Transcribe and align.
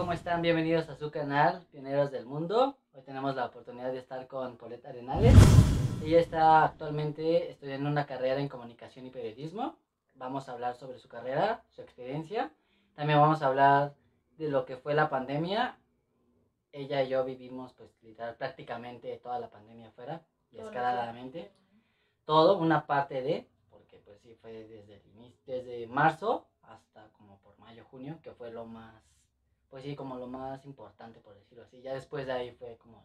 ¿cómo 0.00 0.14
están? 0.14 0.40
Bienvenidos 0.40 0.88
a 0.88 0.96
su 0.96 1.10
canal, 1.10 1.66
Pioneros 1.70 2.10
del 2.10 2.24
Mundo. 2.24 2.78
Hoy 2.94 3.02
tenemos 3.02 3.36
la 3.36 3.44
oportunidad 3.44 3.92
de 3.92 3.98
estar 3.98 4.26
con 4.28 4.56
Paulette 4.56 4.86
Arenales. 4.86 5.34
Ella 6.02 6.20
está 6.20 6.64
actualmente 6.64 7.50
estudiando 7.50 7.90
una 7.90 8.06
carrera 8.06 8.40
en 8.40 8.48
comunicación 8.48 9.04
y 9.04 9.10
periodismo. 9.10 9.76
Vamos 10.14 10.48
a 10.48 10.52
hablar 10.52 10.74
sobre 10.76 10.98
su 10.98 11.06
carrera, 11.06 11.64
su 11.68 11.82
experiencia. 11.82 12.50
También 12.94 13.20
vamos 13.20 13.42
a 13.42 13.48
hablar 13.48 13.94
de 14.38 14.48
lo 14.48 14.64
que 14.64 14.78
fue 14.78 14.94
la 14.94 15.10
pandemia. 15.10 15.76
Ella 16.72 17.02
y 17.02 17.10
yo 17.10 17.22
vivimos, 17.22 17.74
pues, 17.74 17.90
literal, 18.02 18.36
prácticamente 18.36 19.14
toda 19.18 19.38
la 19.38 19.50
pandemia 19.50 19.88
afuera, 19.88 20.22
y 20.50 20.60
escaladamente. 20.60 21.52
Todo, 22.24 22.56
una 22.56 22.86
parte 22.86 23.20
de, 23.20 23.50
porque 23.68 23.98
pues 23.98 24.18
sí 24.22 24.34
fue 24.40 24.50
desde, 24.50 25.02
desde 25.44 25.86
marzo 25.88 26.46
hasta 26.62 27.06
como 27.12 27.38
por 27.40 27.58
mayo, 27.58 27.84
junio, 27.84 28.18
que 28.22 28.32
fue 28.32 28.50
lo 28.50 28.64
más, 28.64 29.09
pues 29.70 29.84
sí, 29.84 29.94
como 29.94 30.16
lo 30.16 30.26
más 30.26 30.64
importante, 30.66 31.20
por 31.20 31.34
decirlo 31.36 31.62
así. 31.64 31.80
Ya 31.80 31.94
después 31.94 32.26
de 32.26 32.32
ahí 32.32 32.50
fue 32.52 32.76
como 32.78 33.04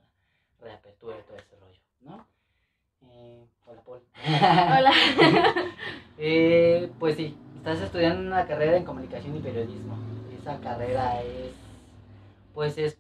la 0.60 0.66
reapertura 0.68 1.18
y 1.20 1.24
todo 1.24 1.38
ese 1.38 1.56
rollo, 1.58 1.80
¿no? 2.02 2.28
Eh, 3.12 3.48
hola, 3.66 3.82
Paul. 3.84 4.02
Hola. 4.26 4.92
Eh, 6.18 6.90
pues 6.98 7.18
sí, 7.18 7.38
estás 7.58 7.82
estudiando 7.82 8.22
una 8.22 8.48
carrera 8.48 8.78
en 8.78 8.86
comunicación 8.86 9.36
y 9.36 9.42
periodismo. 9.42 9.98
Esa 10.40 10.62
carrera 10.62 11.22
es, 11.22 11.54
pues 12.54 12.78
es, 12.78 12.98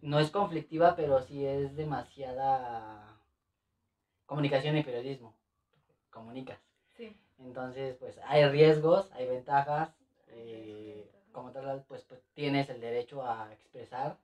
no 0.00 0.20
es 0.20 0.30
conflictiva, 0.30 0.94
pero 0.94 1.20
sí 1.22 1.44
es 1.44 1.74
demasiada 1.74 3.18
comunicación 4.26 4.76
y 4.76 4.84
periodismo. 4.84 5.34
Comunicas. 6.10 6.60
Sí. 6.96 7.18
Entonces, 7.40 7.96
pues 7.96 8.16
hay 8.26 8.46
riesgos, 8.48 9.10
hay 9.10 9.26
ventajas. 9.26 9.92
eh, 10.28 11.10
como 11.34 11.52
tal, 11.52 11.84
pues, 11.88 12.04
pues 12.04 12.22
tienes 12.34 12.70
el 12.70 12.80
derecho 12.80 13.22
a 13.22 13.52
expresar 13.52 14.18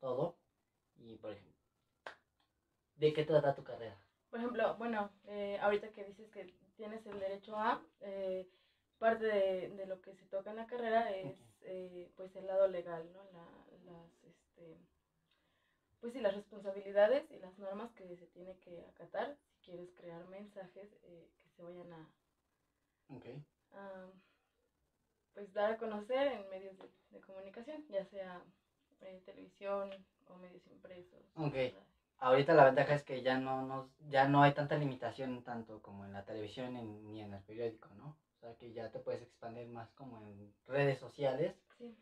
todo. 0.00 0.36
Y, 0.96 1.16
por 1.16 1.32
ejemplo, 1.32 1.60
¿de 2.96 3.12
qué 3.12 3.24
trata 3.24 3.54
tu 3.54 3.62
carrera? 3.64 3.98
Por 4.30 4.40
ejemplo, 4.40 4.74
bueno, 4.78 5.10
eh, 5.26 5.58
ahorita 5.60 5.92
que 5.92 6.04
dices 6.04 6.30
que 6.30 6.46
tienes 6.76 7.06
el 7.06 7.20
derecho 7.20 7.58
a, 7.58 7.80
eh, 8.00 8.46
parte 8.98 9.24
de, 9.24 9.68
de 9.70 9.86
lo 9.86 10.00
que 10.00 10.14
se 10.14 10.26
toca 10.26 10.50
en 10.50 10.56
la 10.56 10.66
carrera 10.66 11.12
es 11.12 11.36
eh, 11.62 12.10
pues 12.16 12.34
el 12.36 12.46
lado 12.46 12.66
legal, 12.68 13.12
¿no? 13.12 13.24
La, 13.32 13.46
las, 13.84 14.24
este, 14.24 14.76
pues 16.00 16.12
sí, 16.12 16.20
las 16.20 16.34
responsabilidades 16.34 17.30
y 17.30 17.38
las 17.38 17.58
normas 17.58 17.92
que 17.94 18.16
se 18.16 18.26
tiene 18.26 18.56
que 18.58 18.84
acatar 18.86 19.36
si 19.36 19.56
quieres 19.64 19.92
crear 19.94 20.24
mensajes 20.24 20.88
eh, 21.02 21.28
que 21.38 21.48
se 21.50 21.62
vayan 21.62 21.92
a, 21.92 22.10
Ok. 23.08 23.26
a, 23.72 24.06
pues 25.34 25.52
dar 25.52 25.72
a 25.72 25.76
conocer 25.78 26.32
en 26.32 26.48
medios 26.48 26.76
de, 26.78 26.88
de 27.10 27.20
comunicación, 27.20 27.84
ya 27.88 28.04
sea 28.04 28.42
eh, 29.00 29.22
televisión 29.24 29.90
o 30.28 30.36
medios 30.36 30.66
impresos. 30.66 31.20
Ok. 31.36 31.52
¿verdad? 31.52 31.82
Ahorita 32.18 32.54
la 32.54 32.64
ventaja 32.66 32.94
es 32.94 33.02
que 33.02 33.22
ya 33.22 33.36
no, 33.38 33.62
no, 33.62 33.90
ya 34.08 34.28
no 34.28 34.42
hay 34.42 34.52
tanta 34.54 34.76
limitación 34.76 35.42
tanto 35.42 35.80
como 35.82 36.04
en 36.04 36.12
la 36.12 36.24
televisión 36.24 36.76
en- 36.76 37.10
ni 37.10 37.20
en 37.20 37.34
el 37.34 37.42
periódico, 37.42 37.88
¿no? 37.94 38.16
O 38.36 38.38
sea 38.40 38.54
que 38.56 38.72
ya 38.72 38.90
te 38.90 39.00
puedes 39.00 39.22
expandir 39.22 39.66
más 39.68 39.90
como 39.92 40.18
en 40.18 40.54
redes 40.66 40.98
sociales. 40.98 41.54
Sí. 41.78 41.96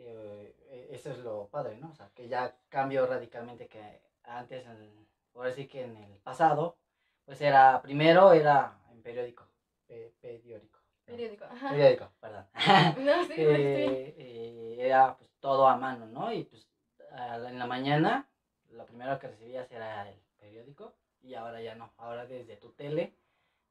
eh, 0.00 0.54
eh, 0.68 0.88
eso 0.92 1.10
es 1.10 1.18
lo 1.18 1.48
padre, 1.48 1.76
¿no? 1.76 1.90
O 1.90 1.94
sea 1.94 2.08
que 2.14 2.28
ya 2.28 2.56
cambió 2.68 3.04
radicalmente 3.06 3.66
que 3.66 4.00
antes, 4.22 4.64
en- 4.66 5.06
ahora 5.34 5.50
sí 5.52 5.66
que 5.66 5.82
en 5.82 5.96
el 5.96 6.18
pasado, 6.20 6.76
pues 7.24 7.40
era, 7.40 7.82
primero 7.82 8.32
era 8.32 8.78
en 8.92 9.02
periódico, 9.02 9.48
pe- 9.88 10.12
periódico. 10.20 10.77
Periódico, 11.12 11.44
ajá. 11.44 11.70
Periódico, 11.70 12.12
perdón. 12.20 12.46
No, 13.04 13.22
sí, 13.22 13.28
sí. 13.28 13.34
que 13.34 14.14
eh, 14.18 14.76
era 14.86 15.16
pues 15.16 15.30
todo 15.40 15.66
a 15.66 15.76
mano, 15.76 16.06
¿no? 16.06 16.32
Y 16.32 16.44
pues 16.44 16.66
la- 17.10 17.48
en 17.48 17.58
la 17.58 17.66
mañana 17.66 18.28
lo 18.70 18.84
primero 18.84 19.18
que 19.18 19.28
recibías 19.28 19.70
era 19.72 20.08
el 20.08 20.20
periódico 20.38 20.94
y 21.22 21.34
ahora 21.34 21.60
ya 21.62 21.74
no, 21.74 21.90
ahora 21.96 22.26
desde 22.26 22.56
tu 22.56 22.70
tele 22.72 23.12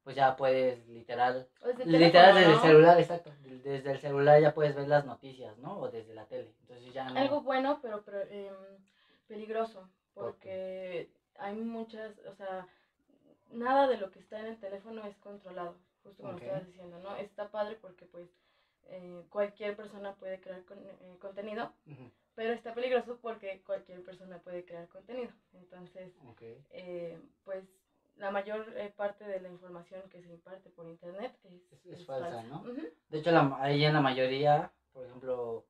pues 0.03 0.15
ya 0.15 0.35
puedes 0.37 0.87
literal, 0.87 1.47
desde 1.75 1.85
literal 1.99 2.33
teléfono, 2.33 2.39
desde 2.39 2.53
el 2.53 2.59
celular, 2.61 2.99
exacto, 2.99 3.33
desde 3.41 3.91
el 3.91 3.99
celular 3.99 4.41
ya 4.41 4.53
puedes 4.53 4.73
ver 4.73 4.87
las 4.87 5.05
noticias, 5.05 5.57
¿no? 5.57 5.79
O 5.79 5.89
desde 5.89 6.13
la 6.13 6.25
tele, 6.25 6.53
entonces 6.61 6.93
ya 6.93 7.09
no. 7.09 7.19
Algo 7.19 7.41
bueno, 7.41 7.79
pero, 7.81 8.01
pero, 8.03 8.21
em, 8.21 8.53
peligroso, 9.27 9.89
¿Por 10.13 10.31
porque 10.31 11.09
hay 11.37 11.55
muchas, 11.55 12.17
o 12.19 12.33
sea, 12.33 12.65
nada 13.51 13.87
de 13.87 13.97
lo 13.97 14.09
que 14.09 14.19
está 14.19 14.39
en 14.39 14.47
el 14.47 14.59
teléfono 14.59 15.05
es 15.05 15.17
controlado, 15.17 15.75
justo 16.07 16.23
como 16.23 16.37
estabas 16.37 16.65
diciendo, 16.67 16.99
¿no? 16.99 17.15
Está 17.17 17.49
padre 17.51 17.75
porque 17.81 18.05
pues 18.05 18.27
eh, 18.85 19.23
cualquier 19.29 19.75
persona 19.75 20.15
puede 20.15 20.39
crear 20.39 20.63
con- 20.65 20.79
eh, 20.79 21.17
contenido, 21.19 21.73
pero 22.35 22.53
está 22.53 22.73
peligroso 22.73 23.17
porque 23.21 23.61
cualquier 23.63 24.03
persona 24.03 24.39
puede 24.39 24.63
crear 24.65 24.87
contenido. 24.87 25.31
Entonces, 25.53 26.13
eh, 26.71 27.19
pues 27.43 27.65
la 28.15 28.29
mayor 28.31 28.61
eh, 28.77 28.89
parte 28.95 29.25
de 29.25 29.39
la 29.39 29.49
información 29.49 30.09
que 30.09 30.21
se 30.21 30.29
imparte 30.29 30.69
por 30.69 30.87
internet 30.87 31.33
es, 31.43 31.61
Es- 31.71 31.85
es 31.85 32.05
falsa, 32.05 32.43
¿no? 32.43 32.63
De 33.09 33.17
hecho, 33.19 33.31
la, 33.31 33.57
ahí 33.59 33.83
en 33.85 33.93
la 33.93 34.01
mayoría, 34.01 34.71
por 34.93 35.05
ejemplo, 35.05 35.65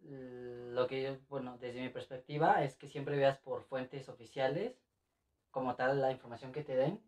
lo 0.00 0.86
que 0.86 1.02
yo, 1.02 1.16
bueno, 1.28 1.56
desde 1.58 1.80
mi 1.80 1.88
perspectiva 1.88 2.62
es 2.64 2.76
que 2.76 2.88
siempre 2.88 3.16
veas 3.16 3.38
por 3.38 3.62
fuentes 3.64 4.08
oficiales, 4.08 4.82
como 5.50 5.76
tal, 5.76 6.00
la 6.00 6.10
información 6.10 6.52
que 6.52 6.62
te 6.62 6.74
den, 6.76 7.00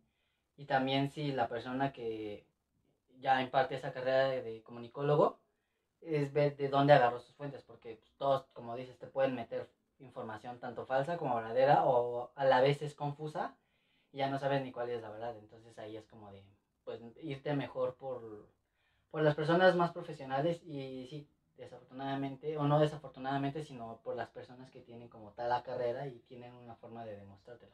y 0.57 0.67
también 0.67 1.11
si 1.11 1.33
la 1.33 1.49
persona 1.49 1.93
que 1.93 2.47
ya 3.21 3.41
imparte 3.43 3.77
esa 3.77 3.93
carrera 3.93 4.29
de, 4.29 4.63
comunicólogo, 4.63 5.39
es 6.01 6.33
ver 6.33 6.57
de 6.57 6.69
dónde 6.69 6.93
agarró 6.93 7.19
sus 7.19 7.35
fuentes, 7.35 7.63
porque 7.63 8.01
todos, 8.19 8.47
como 8.53 8.77
dices, 8.77 8.99
te 8.99 9.07
pueden 9.07 9.35
meter 9.35 9.71
información 9.99 10.59
tanto 10.61 10.85
falsa 10.85 11.17
como 11.17 11.37
verdadera, 11.37 11.85
o 11.87 12.31
a 12.35 12.45
la 12.45 12.61
vez 12.61 12.83
es 12.83 12.95
confusa, 12.95 13.57
y 14.13 14.19
ya 14.19 14.29
no 14.29 14.39
sabes 14.39 14.63
ni 14.63 14.73
cuál 14.73 14.91
es 14.91 15.03
la 15.03 15.11
verdad, 15.11 15.37
entonces 15.39 15.79
ahí 15.79 15.97
es 15.97 16.07
como 16.07 16.31
de, 16.31 16.45
pues, 16.85 17.01
irte 17.23 17.55
mejor 17.55 17.97
por 17.97 18.47
por 19.15 19.23
las 19.23 19.37
personas 19.37 19.77
más 19.77 19.93
profesionales 19.93 20.61
y 20.65 21.07
sí, 21.07 21.29
desafortunadamente, 21.57 22.57
o 22.57 22.67
no 22.67 22.81
desafortunadamente, 22.81 23.63
sino 23.63 24.01
por 24.03 24.17
las 24.17 24.29
personas 24.31 24.73
que 24.73 24.81
tienen 24.81 25.09
como 25.09 25.31
tal 25.31 25.51
la 25.51 25.63
carrera 25.63 26.09
y 26.09 26.19
tienen 26.27 26.53
una 26.53 26.75
forma 26.75 27.05
de 27.05 27.17
demostrártelo. 27.17 27.73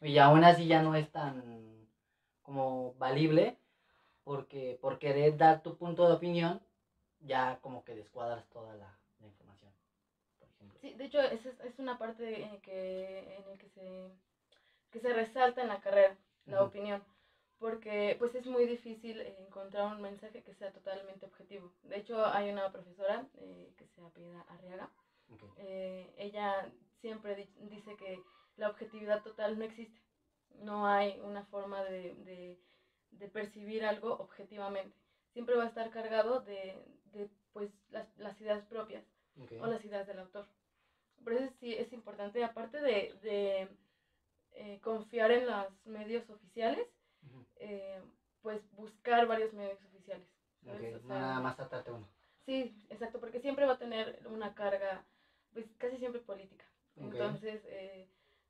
Y 0.00 0.16
aún 0.16 0.44
así 0.44 0.66
ya 0.66 0.80
no 0.80 0.94
es 0.94 1.12
tan 1.12 1.86
como 2.48 2.94
valible, 2.94 3.58
porque 4.24 4.78
por 4.80 4.98
querer 4.98 5.36
dar 5.36 5.62
tu 5.62 5.76
punto 5.76 6.08
de 6.08 6.14
opinión, 6.14 6.54
ya 7.20 7.58
como 7.60 7.84
que 7.84 7.94
descuadras 7.94 8.48
toda 8.48 8.74
la, 8.74 8.90
la 9.20 9.26
información, 9.26 9.70
por 10.38 10.48
ejemplo. 10.48 10.78
Sí, 10.80 10.94
de 10.94 11.04
hecho, 11.04 11.20
es, 11.20 11.44
es 11.44 11.78
una 11.78 11.98
parte 11.98 12.42
en, 12.42 12.58
que, 12.62 13.36
en 13.36 13.44
el 13.50 13.58
que 13.58 13.68
se, 13.68 13.84
que 14.90 14.98
se 14.98 15.12
resalta 15.12 15.60
en 15.60 15.68
la 15.68 15.80
carrera, 15.82 16.16
la 16.46 16.62
opinión, 16.62 17.02
porque 17.58 18.16
pues 18.18 18.34
es 18.34 18.46
muy 18.46 18.64
difícil 18.64 19.20
encontrar 19.20 19.94
un 19.94 20.00
mensaje 20.00 20.42
que 20.42 20.54
sea 20.54 20.72
totalmente 20.72 21.26
objetivo. 21.26 21.70
De 21.82 21.98
hecho, 21.98 22.24
hay 22.24 22.48
una 22.48 22.72
profesora 22.72 23.26
eh, 23.34 23.74
que 23.76 23.84
se 23.84 24.00
apellida 24.00 24.40
Arriaga, 24.48 24.88
Ok. 25.34 25.42
eh, 25.58 26.14
ella 26.16 26.66
siempre 27.02 27.34
di- 27.34 27.52
dice 27.74 27.94
que 27.96 28.22
la 28.56 28.68
objetividad 28.70 29.22
total 29.22 29.58
no 29.58 29.64
existe, 29.64 30.00
no 30.56 30.86
hay 30.86 31.18
una 31.20 31.42
forma 31.44 31.82
de, 31.82 32.14
de, 32.24 32.58
de 33.10 33.28
percibir 33.28 33.84
algo 33.84 34.12
objetivamente, 34.18 34.96
siempre 35.32 35.56
va 35.56 35.64
a 35.64 35.68
estar 35.68 35.90
cargado 35.90 36.40
de, 36.40 36.76
de 37.12 37.28
pues 37.52 37.70
las, 37.90 38.06
las 38.18 38.40
ideas 38.40 38.64
propias 38.64 39.04
o 39.60 39.66
las 39.66 39.84
ideas 39.84 40.06
del 40.06 40.18
autor. 40.18 40.46
Por 41.22 41.32
eso 41.32 41.52
sí 41.60 41.74
es 41.74 41.92
importante, 41.92 42.42
aparte 42.42 42.80
de, 42.80 43.14
de, 43.22 43.68
eh, 44.52 44.78
confiar 44.82 45.30
en 45.30 45.46
los 45.46 45.86
medios 45.86 46.28
oficiales, 46.30 46.86
eh, 47.56 48.00
pues 48.42 48.60
buscar 48.72 49.26
varios 49.26 49.52
medios 49.52 49.82
oficiales. 49.84 50.26
Nada 51.06 51.40
más 51.40 51.56
tratarte 51.56 51.90
uno. 51.90 52.06
Sí, 52.44 52.72
exacto, 52.88 53.20
porque 53.20 53.40
siempre 53.40 53.66
va 53.66 53.72
a 53.72 53.78
tener 53.78 54.18
una 54.26 54.54
carga, 54.54 55.04
pues 55.52 55.66
casi 55.78 55.98
siempre 55.98 56.20
política. 56.20 56.64
Entonces, 56.96 57.60
eh, 57.66 58.06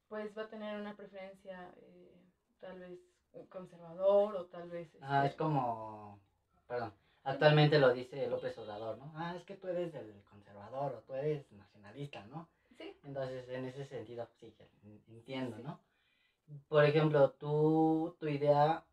pues 0.09 0.37
va 0.37 0.43
a 0.43 0.49
tener 0.49 0.81
una 0.81 0.97
preferencia 0.97 1.73
eh, 1.77 2.13
tal 2.61 2.79
vez 2.79 2.99
conservador 3.49 4.35
o 4.37 4.47
tal 4.47 4.69
vez... 4.69 4.89
Ah, 5.03 5.25
este, 5.25 5.29
es 5.29 5.35
como, 5.37 6.19
perdón, 6.67 6.93
actualmente 7.25 7.79
lo 7.79 7.93
dice 7.93 8.27
López 8.29 8.57
Obrador, 8.59 8.99
¿no? 8.99 9.13
Ah, 9.15 9.35
es 9.37 9.45
que 9.45 9.57
tú 9.57 9.69
eres 9.69 9.95
el 9.95 10.23
conservador 10.25 10.95
o 10.95 11.01
tú 11.03 11.15
eres 11.15 11.51
nacionalista, 11.53 12.25
¿no? 12.27 12.49
Sí, 12.77 12.97
Entonces, 13.05 13.49
en 13.49 13.65
ese 13.67 13.85
sentido, 13.85 14.29
sí, 14.41 14.55
entiendo, 15.09 15.57
sí. 15.57 15.63
¿no? 15.63 15.81
Por 16.69 16.85
ejemplo, 16.85 17.31
tú, 17.33 18.15
tu 18.19 18.27
idea, 18.27 18.85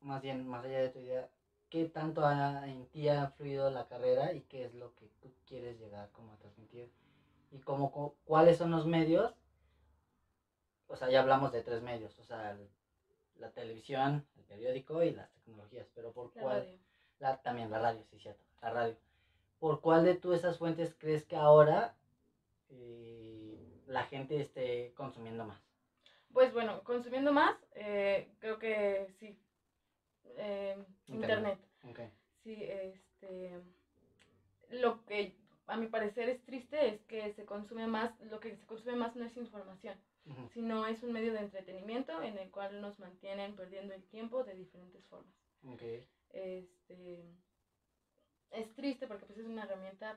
más 0.00 0.20
bien, 0.22 0.46
más 0.46 0.64
allá 0.64 0.80
de 0.80 0.90
tu 0.90 0.98
idea, 0.98 1.28
¿qué 1.70 1.86
tanto 1.86 2.24
ha- 2.24 2.68
en 2.68 2.86
ti 2.86 3.08
ha 3.08 3.24
influido 3.24 3.70
la 3.70 3.86
carrera 3.86 4.32
y 4.32 4.42
qué 4.42 4.64
es 4.64 4.74
lo 4.74 4.94
que 4.94 5.08
tú 5.20 5.32
quieres 5.46 5.78
llegar 5.78 6.10
como 6.12 6.32
a 6.32 6.36
transmitir? 6.36 6.90
Y 7.50 7.60
cómo, 7.60 7.90
cu- 7.92 8.14
cuáles 8.24 8.58
son 8.58 8.70
los 8.70 8.86
medios, 8.86 9.34
o 10.92 10.96
sea, 10.96 11.10
ya 11.10 11.20
hablamos 11.20 11.52
de 11.52 11.62
tres 11.62 11.82
medios, 11.82 12.18
o 12.18 12.24
sea, 12.24 12.52
el- 12.52 12.68
la 13.36 13.50
televisión, 13.50 14.24
el 14.36 14.44
periódico 14.44 15.02
y 15.02 15.12
las 15.12 15.30
tecnologías, 15.32 15.88
pero 15.94 16.12
¿por 16.12 16.34
la 16.36 16.42
cuál? 16.42 16.60
radio. 16.60 16.78
La, 17.18 17.36
también 17.36 17.70
la 17.70 17.78
radio, 17.78 18.04
sí, 18.04 18.18
cierto, 18.18 18.44
la 18.60 18.70
radio. 18.70 18.96
¿por 19.58 19.80
cuál 19.80 20.04
de 20.04 20.16
tú 20.16 20.32
esas 20.32 20.58
fuentes 20.58 20.94
crees 20.98 21.24
que 21.24 21.36
ahora 21.36 21.94
eh, 22.68 23.80
la 23.86 24.04
gente 24.04 24.40
esté 24.40 24.92
consumiendo 24.94 25.44
más? 25.44 25.60
Pues 26.32 26.52
bueno, 26.52 26.82
consumiendo 26.82 27.32
más, 27.32 27.54
eh, 27.74 28.28
creo 28.40 28.58
que 28.58 29.08
sí. 29.18 29.36
Eh, 30.36 30.76
internet. 31.06 31.58
Internet. 31.84 32.12
Sí, 32.42 32.64
este. 32.64 33.60
Lo 34.70 35.04
que 35.04 35.32
a 35.66 35.76
mi 35.76 35.86
parecer 35.86 36.28
es 36.28 36.42
triste 36.42 36.88
es 36.88 37.02
que 37.04 37.30
se 37.30 37.44
consume 37.44 37.86
más, 37.86 38.18
lo 38.20 38.40
que 38.40 38.56
se 38.56 38.66
consume 38.66 38.96
más 38.96 39.14
no 39.14 39.24
es 39.24 39.36
información, 39.36 39.96
Sino 40.52 40.86
es 40.86 41.02
un 41.02 41.12
medio 41.12 41.32
de 41.32 41.40
entretenimiento 41.40 42.22
en 42.22 42.38
el 42.38 42.50
cual 42.50 42.80
nos 42.80 42.98
mantienen 42.98 43.54
perdiendo 43.54 43.92
el 43.94 44.02
tiempo 44.04 44.44
de 44.44 44.54
diferentes 44.54 45.04
formas. 45.06 45.34
Ok. 45.64 45.82
Este, 46.30 47.24
es 48.50 48.74
triste 48.74 49.06
porque 49.06 49.26
pues 49.26 49.38
es 49.38 49.46
una 49.46 49.62
herramienta 49.62 50.16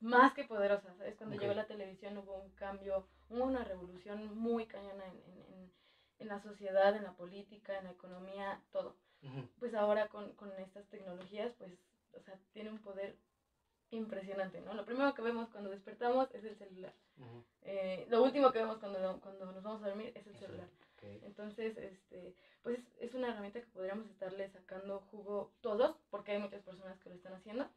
más 0.00 0.34
que 0.34 0.44
poderosa, 0.44 0.94
¿sabes? 0.96 1.16
Cuando 1.16 1.36
Ok. 1.36 1.42
llegó 1.42 1.54
la 1.54 1.64
televisión 1.64 2.16
hubo 2.18 2.34
un 2.34 2.50
cambio, 2.50 3.04
hubo 3.28 3.44
una 3.44 3.62
revolución 3.64 4.34
muy 4.36 4.66
cañona 4.66 5.06
en, 5.08 5.16
en- 5.24 5.70
en- 6.18 6.28
la 6.28 6.38
sociedad, 6.38 6.94
en 6.94 7.02
la 7.02 7.10
política, 7.10 7.76
en 7.76 7.84
la 7.84 7.90
economía, 7.90 8.60
todo. 8.70 8.94
Ujú. 9.22 9.44
Pues 9.58 9.74
ahora 9.74 10.06
con, 10.06 10.32
con 10.34 10.56
estas 10.60 10.86
tecnologías, 10.86 11.52
pues, 11.54 11.72
o 12.12 12.20
sea, 12.20 12.36
tiene 12.52 12.70
un 12.70 12.78
poder 12.78 13.16
impresionante, 13.92 14.60
¿no? 14.60 14.74
Lo 14.74 14.84
primero 14.84 15.14
que 15.14 15.22
vemos 15.22 15.48
cuando 15.50 15.70
despertamos 15.70 16.28
es 16.34 16.44
el 16.44 16.56
celular. 16.56 16.94
Eh, 17.62 18.06
lo 18.08 18.22
último 18.22 18.50
que 18.52 18.58
vemos 18.58 18.78
cuando, 18.78 19.20
cuando 19.20 19.52
nos 19.52 19.62
vamos 19.62 19.82
a 19.82 19.88
dormir 19.88 20.12
es 20.14 20.26
el 20.26 20.34
Eso, 20.34 20.46
celular. 20.46 20.68
Entonces, 21.02 21.76
este, 21.76 22.34
pues 22.62 22.78
es 23.00 23.14
una 23.14 23.28
herramienta 23.28 23.60
que 23.60 23.66
podríamos 23.66 24.08
estarle 24.08 24.48
sacando 24.50 25.00
jugo 25.10 25.52
todos, 25.60 25.96
porque 26.10 26.32
hay 26.32 26.38
muchas 26.38 26.62
personas 26.62 26.98
que 27.00 27.08
lo 27.10 27.16
están 27.16 27.34
haciendo, 27.34 27.68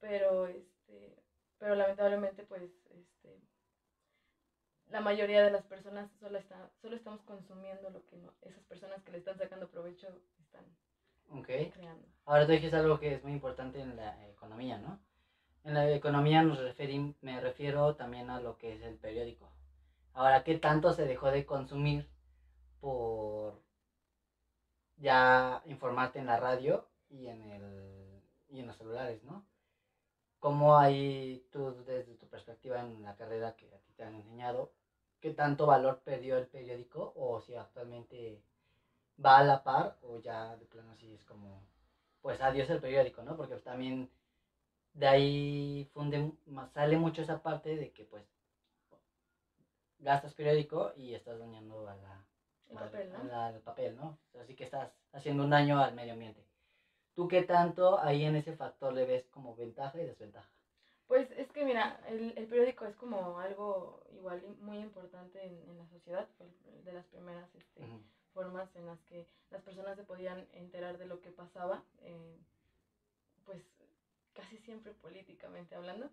pero 0.00 0.46
este, 0.46 1.16
pero 1.58 1.74
lamentablemente 1.74 2.44
pues 2.44 2.70
este 2.90 3.40
la 4.90 5.00
mayoría 5.00 5.42
de 5.42 5.50
las 5.50 5.64
personas 5.64 6.10
solo 6.20 6.38
está, 6.38 6.70
solo 6.80 6.94
estamos 6.94 7.22
consumiendo 7.22 7.90
lo 7.90 8.04
que 8.06 8.16
no, 8.16 8.32
esas 8.42 8.62
personas 8.64 9.02
que 9.02 9.12
le 9.12 9.18
están 9.18 9.36
sacando 9.38 9.68
provecho 9.68 10.06
están 10.38 10.64
creando. 11.72 12.06
Ahora 12.26 12.46
tú 12.46 12.52
dijiste 12.52 12.76
algo 12.76 13.00
que 13.00 13.14
es 13.14 13.24
muy 13.24 13.32
importante 13.32 13.80
en 13.80 13.96
la 13.96 14.28
economía, 14.28 14.78
¿no? 14.78 15.00
En 15.64 15.72
la 15.72 15.90
economía 15.90 16.42
nos 16.42 16.58
me 17.22 17.40
refiero 17.40 17.96
también 17.96 18.28
a 18.28 18.38
lo 18.38 18.58
que 18.58 18.74
es 18.74 18.82
el 18.82 18.96
periódico. 18.98 19.48
Ahora, 20.12 20.44
¿qué 20.44 20.58
tanto 20.58 20.92
se 20.92 21.06
dejó 21.06 21.30
de 21.30 21.46
consumir 21.46 22.06
por 22.80 23.62
ya 24.98 25.62
informarte 25.64 26.18
en 26.18 26.26
la 26.26 26.38
radio 26.38 26.86
y 27.08 27.28
en, 27.28 27.42
el, 27.50 28.22
y 28.50 28.60
en 28.60 28.66
los 28.66 28.76
celulares, 28.76 29.24
¿no? 29.24 29.42
¿Cómo 30.38 30.76
ahí 30.76 31.46
tú, 31.50 31.82
desde 31.86 32.14
tu 32.16 32.28
perspectiva 32.28 32.80
en 32.80 33.02
la 33.02 33.16
carrera 33.16 33.56
que 33.56 33.74
a 33.74 33.78
ti 33.78 33.92
te 33.96 34.04
han 34.04 34.16
enseñado, 34.16 34.70
qué 35.20 35.30
tanto 35.30 35.64
valor 35.64 36.02
perdió 36.04 36.36
el 36.36 36.46
periódico 36.46 37.14
o 37.16 37.40
si 37.40 37.54
actualmente 37.54 38.42
va 39.24 39.38
a 39.38 39.44
la 39.44 39.64
par 39.64 39.96
o 40.02 40.18
ya 40.18 40.56
de 40.56 40.66
plano 40.66 40.92
así 40.92 41.14
es 41.14 41.24
como, 41.24 41.62
pues 42.20 42.42
adiós 42.42 42.68
el 42.68 42.82
periódico, 42.82 43.22
¿no? 43.22 43.34
Porque 43.34 43.56
también 43.56 44.10
de 44.94 45.06
ahí 45.08 45.90
funde, 45.92 46.32
sale 46.74 46.96
mucho 46.96 47.22
esa 47.22 47.42
parte 47.42 47.76
de 47.76 47.92
que 47.92 48.04
pues 48.06 48.24
gastas 49.98 50.34
periódico 50.34 50.92
y 50.96 51.14
estás 51.14 51.38
dañando 51.40 51.88
a 51.88 51.96
la, 51.96 52.24
El 52.68 52.76
al- 52.78 52.84
papel, 52.84 53.12
¿no? 53.12 53.18
a 53.20 53.24
la- 53.24 53.46
al 53.48 53.60
papel, 53.60 53.96
¿no? 53.96 54.16
Así 54.40 54.54
que 54.54 54.64
estás 54.64 54.92
haciendo 55.12 55.42
un 55.44 55.50
daño 55.50 55.80
al 55.80 55.94
medio 55.94 56.12
ambiente. 56.12 56.44
¿Tú 57.14 57.28
qué 57.28 57.42
tanto 57.42 57.98
ahí 58.00 58.24
en 58.24 58.36
ese 58.36 58.54
factor 58.54 58.92
le 58.92 59.04
ves 59.06 59.24
como 59.30 59.54
ventaja 59.56 60.00
y 60.00 60.06
desventaja? 60.06 60.50
Pues 61.06 61.30
es 61.32 61.50
que 61.52 61.64
mira, 61.64 61.98
el, 62.08 62.32
el 62.36 62.46
periódico 62.46 62.84
es 62.86 62.94
como 62.96 63.38
algo 63.38 64.00
igual 64.10 64.42
muy 64.60 64.78
importante 64.80 65.42
en, 65.44 65.62
en 65.68 65.78
la 65.78 65.86
sociedad, 65.88 66.26
fue 66.38 66.46
de 66.84 66.92
las 66.92 67.06
primeras 67.06 67.54
este, 67.54 67.82
Ujú. 67.82 68.00
formas 68.32 68.74
en 68.76 68.86
las 68.86 69.00
que 69.02 69.26
las 69.50 69.62
personas 69.62 69.96
se 69.96 70.02
podían 70.04 70.46
enterar 70.52 70.98
de 70.98 71.06
lo 71.06 71.20
que 71.20 71.30
pasaba, 71.30 71.82
eh, 72.00 72.36
pues 73.44 73.62
casi 74.34 74.58
siempre 74.58 74.92
políticamente 74.92 75.74
hablando. 75.74 76.10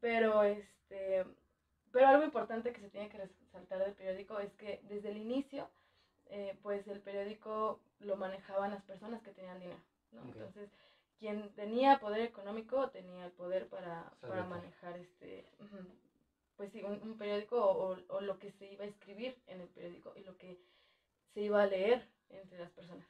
Pero 0.00 0.42
este 0.42 1.24
pero 1.92 2.08
algo 2.08 2.24
importante 2.24 2.72
que 2.72 2.80
se 2.80 2.90
tiene 2.90 3.08
que 3.08 3.18
resaltar 3.18 3.78
del 3.78 3.94
periódico 3.94 4.38
es 4.38 4.52
que 4.54 4.80
desde 4.84 5.10
el 5.10 5.16
inicio, 5.16 5.70
eh, 6.26 6.58
pues 6.62 6.86
el 6.88 7.00
periódico 7.00 7.80
lo 8.00 8.16
manejaban 8.16 8.72
las 8.72 8.82
personas 8.82 9.22
que 9.22 9.32
tenían 9.32 9.60
dinero, 9.60 9.80
¿no? 10.12 10.22
Entonces, 10.22 10.68
quien 11.18 11.48
tenía 11.54 11.98
poder 11.98 12.20
económico 12.20 12.90
tenía 12.90 13.24
el 13.24 13.32
poder 13.32 13.68
para, 13.68 14.12
para 14.20 14.44
manejar 14.44 14.98
este, 14.98 15.46
pues 16.56 16.70
sí, 16.72 16.82
un, 16.82 17.00
un 17.02 17.16
periódico 17.16 17.58
o, 17.64 17.96
o 18.08 18.20
lo 18.20 18.38
que 18.38 18.50
se 18.52 18.70
iba 18.70 18.84
a 18.84 18.88
escribir 18.88 19.34
en 19.46 19.60
el 19.62 19.68
periódico 19.68 20.12
y 20.16 20.24
lo 20.24 20.36
que 20.36 20.58
se 21.32 21.40
iba 21.40 21.62
a 21.62 21.66
leer 21.66 22.06
entre 22.28 22.58
las 22.58 22.70
personas. 22.72 23.06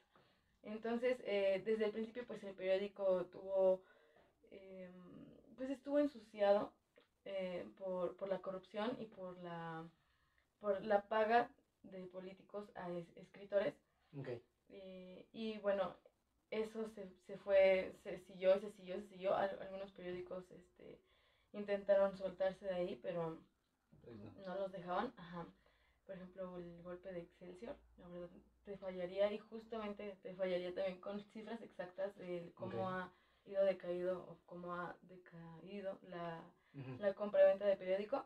Entonces, 0.62 1.16
eh, 1.24 1.62
desde 1.64 1.86
el 1.86 1.92
principio, 1.92 2.26
pues 2.26 2.42
el 2.42 2.54
periódico 2.54 3.24
tuvo, 3.26 3.82
eh, 4.50 4.90
pues 5.56 5.70
estuvo 5.70 5.98
ensuciado 5.98 6.72
eh, 7.24 7.64
por, 7.78 8.16
por 8.16 8.28
la 8.28 8.40
corrupción 8.40 8.96
y 9.00 9.06
por 9.06 9.36
la, 9.38 9.84
por 10.60 10.84
la 10.84 11.08
paga 11.08 11.50
de 11.82 12.06
políticos 12.06 12.70
a 12.74 12.90
es- 12.92 13.16
escritores. 13.16 13.74
Ok. 14.18 14.28
Eh, 14.68 15.24
y 15.32 15.58
bueno, 15.58 15.94
eso 16.50 16.88
se, 16.88 17.08
se 17.26 17.36
fue, 17.36 17.92
se 18.02 18.18
siguió 18.18 18.58
se 18.58 18.70
siguió, 18.70 18.96
se 19.00 19.08
siguió. 19.08 19.34
Al- 19.34 19.58
algunos 19.60 19.90
periódicos 19.92 20.50
este, 20.50 20.98
intentaron 21.52 22.16
soltarse 22.16 22.66
de 22.66 22.74
ahí, 22.74 22.98
pero 23.02 23.38
Pues 24.02 24.16
no. 24.18 24.30
no 24.44 24.54
los 24.56 24.72
dejaban. 24.72 25.12
Ajá. 25.16 25.46
Por 26.06 26.14
ejemplo, 26.14 26.58
el 26.58 26.82
golpe 26.82 27.10
de 27.12 27.20
Excelsior, 27.20 27.76
la 27.98 28.08
verdad, 28.08 28.28
te 28.64 28.76
fallaría 28.76 29.32
y 29.32 29.38
justamente 29.38 30.16
te 30.22 30.34
fallaría 30.34 30.72
también 30.72 31.00
con 31.00 31.20
cifras 31.20 31.60
exactas 31.62 32.14
de 32.16 32.52
cómo 32.54 32.88
Ok. 32.88 32.92
ha 32.92 33.10
ido 33.46 33.64
decaído 33.64 34.18
o 34.28 34.38
cómo 34.46 34.74
ha 34.74 34.96
decaído 35.02 35.98
la, 36.02 36.42
Ujú. 36.74 36.96
la 36.98 37.14
compra-venta 37.14 37.64
de 37.66 37.76
periódico. 37.76 38.24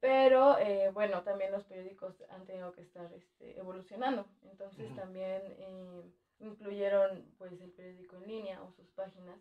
Pero 0.00 0.58
eh, 0.58 0.90
bueno, 0.94 1.22
también 1.24 1.50
los 1.50 1.64
periódicos 1.64 2.22
han 2.28 2.44
tenido 2.44 2.72
que 2.72 2.82
estar 2.82 3.12
este, 3.12 3.58
evolucionando. 3.58 4.26
Entonces 4.44 4.94
también 4.94 5.54
eh, 5.58 6.02
incluyeron 6.38 7.34
pues 7.36 7.60
el 7.60 7.70
periódico 7.70 8.16
en 8.16 8.26
línea 8.28 8.62
o 8.62 8.70
sus 8.70 8.88
páginas 8.90 9.40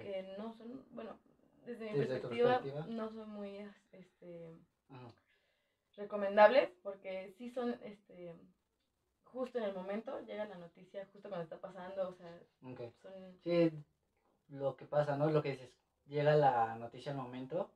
que 0.00 0.22
no 0.36 0.52
son, 0.52 0.84
bueno, 0.90 1.16
desde 1.64 1.92
mi 1.92 1.98
Desde 2.00 2.06
perspectiva, 2.18 2.60
perspectiva. 2.60 2.86
no 2.86 3.10
son 3.10 3.28
muy 3.28 3.64
este, 3.92 4.56
Ajá. 4.88 5.08
recomendables 5.96 6.70
porque 6.82 7.30
sí 7.30 7.48
son 7.48 7.78
este 7.82 8.34
justo 9.24 9.58
en 9.58 9.64
el 9.64 9.74
momento 9.74 10.18
llega 10.20 10.44
la 10.46 10.56
noticia 10.56 11.06
justo 11.12 11.28
cuando 11.28 11.42
está 11.44 11.60
pasando 11.60 12.08
o 12.08 12.12
sea 12.12 12.40
son 13.02 13.36
Sí, 13.42 13.70
lo 14.48 14.76
que 14.76 14.84
pasa, 14.84 15.16
¿no? 15.16 15.30
Lo 15.30 15.42
que 15.42 15.50
dices, 15.50 15.70
llega 16.06 16.34
la 16.36 16.76
noticia 16.76 17.12
al 17.12 17.18
momento 17.18 17.70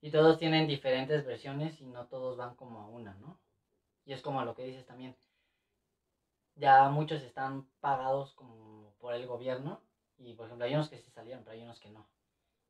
y 0.00 0.10
todos 0.10 0.38
tienen 0.38 0.66
diferentes 0.66 1.24
versiones 1.24 1.80
y 1.80 1.86
no 1.86 2.06
todos 2.06 2.36
van 2.36 2.54
como 2.54 2.80
a 2.80 2.86
una, 2.86 3.14
¿no? 3.14 3.38
Y 4.04 4.12
es 4.12 4.22
como 4.22 4.42
lo 4.42 4.54
que 4.54 4.64
dices 4.64 4.86
también. 4.86 5.16
Ya 6.54 6.88
muchos 6.88 7.22
están 7.22 7.66
pagados 7.80 8.32
como 8.32 8.92
por 8.98 9.14
el 9.14 9.26
gobierno 9.26 9.80
y, 10.16 10.34
por 10.34 10.46
ejemplo, 10.46 10.66
hay 10.66 10.74
unos 10.74 10.88
que 10.88 10.98
sí 10.98 11.10
salieron, 11.10 11.44
pero 11.44 11.54
hay 11.54 11.62
unos 11.62 11.78
que 11.78 11.90
no. 11.90 12.06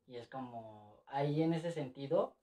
Y 0.05 0.17
es 0.17 0.27
como, 0.27 1.01
ahí 1.07 1.41
en 1.41 1.53
ese 1.53 1.71
sentido, 1.71 2.35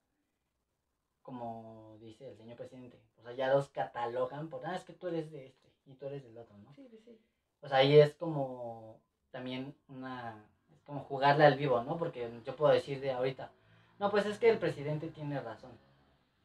como 1.21 1.97
dice 1.99 2.29
el 2.29 2.37
señor 2.37 2.57
presidente, 2.57 3.01
o 3.17 3.21
sea, 3.21 3.33
ya 3.33 3.53
los 3.53 3.69
catalogan 3.69 4.49
por, 4.49 4.65
ah, 4.65 4.75
es 4.75 4.83
que 4.83 4.93
tú 4.93 5.07
eres 5.07 5.31
de 5.31 5.47
este 5.47 5.67
y 5.85 5.95
tú 5.95 6.05
eres 6.05 6.23
del 6.23 6.37
otro, 6.37 6.57
¿no? 6.57 6.73
sí 6.73 6.87
sí, 6.89 6.99
sí 7.03 7.17
O 7.61 7.67
sea, 7.67 7.77
ahí 7.79 7.97
es 7.99 8.13
como 8.15 9.01
también 9.31 9.75
una, 9.87 10.49
como 10.87 11.01
jugarle 11.01 11.45
al 11.45 11.57
vivo, 11.59 11.83
¿no? 11.83 11.97
Porque 11.99 12.31
yo 12.45 12.55
puedo 12.57 12.73
decir 12.73 13.01
de 13.01 13.11
ahorita, 13.11 13.51
no, 13.99 14.11
pues 14.11 14.25
es 14.27 14.39
que 14.39 14.49
el 14.49 14.59
presidente 14.59 15.09
tiene 15.09 15.41
razón. 15.41 15.77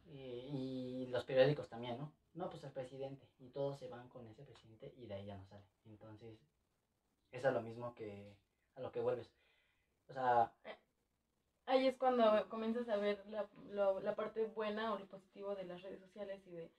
Y, 0.07 0.19
y 0.19 1.07
los 1.09 1.25
periódicos 1.25 1.69
también, 1.69 1.99
¿no? 1.99 2.13
No, 2.35 2.51
pues 2.51 2.65
el 2.65 2.73
presidente. 2.73 3.27
Y 3.41 3.51
todos 3.51 3.79
se 3.79 3.89
van 3.89 4.09
con 4.09 4.27
ese 4.29 4.45
presidente 4.45 4.93
y 4.99 5.07
de 5.07 5.15
ahí 5.15 5.27
ya 5.27 5.37
no 5.37 5.47
sale. 5.47 5.65
Entonces, 5.87 6.39
es 7.33 7.43
lo 7.45 7.61
mismo 7.63 7.95
que 7.95 8.37
a 8.77 8.81
lo 8.83 8.93
que 8.93 9.01
vuelves. 9.01 9.31
O 10.09 10.15
sea, 10.15 10.53
ahí 11.67 11.87
es 11.89 11.97
cuando 11.97 12.49
comienzas 12.49 12.89
a 12.89 12.97
ver 12.97 13.25
la, 13.27 13.49
lo- 13.71 14.01
la 14.01 14.15
parte 14.15 14.47
buena 14.47 14.93
o 14.93 14.99
lo 14.99 15.07
positivo 15.07 15.55
de 15.57 15.65
las 15.65 15.83
redes 15.83 16.01
sociales 16.01 16.47
y 16.47 16.53
de 16.53 16.71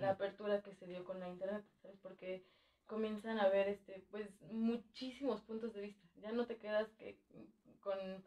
la 0.00 0.10
apertura 0.10 0.62
que 0.62 0.72
se 0.72 0.86
dio 0.86 1.04
con 1.04 1.20
la 1.20 1.28
internet, 1.28 1.64
¿sabes? 1.82 1.98
Porque 2.02 2.42
comienzan 2.86 3.38
a 3.38 3.48
ver 3.48 3.68
este 3.68 4.00
pues 4.10 4.30
muchísimos 4.42 5.42
puntos 5.42 5.72
de 5.74 5.80
vista. 5.82 6.06
Ya 6.16 6.32
no 6.32 6.46
te 6.46 6.56
quedas 6.58 6.88
que 6.98 7.16
con 7.80 8.22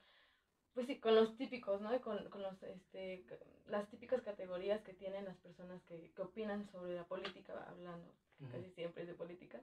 pues 0.74 0.88
sí, 0.88 1.00
con 1.00 1.16
los 1.16 1.36
típicos, 1.38 1.82
¿no? 1.82 1.94
Y 1.96 2.00
con, 2.00 2.30
con 2.30 2.44
los 2.44 2.62
este 2.64 3.24
las 3.68 3.88
típicas 3.90 4.22
categorías 4.22 4.84
que 4.84 4.94
tienen 4.94 5.26
las 5.26 5.38
personas 5.40 5.84
que, 5.84 6.12
que 6.16 6.22
opinan 6.22 6.66
sobre 6.68 6.96
la 6.96 7.04
política, 7.04 7.64
hablando 7.68 8.14
ujú, 8.40 8.50
casi 8.52 8.70
siempre 8.72 9.06
de 9.06 9.16
política. 9.16 9.62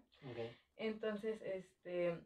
Entonces, 0.77 1.41
este 1.43 2.19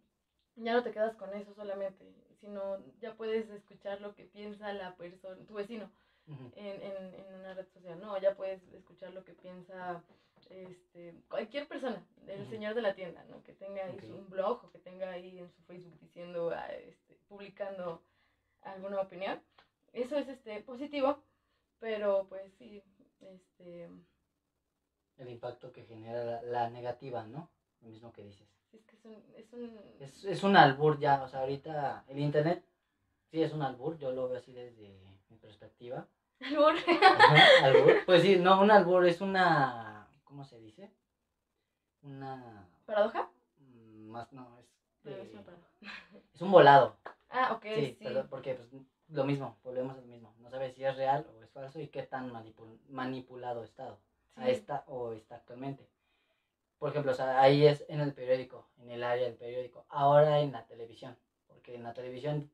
ya 0.57 0.73
no 0.75 0.83
te 0.83 0.91
quedas 0.91 1.15
con 1.17 1.35
eso 1.35 1.53
solamente, 1.55 2.13
sino 2.41 2.79
ya 3.01 3.13
puedes 3.13 3.49
escuchar 3.51 4.01
lo 4.01 4.15
que 4.15 4.27
piensa 4.27 4.73
la 4.73 4.91
persona, 4.93 5.45
tu 5.47 5.55
vecino, 5.55 5.91
Ujú. 6.29 6.51
en, 6.53 6.81
en, 6.83 7.15
en 7.15 7.35
una 7.35 7.55
red 7.55 7.67
social, 7.73 8.01
¿no? 8.01 8.17
Ya 8.19 8.33
puedes 8.33 8.63
escuchar 8.73 9.13
lo 9.13 9.23
que 9.23 9.35
piensa 9.35 10.03
este, 10.51 11.15
cualquier 11.29 11.67
persona, 11.69 12.03
el 12.27 12.49
señor 12.49 12.75
de 12.75 12.83
la 12.83 12.95
tienda, 12.95 13.25
¿no? 13.25 13.43
Que 13.43 13.53
tenga 13.53 13.85
ahí 13.85 13.99
un 14.11 14.29
blog 14.29 14.65
o 14.65 14.71
que 14.71 14.79
tenga 14.79 15.11
ahí 15.11 15.39
en 15.39 15.51
su 15.51 15.63
Facebook 15.63 15.99
diciendo, 16.01 16.53
ah, 16.55 16.69
este, 16.73 17.19
publicando 17.29 18.03
alguna 18.63 19.01
opinión. 19.01 19.41
Eso 19.93 20.17
es 20.17 20.29
este, 20.29 20.61
positivo, 20.61 21.23
pero 21.79 22.27
pues 22.29 22.53
sí, 22.59 22.83
este, 23.21 23.89
El 25.19 25.29
impacto 25.29 25.73
que 25.73 25.85
genera 25.85 26.25
la, 26.25 26.43
la 26.43 26.71
negativa, 26.71 27.25
¿no? 27.27 27.51
Lo 27.81 27.89
mismo 27.89 28.13
que 28.13 28.25
dices. 28.25 28.49
es 28.73 28.85
que 28.85 28.97
es 28.97 29.05
un... 29.05 29.25
Es 29.37 29.53
un 29.53 29.81
Es, 30.01 30.25
es 30.25 30.43
un 30.43 30.57
albur 30.57 30.99
ya, 30.99 31.23
o 31.23 31.29
sea, 31.29 31.41
ahorita 31.41 32.05
el 32.09 32.19
internet 32.19 32.65
sí 33.31 33.43
es 33.43 33.53
un 33.53 33.63
albur, 33.63 33.99
yo 33.99 34.13
lo 34.13 34.29
veo 34.29 34.39
así 34.39 34.53
desde 34.53 34.99
mi 35.29 35.37
perspectiva. 35.39 36.07
albur. 36.41 36.75
Ajá, 37.03 37.65
albur. 37.65 38.05
Pues 38.05 38.23
sí, 38.23 38.37
no, 38.37 38.61
un 38.61 38.71
albur 38.71 39.07
es 39.07 39.21
una, 39.21 40.06
¿cómo 40.27 40.45
se 40.45 40.59
dice? 40.59 40.93
Una, 42.03 42.69
¿Paradoja? 42.85 43.31
mm, 43.59 44.09
más, 44.09 44.33
no, 44.33 44.59
es, 44.59 44.67
eh, 45.07 45.33
es 46.35 46.43
un 46.43 46.51
volado. 46.51 46.99
Ah, 47.31 47.53
ok, 47.53 47.63
Sí, 47.63 47.97
sí. 47.99 48.05
perdón, 48.05 48.27
porque 48.29 48.55
pues, 48.55 48.69
lo 49.09 49.25
mismo, 49.25 49.57
volvemos 49.63 49.97
a 49.97 50.01
lo 50.01 50.07
mismo. 50.07 50.35
No 50.39 50.51
sabes 50.51 50.75
si 50.75 50.85
es 50.85 50.97
real 50.97 51.27
o 51.35 51.43
es 51.43 51.51
falso 51.51 51.81
y 51.81 51.89
qué 51.89 52.03
tan 52.03 52.31
manipul- 52.33 52.79
manipulado 52.89 53.63
estado 53.65 53.99
a 54.37 54.47
sí. 54.47 54.51
esta 54.53 54.85
o 54.87 55.13
está 55.13 55.37
actualmente. 55.37 55.89
Por 56.79 56.91
ejemplo, 56.91 57.13
o 57.13 57.15
sea, 57.15 57.41
ahí 57.41 57.65
es 57.67 57.85
en 57.89 58.01
el 58.01 58.13
periódico, 58.13 58.69
en 58.77 58.91
el 58.91 59.03
área 59.03 59.25
del 59.25 59.37
periódico. 59.37 59.87
Ahora 59.89 60.41
en 60.41 60.53
la 60.53 60.67
televisión, 60.67 61.17
porque 61.47 61.75
en 61.75 61.85
la 61.85 61.95
televisión 61.95 62.51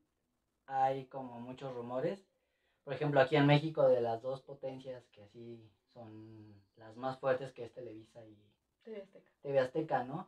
hay 0.65 1.05
como 1.07 1.39
muchos 1.39 1.73
rumores. 1.73 2.25
Por 2.83 2.93
ejemplo, 2.93 3.19
aquí 3.19 3.35
en 3.35 3.45
México 3.47 3.87
de 3.87 4.01
las 4.01 4.21
dos 4.21 4.41
potencias 4.41 5.07
que 5.09 5.23
así 5.23 5.69
son 5.93 6.62
las 6.77 6.95
más 6.95 7.17
fuertes 7.19 7.51
que 7.53 7.63
es 7.65 7.73
Televisa 7.73 8.23
y 8.25 8.37
TV 8.83 9.01
Azteca. 9.01 9.31
TV 9.41 9.59
Azteca, 9.59 10.03
¿no? 10.03 10.27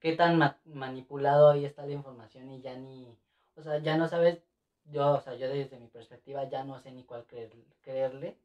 Qué 0.00 0.14
tan 0.16 0.38
ma- 0.38 0.58
manipulado 0.64 1.50
ahí 1.50 1.64
está 1.64 1.86
la 1.86 1.92
información 1.92 2.50
y 2.50 2.60
ya 2.60 2.76
ni, 2.76 3.16
o 3.56 3.62
sea, 3.62 3.78
ya 3.78 3.96
no 3.96 4.08
sabes, 4.08 4.42
yo, 4.84 5.14
o 5.14 5.20
sea, 5.20 5.34
yo 5.34 5.48
desde 5.48 5.78
mi 5.78 5.88
perspectiva 5.88 6.44
ya 6.48 6.64
no 6.64 6.78
sé 6.78 6.92
ni 6.92 7.04
cuál 7.04 7.26
creer, 7.26 7.50
creerle, 7.80 8.36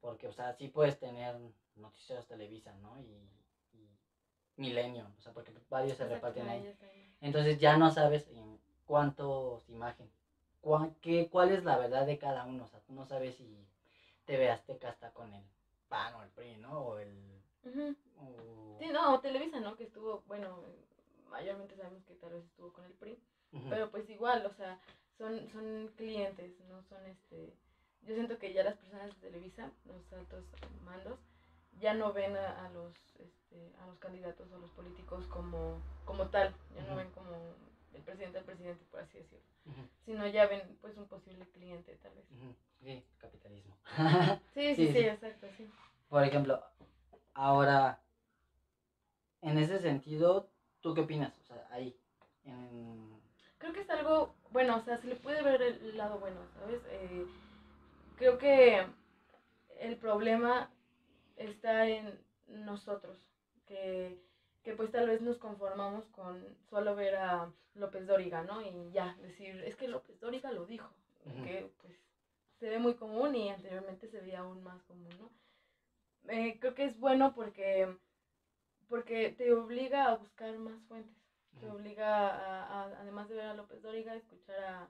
porque, 0.00 0.26
o 0.28 0.32
sea, 0.32 0.52
sí 0.52 0.68
puedes 0.68 0.98
tener 0.98 1.36
noticieros 1.76 2.26
Televisa, 2.26 2.72
¿no? 2.76 2.98
Y, 3.00 3.30
y 3.72 3.88
Milenio, 4.56 5.06
o 5.18 5.20
sea, 5.20 5.32
porque 5.32 5.52
varios 5.68 5.96
se 5.96 6.06
reparten 6.06 6.48
ahí. 6.48 6.76
Entonces 7.20 7.58
ya 7.58 7.76
no 7.76 7.90
sabes 7.90 8.26
en 8.28 8.58
cuántos 8.86 9.68
imagen, 9.68 10.10
cuán- 10.60 10.94
qué, 11.00 11.28
cuál 11.30 11.50
es 11.50 11.64
la 11.64 11.76
verdad 11.78 12.06
de 12.06 12.18
cada 12.18 12.44
uno, 12.44 12.64
o 12.64 12.66
sea, 12.66 12.80
tú 12.80 12.92
no 12.94 13.04
sabes 13.06 13.36
si 13.36 13.66
TV 14.24 14.50
Azteca 14.50 14.88
está 14.90 15.12
con 15.12 15.32
el 15.34 15.44
PAN 15.90 16.14
o 16.14 16.22
el 16.22 16.30
PRI, 16.30 16.56
¿no? 16.56 16.80
O 16.80 16.98
el... 16.98 17.42
Ujú. 17.64 17.94
o- 18.18 18.78
Sí, 18.80 18.88
no, 18.92 19.20
Televisa, 19.20 19.60
¿no? 19.60 19.76
Que 19.76 19.84
estuvo, 19.84 20.22
bueno, 20.26 20.64
mayormente 21.28 21.76
sabemos 21.76 22.02
que 22.04 22.14
tal 22.14 22.32
vez 22.32 22.44
estuvo 22.46 22.72
con 22.72 22.84
el 22.86 22.94
PRI, 22.94 23.20
pero 23.68 23.90
pues 23.90 24.08
igual, 24.08 24.46
o 24.46 24.50
sea, 24.54 24.80
son, 25.18 25.50
son 25.50 25.92
clientes, 25.96 26.58
no 26.60 26.82
son 26.88 27.04
este... 27.06 27.52
Yo 28.02 28.14
siento 28.14 28.38
que 28.38 28.54
ya 28.54 28.64
las 28.64 28.76
personas 28.78 29.14
de 29.14 29.20
Televisa, 29.28 29.70
los 29.84 30.10
altos 30.14 30.46
mandos, 30.82 31.18
ya 31.78 31.92
no 31.92 32.12
ven 32.14 32.34
a, 32.36 32.64
a 32.64 32.68
los 32.70 32.94
este, 33.18 33.72
a 33.78 33.86
los 33.86 33.98
candidatos 33.98 34.50
o 34.50 34.56
a 34.56 34.58
los 34.58 34.70
políticos 34.70 35.26
como, 35.26 35.78
como 36.06 36.28
tal, 36.28 36.54
ya 36.74 36.82
no 36.84 36.96
ven 36.96 37.10
como 37.10 37.54
el 37.94 38.02
presidente 38.02 38.38
del 38.38 38.44
presidente, 38.44 38.84
por 38.90 39.00
así 39.00 39.18
decirlo, 39.18 39.44
Ujú. 39.66 39.88
sino 40.04 40.26
ya 40.26 40.46
ven 40.46 40.76
pues 40.80 40.96
un 40.96 41.06
posible 41.06 41.46
cliente 41.48 41.96
tal 41.96 42.12
vez. 42.14 42.24
Sí, 42.80 43.04
capitalismo. 43.18 43.76
Sí, 44.54 44.74
sí, 44.74 44.74
Sí, 44.74 44.86
sí, 44.86 44.92
sí. 44.92 44.98
exacto, 45.00 45.46
sí. 45.56 45.70
Por 46.08 46.24
ejemplo, 46.24 46.60
ahora, 47.34 48.00
en 49.42 49.58
ese 49.58 49.80
sentido, 49.80 50.48
¿tú 50.80 50.94
qué 50.94 51.02
opinas? 51.02 51.36
O 51.38 51.42
sea, 51.44 51.66
ahí, 51.70 51.94
en... 52.44 53.20
Creo 53.58 53.72
que 53.72 53.80
es 53.80 53.90
algo, 53.90 54.34
bueno, 54.50 54.76
o 54.76 54.80
sea, 54.80 54.96
se 54.96 55.06
le 55.06 55.16
puede 55.16 55.42
ver 55.42 55.60
el 55.62 55.96
lado 55.96 56.18
bueno, 56.18 56.40
¿sabes? 56.58 56.80
Eh, 56.88 57.26
creo 58.16 58.38
que 58.38 58.86
el 59.78 59.96
problema 59.98 60.70
está 61.36 61.86
en 61.86 62.18
nosotros, 62.46 63.18
que, 63.66 64.18
que 64.62 64.74
pues 64.74 64.90
tal 64.92 65.08
vez 65.08 65.20
nos 65.22 65.38
conformamos 65.38 66.06
con 66.08 66.44
solo 66.70 66.94
ver 66.94 67.16
a 67.16 67.52
López 67.74 68.06
Dóriga, 68.06 68.42
¿no? 68.42 68.60
Y 68.62 68.90
ya, 68.92 69.16
decir, 69.22 69.62
es 69.64 69.76
que 69.76 69.88
López 69.88 70.18
Dóriga 70.20 70.52
lo 70.52 70.64
dijo, 70.66 70.90
que 71.44 71.70
pues 71.80 71.94
se 72.58 72.68
ve 72.68 72.78
muy 72.78 72.94
común 72.94 73.34
y 73.34 73.50
anteriormente 73.50 74.08
se 74.08 74.20
veía 74.20 74.40
aún 74.40 74.62
más 74.62 74.82
común, 74.84 75.10
¿no? 75.18 75.30
Eh, 76.28 76.58
creo 76.60 76.74
que 76.74 76.84
es 76.84 76.98
bueno 76.98 77.34
porque, 77.34 77.88
porque 78.88 79.30
te 79.30 79.52
obliga 79.52 80.08
a 80.08 80.16
buscar 80.16 80.56
más 80.58 80.80
fuentes 80.88 81.14
te 81.60 81.68
obliga 81.68 82.30
a, 82.30 82.84
a- 82.84 83.00
además 83.00 83.28
de 83.28 83.34
ver 83.36 83.46
a 83.46 83.54
López 83.54 83.82
Dóriga, 83.82 84.12
a 84.12 84.16
escuchar 84.16 84.58
a, 84.60 84.88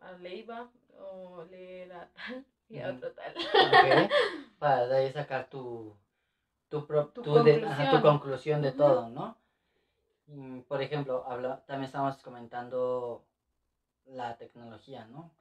a 0.00 0.12
Leiva 0.16 0.68
o 0.98 1.44
leer 1.44 1.92
a 1.92 2.08
tal 2.14 2.44
y 2.68 2.78
a 2.80 2.90
otro 2.90 3.12
tal. 3.12 3.34
Ok, 3.34 4.10
Para 4.58 4.86
de 4.88 4.96
ahí 4.96 5.12
sacar 5.12 5.48
tu, 5.48 5.96
tu, 6.68 6.86
pro- 6.86 7.08
Tu 7.08 7.22
tu 7.22 7.42
de- 7.44 7.64
ajá, 7.64 7.90
tu 7.90 8.02
conclusión. 8.02 8.02
conclusión 8.02 8.62
de 8.62 8.72
todo, 8.72 9.08
¿no? 9.08 9.36
Y, 10.26 10.60
por 10.62 10.80
ejemplo, 10.82 11.24
habla, 11.26 11.62
también 11.66 11.86
estamos 11.86 12.22
comentando 12.22 13.24
la 14.06 14.36
tecnología, 14.36 15.06
¿no? 15.06 15.32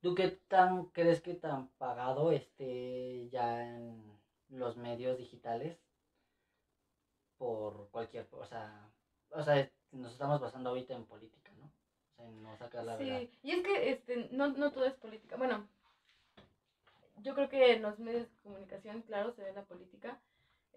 ¿Tú 0.00 0.14
qué 0.14 0.28
tan 0.48 0.86
crees 0.86 1.20
que 1.20 1.34
tan 1.34 1.68
pagado 1.78 2.30
esté 2.32 3.28
ya 3.28 3.66
en 3.66 4.18
los 4.48 4.76
medios 4.76 5.18
digitales 5.18 5.78
por 7.38 7.88
cualquier, 7.90 8.26
o 8.30 8.44
sea, 8.46 8.90
o 9.30 9.42
sea, 9.42 9.70
nos 9.92 10.12
estamos 10.12 10.40
basando 10.40 10.70
ahorita 10.70 10.94
en 10.94 11.04
política, 11.04 11.52
¿no? 11.58 11.66
O 11.66 12.14
sea, 12.16 12.26
no 12.26 12.56
sacar 12.56 12.84
la 12.84 12.96
verdad. 12.96 13.18
Sí, 13.18 13.30
y 13.42 13.50
es 13.52 13.62
que 13.62 13.90
este, 13.90 14.28
no, 14.32 14.48
no 14.48 14.70
todo 14.72 14.84
es 14.86 14.94
política. 14.94 15.36
Bueno, 15.36 15.68
yo 17.16 17.34
creo 17.34 17.48
que 17.48 17.72
en 17.74 17.82
los 17.82 17.98
medios 17.98 18.28
de 18.30 18.36
comunicación, 18.42 19.02
claro, 19.02 19.32
se 19.32 19.42
ve 19.42 19.52
la 19.52 19.64
política. 19.64 20.18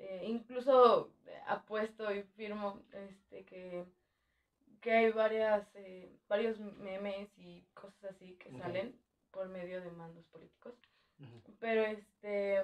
Eh, 0.01 0.23
incluso 0.27 1.11
eh, 1.25 1.41
apuesto 1.45 2.13
y 2.13 2.23
firmo 2.37 2.81
este, 2.93 3.43
que, 3.43 3.83
que 4.79 4.93
hay 4.93 5.11
varias, 5.11 5.75
eh, 5.75 6.09
varios 6.29 6.57
memes 6.59 7.37
y 7.37 7.65
cosas 7.73 8.15
así 8.15 8.33
que 8.35 8.49
salen 8.53 8.97
por 9.31 9.49
medio 9.49 9.81
de 9.81 9.91
mandos 9.91 10.23
políticos. 10.27 10.73
Pero 11.59 11.83
este, 11.83 12.63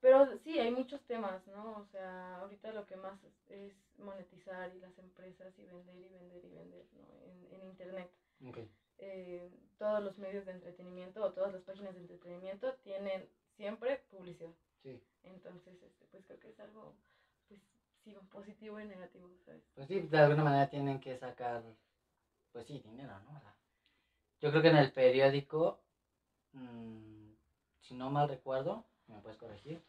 pero 0.00 0.36
sí, 0.38 0.60
hay 0.60 0.70
muchos 0.70 1.02
temas, 1.04 1.44
¿no? 1.48 1.78
O 1.78 1.84
sea, 1.84 2.38
ahorita 2.38 2.72
lo 2.72 2.86
que 2.86 2.94
más 2.94 3.18
es, 3.48 3.74
monetizar 3.98 4.72
y 4.72 4.78
las 4.78 4.96
empresas 4.98 5.58
y 5.58 5.64
vender 5.64 5.96
y 5.96 6.08
vender 6.08 6.44
y 6.44 6.48
vender, 6.48 6.86
¿no? 6.92 7.08
En, 7.24 7.54
en 7.54 7.66
internet. 7.66 8.10
ok. 8.46 8.58
Eh, 9.04 9.50
todos 9.78 10.00
los 10.00 10.16
medios 10.18 10.46
de 10.46 10.52
entretenimiento 10.52 11.24
o 11.24 11.32
todas 11.32 11.52
las 11.52 11.62
páginas 11.62 11.92
de 11.94 12.02
entretenimiento 12.02 12.72
tienen 12.84 13.28
siempre 13.56 13.96
publicidad. 14.12 14.52
Sí. 14.80 15.02
Entonces, 15.24 15.82
este, 15.82 16.06
pues 16.12 16.24
creo 16.24 16.38
que 16.38 16.50
es 16.50 16.60
algo, 16.60 16.94
pues 17.48 17.60
sí, 18.04 18.16
positivo 18.30 18.78
y 18.78 18.84
negativo, 18.86 19.28
¿sabes? 19.44 19.60
Pues 19.74 19.88
sí, 19.88 19.98
de 20.02 20.18
alguna 20.18 20.44
manera 20.44 20.70
tienen 20.70 21.00
que 21.00 21.18
sacar, 21.18 21.64
pues 22.52 22.64
sí, 22.68 22.78
dinero, 22.78 23.18
¿no? 23.24 23.36
O 23.36 23.40
sea, 23.40 23.56
yo 24.40 24.50
creo 24.50 24.62
que 24.62 24.68
en 24.68 24.76
el 24.76 24.92
periódico, 24.92 25.80
mm, 26.52 27.32
si 27.80 27.94
no 27.94 28.08
mal 28.08 28.28
recuerdo, 28.28 28.84
me 29.08 29.18
puedes 29.18 29.36
corregir, 29.36 29.82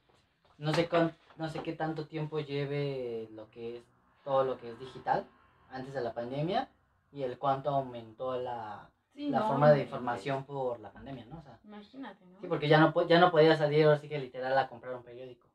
no 0.57 0.73
sé, 0.73 0.89
cuán- 0.89 1.15
no 1.37 1.49
sé 1.49 1.61
qué 1.61 1.73
tanto 1.73 2.07
tiempo 2.07 2.39
lleve 2.39 3.27
lo 3.31 3.47
que 3.51 3.77
es 3.77 3.83
todo 4.23 4.43
lo 4.43 4.57
que 4.57 4.71
es 4.71 4.79
digital 4.79 5.27
antes 5.69 5.93
de 5.93 6.01
la 6.01 6.15
pandemia 6.15 6.67
y 7.11 7.21
el 7.21 7.37
cuánto 7.37 7.69
aumentó 7.69 8.39
la, 8.39 8.89
Sí, 9.13 9.29
la 9.29 9.39
no, 9.39 9.47
forma 9.47 9.71
de 9.71 9.81
información 9.81 10.43
por 10.43 10.79
la 10.79 10.91
pandemia, 10.91 11.25
¿no? 11.25 11.37
O 11.39 11.41
sea, 11.41 11.57
Imagínate, 11.63 12.25
¿no? 12.25 12.39
sí, 12.41 12.47
porque 12.47 12.67
ya 12.67 12.79
no, 12.79 12.93
po- 12.93 13.07
ya 13.07 13.19
no 13.19 13.31
podía 13.31 13.55
salir 13.55 13.85
ahora 13.85 13.97
sí 13.99 14.09
que 14.09 14.19
literal 14.19 14.57
a 14.57 14.67
comprar 14.67 14.95
un 14.95 15.03
periódico. 15.03 15.49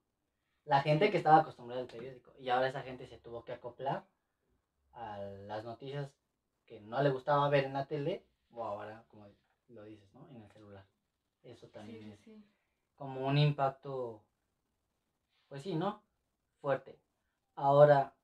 La 0.64 0.80
gente 0.82 1.10
que 1.10 1.18
estaba 1.18 1.38
acostumbrada 1.38 1.82
al 1.82 1.88
periódico 1.88 2.32
y 2.38 2.48
ahora 2.50 2.68
esa 2.68 2.82
gente 2.82 3.06
se 3.06 3.18
tuvo 3.18 3.42
que 3.44 3.52
acoplar 3.52 4.04
a 4.92 5.18
las 5.48 5.64
noticias 5.64 6.10
que 6.66 6.80
no 6.80 7.00
le 7.02 7.10
gustaba 7.10 7.48
ver 7.48 7.64
en 7.64 7.72
la 7.74 7.86
tele 7.86 8.22
o 8.52 8.64
ahora, 8.64 9.04
como 9.08 9.26
lo 9.68 9.84
dices, 9.84 10.12
¿no? 10.14 10.26
En 10.30 10.42
el 10.42 10.50
celular. 10.50 10.84
Eso 11.42 11.68
también 11.68 12.02
sí, 12.04 12.12
es 12.12 12.20
sí. 12.24 12.44
como 12.96 13.26
un 13.26 13.38
impacto, 13.38 14.22
pues 15.48 15.62
sí, 15.62 15.74
¿no? 15.74 16.02
Fuerte. 16.60 16.98
Ahora, 17.56 18.14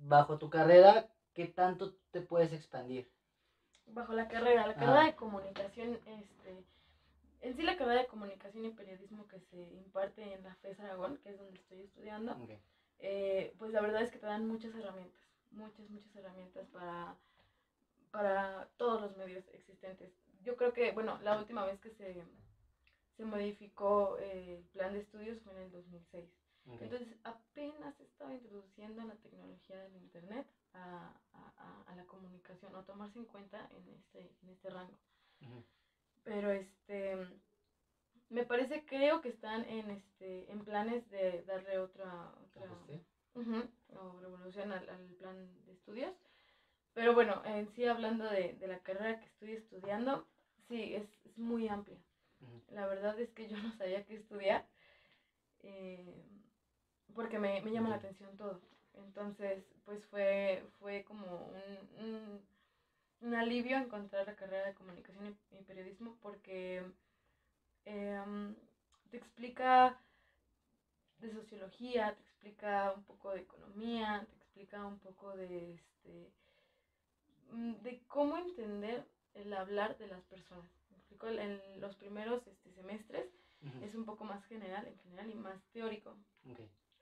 bajo 0.00 0.38
tu 0.38 0.48
carrera, 0.50 1.06
¿qué 1.34 1.46
tanto 1.46 1.92
te 2.10 2.22
puedes 2.22 2.52
expandir? 2.52 3.08
Bajo 3.86 4.12
la 4.14 4.28
carrera, 4.28 4.66
la 4.66 4.72
Ah. 4.72 4.76
carrera 4.76 5.04
de 5.04 5.14
comunicación, 5.16 5.98
este, 6.06 6.64
en 7.42 7.56
sí 7.56 7.62
la 7.62 7.76
carrera 7.76 8.02
de 8.02 8.06
comunicación 8.08 8.64
y 8.66 8.70
periodismo 8.70 9.26
que 9.26 9.40
se 9.40 9.56
imparte 9.74 10.22
en 10.34 10.42
la 10.44 10.54
FES 10.56 10.78
Aragón, 10.80 11.18
que 11.18 11.30
es 11.30 11.38
donde 11.38 11.58
estoy 11.58 11.80
estudiando, 11.82 12.36
eh, 12.98 13.54
pues 13.58 13.72
la 13.72 13.80
verdad 13.80 14.02
es 14.02 14.10
que 14.10 14.18
te 14.18 14.26
dan 14.26 14.46
muchas 14.46 14.74
herramientas, 14.74 15.20
muchas, 15.50 15.88
muchas 15.90 16.14
herramientas 16.16 16.66
para, 16.68 17.16
para 18.10 18.68
todos 18.76 19.00
los 19.00 19.16
medios 19.16 19.44
existentes. 19.54 20.12
Yo 20.42 20.56
creo 20.56 20.72
que, 20.72 20.92
bueno, 20.92 21.18
la 21.22 21.38
última 21.38 21.64
vez 21.64 21.80
que 21.80 21.90
se, 21.90 22.24
se 23.16 23.24
modificó 23.24 24.18
eh, 24.18 24.56
el 24.58 24.64
plan 24.70 24.92
de 24.92 25.00
estudios 25.00 25.40
fue 25.42 25.52
en 25.54 25.62
el 25.62 25.70
2006. 25.72 26.28
Entonces 26.80 27.08
apenas 27.24 27.98
estaba 28.00 28.32
introduciendo 28.34 29.02
la 29.04 29.14
tecnología 29.16 29.76
del 29.78 29.96
Internet 29.96 30.46
a, 30.74 31.12
a, 31.32 31.82
a, 31.86 31.96
la 31.96 32.04
comunicación 32.06 32.74
o 32.74 32.84
tomarse 32.84 33.18
en 33.18 33.26
cuenta 33.26 33.68
en 33.70 33.88
este, 33.88 34.34
en 34.42 34.48
este 34.50 34.70
rango. 34.70 34.96
Pero 36.24 36.50
este 36.50 37.16
me 38.30 38.44
parece, 38.44 38.84
creo 38.86 39.20
que 39.20 39.28
están 39.28 39.64
en 39.64 39.90
este 39.90 40.50
en 40.50 40.64
planes 40.64 41.08
de 41.10 41.42
darle 41.46 41.78
otra, 41.78 42.32
otra 42.44 42.68
o 43.88 44.20
revolución 44.20 44.72
al, 44.72 44.88
al, 44.88 45.06
plan 45.18 45.36
de 45.66 45.72
estudios. 45.72 46.14
Pero 46.94 47.14
bueno, 47.14 47.42
en 47.44 47.68
sí 47.74 47.84
hablando 47.86 48.24
de, 48.24 48.54
de 48.54 48.66
la 48.66 48.78
carrera 48.80 49.18
que 49.20 49.26
estoy 49.26 49.52
estudiando, 49.52 50.26
sí, 50.68 50.94
es, 50.94 51.08
es 51.24 51.38
muy 51.38 51.68
amplia. 51.68 51.98
La 52.70 52.86
verdad 52.86 53.18
es 53.20 53.30
que 53.30 53.48
yo 53.48 53.56
no 53.58 53.72
sabía 53.72 54.04
qué 54.06 54.16
estudiar. 54.16 54.66
Eh, 55.62 56.24
porque 57.14 57.38
me, 57.38 57.60
me 57.62 57.72
llama 57.72 57.90
la 57.90 57.96
atención 57.96 58.36
todo. 58.36 58.60
Entonces, 58.94 59.64
pues 59.84 60.04
fue, 60.06 60.62
fue 60.78 61.04
como 61.04 61.46
un, 61.98 62.44
un, 63.20 63.34
alivio 63.34 63.76
encontrar 63.76 64.26
la 64.26 64.36
carrera 64.36 64.66
de 64.66 64.74
comunicación 64.74 65.36
y, 65.52 65.62
periodismo 65.62 66.16
porque 66.22 66.82
em, 67.84 68.54
te 69.10 69.16
explica 69.16 69.98
de 71.18 71.32
sociología, 71.32 72.14
te 72.14 72.22
explica 72.22 72.92
un 72.96 73.04
poco 73.04 73.30
de 73.32 73.40
economía, 73.40 74.26
te 74.28 74.36
explica 74.36 74.86
un 74.86 74.98
poco 74.98 75.36
de, 75.36 75.74
este, 75.74 76.30
mm, 77.50 77.74
de 77.82 78.02
cómo 78.08 78.38
entender 78.38 79.06
el 79.34 79.52
hablar 79.52 79.96
de 79.98 80.08
las 80.08 80.22
personas. 80.24 80.66
en 81.22 81.80
los 81.80 81.94
primeros 81.96 82.46
este, 82.46 82.72
semestres 82.72 83.28
es 83.82 83.94
un 83.94 84.06
poco 84.06 84.24
más 84.24 84.42
general, 84.46 84.86
en 84.86 84.96
general, 85.00 85.30
y 85.30 85.34
más 85.34 85.62
teórico. 85.72 86.16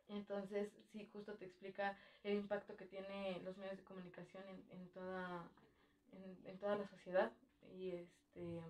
Entonces, 0.08 0.70
sí, 0.90 1.06
justo 1.12 1.34
te 1.34 1.44
explica 1.44 1.96
el 2.24 2.34
impacto 2.34 2.76
que 2.76 2.86
tiene 2.86 3.40
los 3.44 3.56
medios 3.58 3.76
de 3.76 3.84
comunicación 3.84 4.42
en, 4.48 4.80
en 4.80 4.88
toda, 4.88 5.48
en, 6.44 6.58
toda 6.58 6.76
la 6.76 6.88
sociedad 6.88 7.30
y 7.70 7.90
este 7.90 8.62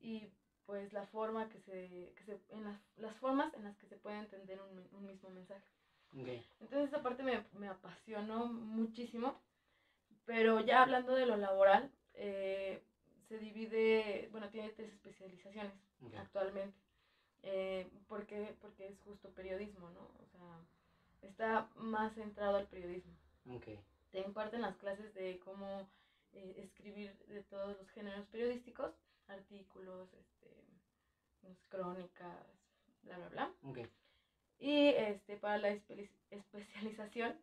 y 0.00 0.30
pues 0.64 0.92
la 0.92 1.04
forma 1.06 1.48
que 1.48 1.58
se, 1.60 2.12
que 2.14 2.24
se 2.24 2.38
en 2.50 2.64
las, 2.64 2.78
las 2.96 3.16
formas 3.16 3.52
en 3.54 3.64
las 3.64 3.76
que 3.78 3.86
se 3.86 3.96
puede 3.96 4.18
entender 4.18 4.60
un, 4.60 4.86
un 4.92 5.06
mismo 5.06 5.30
mensaje. 5.30 5.66
Entonces 6.60 6.88
esa 6.88 7.02
parte 7.02 7.22
me, 7.22 7.44
me, 7.52 7.68
apasionó 7.68 8.46
muchísimo, 8.46 9.40
pero 10.24 10.60
ya 10.60 10.82
hablando 10.82 11.14
de 11.14 11.26
lo 11.26 11.36
laboral, 11.36 11.90
eh, 12.14 12.82
se 13.28 13.38
divide, 13.38 14.28
bueno, 14.32 14.48
tiene 14.48 14.70
tres 14.70 14.92
especializaciones 14.92 15.72
actualmente. 16.16 16.87
Eh, 17.50 17.88
porque, 18.08 18.54
porque 18.60 18.88
es 18.88 19.00
justo 19.00 19.30
periodismo, 19.30 19.88
¿no? 19.90 20.02
O 20.02 20.26
sea, 20.32 21.28
está 21.30 21.70
más 21.76 22.14
centrado 22.14 22.58
al 22.58 22.66
periodismo. 22.66 23.14
Okay. 23.56 23.80
Te 24.10 24.20
imparten 24.20 24.60
las 24.60 24.76
clases 24.76 25.14
de 25.14 25.38
cómo 25.38 25.88
eh, 26.34 26.54
escribir 26.58 27.16
de 27.26 27.42
todos 27.44 27.74
los 27.78 27.88
géneros 27.90 28.26
periodísticos, 28.26 28.92
artículos, 29.28 30.12
este, 30.12 31.56
crónicas, 31.70 32.44
bla, 33.02 33.16
bla, 33.16 33.28
bla. 33.30 33.52
Okay. 33.62 33.88
Y 34.58 34.88
este, 34.88 35.38
para 35.38 35.56
la 35.56 35.70
especialización 35.70 37.34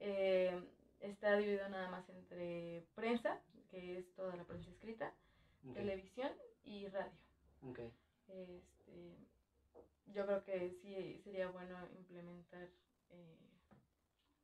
eh, 0.00 0.60
está 0.98 1.36
dividido 1.36 1.68
nada 1.68 1.90
más 1.90 2.08
entre 2.08 2.84
prensa, 2.96 3.40
que 3.70 3.98
es 3.98 4.12
toda 4.14 4.34
la 4.34 4.42
prensa 4.42 4.68
escrita, 4.70 5.14
televisión 5.74 6.32
y 6.64 6.88
radio. 6.88 7.12
Okay. 7.70 7.92
Este, 8.28 9.16
yo 10.06 10.26
creo 10.26 10.44
que 10.44 10.70
sí 10.82 11.20
sería 11.24 11.48
bueno 11.48 11.76
implementar 11.96 12.68
eh, 13.10 13.36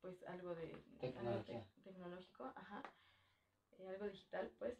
pues 0.00 0.22
algo 0.26 0.54
de 0.54 0.82
tecnológico, 1.00 2.52
ajá, 2.54 2.82
eh, 3.78 3.88
algo 3.88 4.06
digital, 4.06 4.50
pues. 4.58 4.76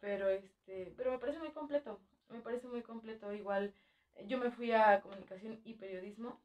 Pero 0.00 0.28
este, 0.28 0.92
pero 0.96 1.12
me 1.12 1.18
parece 1.18 1.38
muy 1.38 1.50
completo, 1.52 1.98
me 2.28 2.40
parece 2.40 2.66
muy 2.68 2.82
completo. 2.82 3.32
Igual 3.32 3.72
yo 4.26 4.38
me 4.38 4.50
fui 4.50 4.72
a 4.72 5.00
comunicación 5.00 5.60
y 5.64 5.74
periodismo 5.74 6.40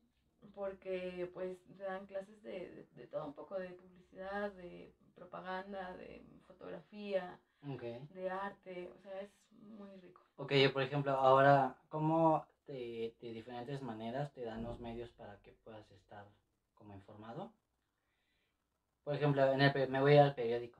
porque 0.53 1.29
pues 1.33 1.57
dan 1.77 2.05
clases 2.05 2.41
de, 2.43 2.85
de, 2.91 3.07
todo 3.07 3.25
un 3.25 3.33
poco, 3.33 3.55
de 3.55 3.71
publicidad, 3.73 4.51
de 4.51 4.93
propaganda, 5.15 5.95
de 5.95 6.23
fotografía, 6.45 7.39
de 8.09 8.29
arte, 8.29 8.91
o 8.95 8.99
sea, 8.99 9.21
es 9.21 9.31
muy 9.51 9.95
rico. 9.97 10.21
Ok, 10.37 10.51
por 10.73 10.83
ejemplo, 10.83 11.13
ahora, 11.13 11.75
¿cómo 11.89 12.45
de, 12.67 13.15
de, 13.19 13.31
diferentes 13.31 13.81
maneras 13.81 14.33
te 14.33 14.43
dan 14.43 14.63
los 14.63 14.79
medios 14.79 15.09
para 15.11 15.37
que 15.41 15.51
puedas 15.63 15.89
estar 15.91 16.25
como 16.75 16.93
informado. 16.93 17.51
Por 19.03 19.15
ejemplo, 19.15 19.51
en 19.51 19.61
el, 19.61 19.89
me 19.89 20.01
voy 20.01 20.17
al 20.17 20.35
periódico. 20.35 20.79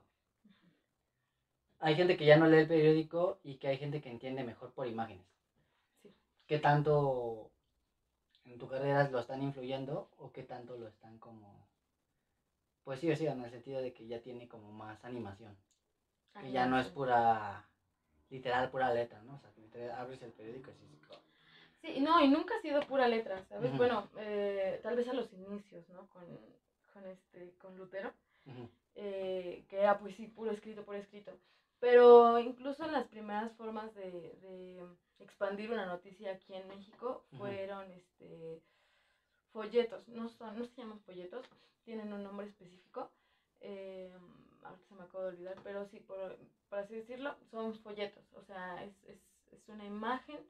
Hay 1.78 1.94
gente 1.94 2.16
que 2.16 2.26
ya 2.26 2.36
no 2.36 2.46
lee 2.46 2.58
el 2.58 2.68
periódico 2.68 3.38
y 3.44 3.56
que 3.56 3.68
hay 3.68 3.78
gente 3.78 4.00
que 4.00 4.10
entiende 4.10 4.42
mejor 4.42 4.72
por 4.72 4.86
imágenes. 4.86 5.26
Sí. 6.02 6.12
¿Qué 6.46 6.58
tanto 6.58 7.50
en 8.44 8.58
tu 8.58 8.68
carrera 8.68 9.08
lo 9.10 9.20
están 9.20 9.42
influyendo 9.42 10.08
o 10.18 10.32
qué 10.32 10.42
tanto 10.42 10.76
lo 10.76 10.88
están 10.88 11.18
como... 11.18 11.66
Pues 12.84 13.00
sí 13.00 13.10
o 13.10 13.16
sí, 13.16 13.26
en 13.26 13.44
el 13.44 13.50
sentido 13.50 13.80
de 13.80 13.92
que 13.92 14.06
ya 14.06 14.20
tiene 14.20 14.48
como 14.48 14.72
más 14.72 15.04
animación. 15.04 15.56
Que 16.40 16.52
ya 16.52 16.66
no 16.66 16.78
es 16.78 16.88
pura, 16.88 17.68
literal, 18.30 18.70
pura 18.70 18.92
letra, 18.94 19.22
¿no? 19.22 19.34
O 19.34 19.38
sea, 19.38 19.50
que 19.76 19.90
abres 19.90 20.22
el 20.22 20.32
periódico 20.32 20.70
y 20.70 20.96
Sí, 21.86 22.00
no, 22.00 22.20
y 22.20 22.28
nunca 22.28 22.56
ha 22.56 22.60
sido 22.62 22.80
pura 22.80 23.06
letra, 23.06 23.44
¿sabes? 23.44 23.76
Bueno, 23.76 24.08
eh, 24.18 24.80
tal 24.82 24.96
vez 24.96 25.06
a 25.08 25.12
los 25.12 25.32
inicios, 25.32 25.88
¿no? 25.90 26.08
Con, 26.08 26.24
con, 26.92 27.06
este, 27.06 27.54
con 27.58 27.78
Lutero, 27.78 28.12
eh, 28.96 29.64
que 29.68 29.78
era 29.78 29.96
pues 29.96 30.16
sí, 30.16 30.26
puro 30.26 30.50
escrito, 30.50 30.84
puro 30.84 30.98
escrito. 30.98 31.38
Pero 31.78 32.40
incluso 32.40 32.84
en 32.84 32.92
las 32.92 33.06
primeras 33.06 33.52
formas 33.52 33.94
de, 33.94 34.10
de 34.10 34.84
expandir 35.20 35.70
una 35.70 35.86
noticia 35.86 36.32
aquí 36.32 36.54
en 36.54 36.66
México 36.66 37.24
fueron 37.38 37.88
este, 37.92 38.60
folletos, 39.52 40.08
no, 40.08 40.28
son, 40.28 40.58
no 40.58 40.64
se 40.64 40.74
llaman 40.80 40.98
folletos, 41.00 41.46
tienen 41.84 42.12
un 42.12 42.24
nombre 42.24 42.48
específico. 42.48 43.12
Eh, 43.60 44.12
ahora 44.64 44.78
se 44.88 44.94
me 44.94 45.04
acabo 45.04 45.22
de 45.22 45.30
olvidar, 45.30 45.56
pero 45.62 45.86
sí, 45.86 46.00
por, 46.00 46.36
por 46.68 46.80
así 46.80 46.96
decirlo, 46.96 47.36
son 47.52 47.74
folletos. 47.74 48.24
O 48.34 48.42
sea, 48.42 48.82
es, 48.82 49.04
es, 49.04 49.20
es 49.52 49.68
una 49.68 49.84
imagen 49.84 50.40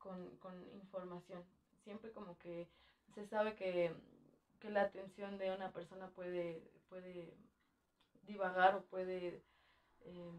con, 0.00 0.36
con 0.38 0.52
información. 0.74 1.44
Siempre 1.84 2.10
como 2.10 2.36
que 2.38 2.66
se 3.14 3.24
sabe 3.26 3.54
que, 3.54 3.92
que, 4.58 4.70
la 4.70 4.82
atención 4.82 5.38
de 5.38 5.52
una 5.52 5.70
persona 5.72 6.08
puede, 6.08 6.60
puede 6.88 7.32
divagar 8.26 8.74
o 8.74 8.82
puede, 8.82 9.42
eh, 10.02 10.32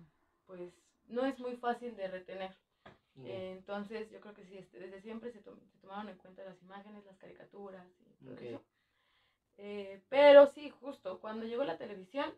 pues, 0.45 0.73
no 1.07 1.25
es 1.25 1.39
muy 1.39 1.55
fácil 1.55 1.95
de 1.95 2.07
retener. 2.09 2.53
entonces, 3.23 4.09
yo 4.11 4.19
creo 4.19 4.33
que 4.33 4.45
sí, 4.45 4.57
este, 4.57 4.79
desde 4.79 5.01
siempre 5.01 5.31
se, 5.31 5.41
se, 5.41 5.77
tomaron 5.81 6.09
en 6.09 6.17
cuenta 6.17 6.43
las 6.43 6.61
imágenes, 6.61 7.05
las 7.05 7.17
caricaturas 7.17 7.85
y 7.99 8.25
todo 8.25 8.37
eso. 8.37 8.61
Eh, 9.57 10.01
pero 10.09 10.47
sí, 10.47 10.69
justo, 10.69 11.19
cuando 11.19 11.45
llegó 11.45 11.63
la 11.63 11.77
televisión, 11.77 12.33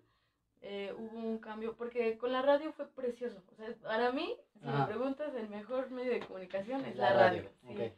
eh, 0.65 0.93
hubo 0.97 1.19
un 1.19 1.39
cambio, 1.39 1.75
porque 1.75 2.17
con 2.17 2.31
la 2.31 2.41
radio 2.41 2.71
fue 2.71 2.87
precioso. 2.87 3.43
O 3.51 3.55
sea, 3.55 3.75
para 3.81 4.13
mí, 4.13 4.33
si 4.53 4.65
me 4.65 4.85
preguntas, 4.85 5.35
el 5.35 5.49
mejor 5.49 5.91
medio 5.91 6.13
de 6.13 6.21
comunicación 6.21 6.85
es 6.85 6.95
la, 6.95 7.11
radio. 7.11 7.51
¿sí? 7.67 7.91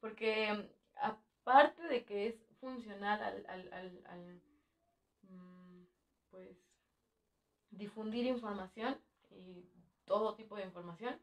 Porque 0.00 0.68
aparte 0.96 1.80
de 1.84 2.04
que 2.04 2.26
es 2.26 2.34
funcional 2.60 3.22
al, 3.22 3.46
al, 3.46 3.72
al, 3.72 4.02
al 4.06 4.40
mm, 5.30 5.84
pues, 6.30 6.58
difundir 7.70 8.26
información 8.26 8.98
y 9.30 9.64
todo 10.04 10.34
tipo 10.34 10.56
de 10.56 10.64
información, 10.64 11.16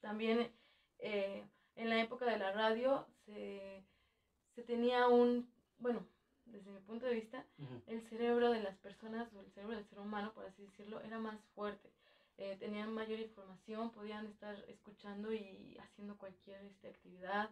también 0.00 0.52
eh, 0.98 1.46
en 1.76 1.88
la 1.90 2.00
época 2.00 2.24
de 2.24 2.38
la 2.38 2.50
radio 2.50 3.06
se, 3.24 3.84
se 4.56 4.64
tenía 4.64 5.06
un, 5.06 5.48
bueno, 5.78 6.04
desde 6.52 6.70
mi 6.70 6.80
punto 6.80 7.06
de 7.06 7.14
vista, 7.14 7.44
el 7.86 8.00
cerebro 8.08 8.50
de 8.50 8.62
las 8.62 8.76
personas 8.78 9.32
o 9.34 9.40
el 9.40 9.50
cerebro 9.52 9.76
del 9.76 9.86
ser 9.86 10.00
humano, 10.00 10.32
por 10.34 10.44
así 10.46 10.62
decirlo, 10.62 11.00
era 11.00 11.18
más 11.18 11.38
fuerte. 11.54 11.90
Eh, 12.38 12.56
tenían 12.58 12.92
mayor 12.94 13.20
información, 13.20 13.90
podían 13.90 14.26
estar 14.26 14.56
escuchando 14.66 15.32
y 15.32 15.76
haciendo 15.78 16.16
cualquier 16.16 16.64
este, 16.64 16.88
actividad. 16.88 17.50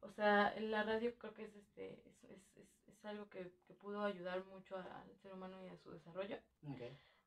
O 0.00 0.10
sea, 0.10 0.54
la 0.60 0.82
radio 0.82 1.12
creo 1.18 1.34
que 1.34 1.44
es, 1.44 1.54
este, 1.54 1.92
es, 1.92 2.24
es, 2.56 2.68
es, 2.86 3.04
algo 3.04 3.28
que, 3.28 3.52
que, 3.66 3.74
pudo 3.74 4.04
ayudar 4.04 4.44
mucho 4.44 4.76
al 4.76 5.16
ser 5.22 5.32
humano 5.32 5.64
y 5.64 5.68
a 5.68 5.76
su 5.76 5.90
desarrollo. 5.90 6.36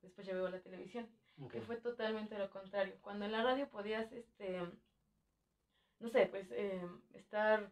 Después 0.01 0.25
ya 0.25 0.33
veo 0.33 0.49
la 0.49 0.61
televisión, 0.61 1.07
que 1.51 1.61
fue 1.61 1.77
totalmente 1.77 2.37
lo 2.37 2.49
contrario. 2.49 2.95
Cuando 3.01 3.25
en 3.25 3.31
la 3.33 3.43
radio 3.43 3.67
podías, 3.69 4.09
este, 4.11 4.61
no 5.99 6.09
sé, 6.09 6.27
pues 6.27 6.47
eh, 6.51 6.81
estar 7.13 7.71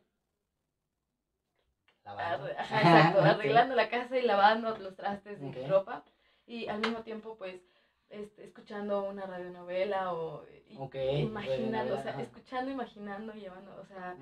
arreglando 2.06 3.76
la 3.76 3.90
casa 3.90 4.18
y 4.18 4.24
lavando 4.24 4.78
los 4.78 4.96
trastes 4.96 5.40
y 5.42 5.68
ropa. 5.68 6.04
Y 6.46 6.68
al 6.68 6.80
mismo 6.80 7.02
tiempo, 7.04 7.36
pues, 7.38 7.62
este, 8.10 8.44
escuchando 8.44 9.04
una 9.04 9.26
radionovela 9.26 10.14
o 10.14 10.46
i- 10.70 10.78
Ok, 10.78 10.96
imaginando, 10.96 11.96
o 11.96 12.00
sea, 12.02 12.12
ajá. 12.12 12.22
escuchando, 12.22 12.72
imaginando, 12.72 13.34
llevando, 13.34 13.76
o 13.80 13.86
sea, 13.86 14.18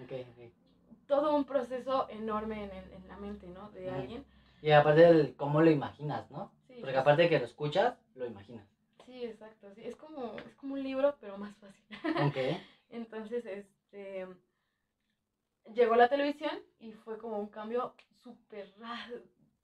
todo 1.07 1.35
un 1.35 1.45
proceso 1.45 2.07
enorme 2.09 2.63
en, 2.63 2.71
el- 2.71 2.93
en 2.93 3.07
la 3.07 3.17
mente, 3.17 3.47
¿no? 3.47 3.69
De 3.71 3.89
alguien. 3.89 4.25
Y 4.61 4.71
aparte 4.71 5.01
del 5.01 5.35
cómo 5.35 5.61
lo 5.61 5.71
imaginas, 5.71 6.29
¿no? 6.29 6.51
Sí, 6.67 6.77
Porque 6.81 6.97
aparte 6.97 7.23
de 7.23 7.29
que 7.29 7.39
lo 7.39 7.45
escuchas, 7.45 7.97
lo 8.15 8.25
imaginas. 8.25 8.65
sí, 9.05 9.25
exacto, 9.25 9.73
sí, 9.73 9.81
es 9.83 9.95
como, 9.95 10.35
es 10.47 10.55
como 10.55 10.73
un 10.73 10.83
libro, 10.83 11.15
pero 11.19 11.37
más 11.37 11.55
fácil. 11.57 11.85
Entonces, 12.89 13.45
este, 13.45 14.27
llegó 15.73 15.95
la 15.95 16.09
televisión 16.09 16.51
y 16.79 16.91
fue 16.93 17.17
como 17.17 17.37
un 17.39 17.47
cambio 17.47 17.93
súper 18.23 18.73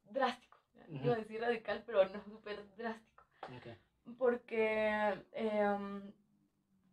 drástico. 0.10 0.58
Iba 0.90 1.14
a 1.14 1.18
decir 1.18 1.42
radical, 1.42 1.84
pero 1.86 2.06
no, 2.06 2.24
súper 2.26 2.58
drástico. 2.78 3.24
Porque, 4.18 5.14
em, 5.34 6.02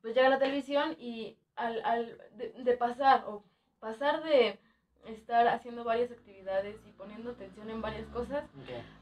pues 0.02 0.14
llega 0.14 0.28
la 0.28 0.38
televisión 0.38 0.96
y 0.98 1.38
al, 1.54 1.84
al 1.84 2.18
de, 2.32 2.50
de 2.52 2.76
pasar, 2.76 3.24
o 3.28 3.44
pasar 3.78 4.22
de 4.24 4.58
estar 5.06 5.46
haciendo 5.48 5.84
varias 5.84 6.10
actividades 6.10 6.76
y 6.86 6.92
poniendo 6.92 7.30
atención 7.30 7.70
en 7.70 7.80
varias 7.82 8.06
cosas, 8.08 8.44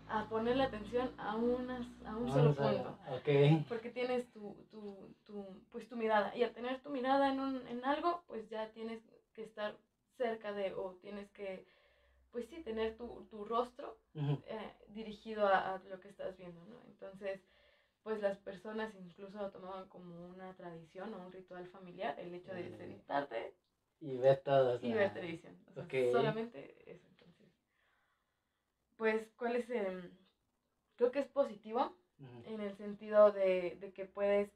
a 0.09 0.29
ponerle 0.29 0.65
atención 0.65 1.11
a, 1.17 1.37
unas, 1.37 1.87
a 2.05 2.17
un 2.17 2.29
solo 2.29 2.55
punto. 2.55 2.99
porque 3.69 3.91
tienes 3.91 4.31
tu, 4.33 4.55
tu, 4.71 5.15
tu, 5.25 5.63
pues 5.71 5.89
tu 5.89 5.97
mirada. 5.97 6.37
Y 6.37 6.43
al 6.43 6.53
tener 6.53 6.81
tu 6.83 6.91
mirada 6.91 7.33
en, 7.33 7.41
un, 7.41 7.67
en 7.69 7.85
algo 7.85 8.25
pues 8.27 8.49
ya 8.51 8.69
tienes 8.73 9.01
que 9.33 9.45
estar 9.45 9.77
cerca 10.23 10.51
de 10.59 10.67
o 10.83 10.85
tienes 11.05 11.29
que 11.37 11.51
pues 12.33 12.45
sí 12.51 12.57
tener 12.69 12.89
tu, 13.01 13.07
tu 13.31 13.39
rostro 13.55 13.87
eh, 14.57 14.73
dirigido 14.99 15.41
a, 15.47 15.57
a 15.75 15.79
lo 15.93 15.97
que 16.01 16.09
estás 16.15 16.33
viendo 16.43 16.61
no 16.73 16.79
entonces 16.93 17.37
pues 18.05 18.21
las 18.21 18.39
personas 18.51 18.91
incluso 19.07 19.39
lo 19.39 19.51
tomaban 19.57 19.87
como 19.95 20.11
una 20.35 20.49
tradición 20.61 21.15
o 21.15 21.19
un 21.27 21.33
ritual 21.39 21.67
familiar 21.77 22.13
el 22.19 22.35
hecho 22.35 22.53
de 22.59 22.65
Mm. 22.71 22.77
sentarte 22.83 23.41
Y 24.01 24.17
ver 24.25 24.39
todo. 24.49 24.69
o 24.77 24.87
y 24.89 24.93
ver 24.99 25.09
televisión 25.19 25.55
o 25.71 25.73
sea, 25.75 25.85
ok. 25.85 25.95
solamente 26.13 26.59
eso 26.93 27.07
entonces 27.13 27.49
pues 28.97 29.21
cuál 29.39 29.57
es 29.57 29.69
el 29.71 30.11
creo 30.97 31.11
que 31.13 31.21
es 31.21 31.29
positivo 31.29 31.93
en 32.45 32.61
el 32.61 32.75
sentido 32.77 33.33
de, 33.33 33.77
de 33.81 33.91
que 33.93 34.05
puedes, 34.05 34.49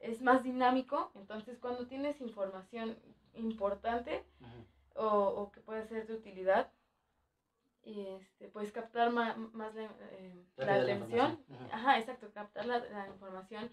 es 0.00 0.20
más 0.22 0.42
dinámico, 0.42 1.10
entonces 1.14 1.58
cuando 1.58 1.86
tienes 1.86 2.20
información 2.20 2.94
importante. 3.34 4.22
O, 4.96 5.06
o 5.08 5.52
que 5.52 5.60
puede 5.60 5.84
ser 5.86 6.06
de 6.06 6.14
utilidad, 6.14 6.70
y 7.84 8.06
este, 8.08 8.48
puedes 8.48 8.72
captar 8.72 9.10
ma- 9.10 9.34
más 9.52 9.74
la, 9.74 9.84
eh, 10.12 10.44
la 10.56 10.66
Rápido 10.66 10.86
la 10.86 10.94
atención, 10.94 11.38
ajá, 11.72 11.98
exacto, 11.98 12.30
captar 12.32 12.64
la, 12.66 12.78
la 12.78 13.06
información 13.08 13.70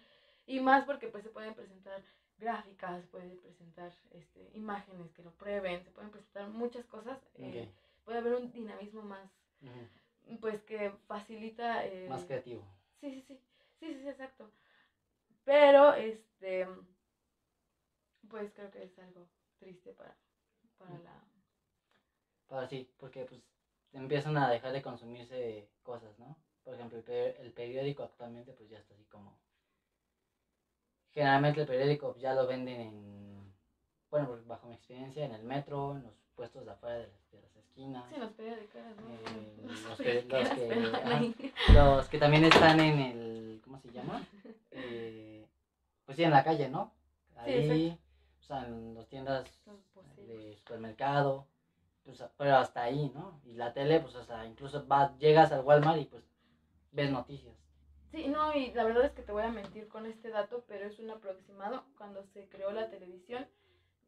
y 0.48 0.60
más 0.60 0.84
porque 0.86 1.08
pues 1.08 1.24
se 1.24 1.30
pueden 1.30 1.54
presentar 1.54 2.02
gráficas, 2.38 3.02
se 3.02 3.08
pueden 3.08 3.38
presentar 3.38 3.92
este, 4.12 4.50
imágenes 4.54 5.12
que 5.14 5.22
lo 5.24 5.32
prueben, 5.32 5.84
se 5.84 5.92
pueden 5.92 6.10
presentar 6.10 6.48
muchas 6.48 6.86
cosas, 6.86 7.20
eh, 7.36 7.70
puede 8.04 8.18
haber 8.20 8.34
un 8.36 8.52
dinamismo 8.52 9.04
más, 9.04 9.30
pues 10.42 10.62
que 10.64 10.92
facilita... 11.08 11.86
eh, 11.86 12.08
Más 12.10 12.24
creativo. 12.24 12.64
Sí, 13.02 13.12
sí, 13.12 13.22
sí. 13.22 13.40
Sí, 13.80 13.94
sí, 13.94 14.00
sí, 14.02 14.10
exacto. 14.10 14.50
Pero, 15.46 15.94
este, 15.94 16.68
pues 18.30 18.52
creo 18.54 18.70
que 18.72 18.84
es 18.84 18.98
algo 19.00 19.28
triste 19.60 19.92
para, 19.94 20.16
para 20.80 20.98
la... 21.00 21.24
Para 22.48 22.68
sí, 22.68 22.90
porque 22.98 23.26
pues 23.26 23.42
empiezan 23.94 24.38
a 24.38 24.50
dejar 24.50 24.72
de 24.72 24.82
consumirse 24.82 25.70
cosas, 25.84 26.18
¿no? 26.18 26.36
Por 26.64 26.74
ejemplo, 26.76 26.98
el, 26.98 27.04
pe- 27.04 27.40
el 27.42 27.52
periódico 27.52 28.04
actualmente 28.04 28.54
pues 28.54 28.70
ya 28.70 28.78
está 28.80 28.94
así 28.96 29.06
como... 29.06 29.38
Generalmente 31.12 31.62
el 31.62 31.68
periódico 31.68 32.16
ya 32.18 32.34
lo 32.34 32.48
venden 32.48 32.80
en... 32.82 33.54
Bueno, 34.10 34.40
bajo 34.46 34.68
mi 34.68 34.74
experiencia, 34.74 35.24
en 35.26 35.34
el 35.34 35.44
metro, 35.44 35.96
en 35.96 36.04
los 36.04 36.14
puestos 36.36 36.66
de 36.66 36.72
afuera 36.72 36.96
de 36.98 37.08
las, 37.08 37.32
de 37.32 37.42
las 37.42 37.56
esquinas. 37.58 38.10
Sí, 38.10 38.20
los 38.20 38.32
periódicos, 38.32 38.82
¿no? 38.98 39.14
Eh, 39.14 39.56
Los 39.68 39.84
los 39.90 40.50
que- 40.50 40.76
los. 40.76 41.76
Los 41.76 42.10
también 42.20 42.46
están 42.46 42.80
en 42.80 43.00
el... 43.00 43.62
¿Cómo 43.64 43.80
se 43.80 43.92
llama? 43.92 44.26
Eh, 44.72 45.48
pues 46.06 46.16
sí, 46.16 46.24
en 46.24 46.30
la 46.32 46.44
calle, 46.44 46.70
¿no? 46.70 46.94
Ahí, 47.36 48.00
sea, 48.50 48.66
en 48.66 48.96
las 48.96 49.08
tiendas 49.08 49.46
de 50.18 50.56
supermercado, 50.58 51.46
pues, 52.04 52.24
pero 52.38 52.56
hasta 52.56 52.84
ahí, 52.84 53.12
¿no? 53.14 53.40
Y 53.46 53.54
la 53.54 53.74
tele, 53.74 54.00
pues, 54.00 54.14
sea, 54.26 54.46
incluso 54.46 54.88
va, 54.88 55.16
llegas 55.20 55.52
al 55.52 55.62
Walmart 55.62 56.02
y 56.02 56.06
pues 56.06 56.24
ves 56.92 57.12
noticias. 57.12 57.56
Sí, 58.12 58.28
no, 58.28 58.56
y 58.56 58.72
la 58.72 58.84
verdad 58.84 59.06
es 59.06 59.12
que 59.12 59.22
te 59.22 59.32
voy 59.32 59.44
a 59.44 59.52
mentir 59.52 59.88
con 59.88 60.08
este 60.08 60.30
dato, 60.30 60.64
pero 60.68 60.88
es 60.88 60.98
un 60.98 61.12
aproximado. 61.12 61.84
Cuando 61.96 62.24
se 62.34 62.48
creó 62.48 62.72
la 62.72 62.90
televisión, 62.90 63.48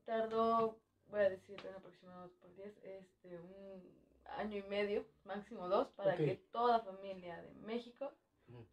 tardó, 0.05 0.75
voy 1.11 1.19
a 1.19 1.29
decir 1.29 1.61
un 1.69 1.75
aproximado 1.75 2.31
por 2.41 2.55
10, 2.55 2.73
este, 2.83 3.37
un 3.37 3.95
año 4.37 4.57
y 4.57 4.63
medio, 4.63 5.05
máximo 5.23 5.67
dos, 5.67 5.87
para 5.89 6.13
Ok. 6.13 6.17
que 6.17 6.41
toda 6.51 6.79
familia 6.79 7.39
de 7.43 7.53
México 7.61 8.11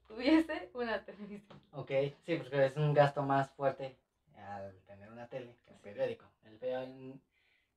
tuviese 0.07 0.70
una 0.72 1.04
televisión. 1.04 1.61
Ok, 1.72 1.90
sí, 2.24 2.37
pues 2.37 2.48
que 2.48 2.64
es 2.64 2.76
un 2.76 2.94
gasto 2.94 3.22
más 3.22 3.50
fuerte 3.50 3.98
al 4.38 4.81
tener 4.85 5.11
una 5.11 5.29
tele 5.29 5.57
que 5.64 5.72
el 5.72 5.79
periódico. 5.81 6.24
El 6.44 6.59
pe- 6.59 7.18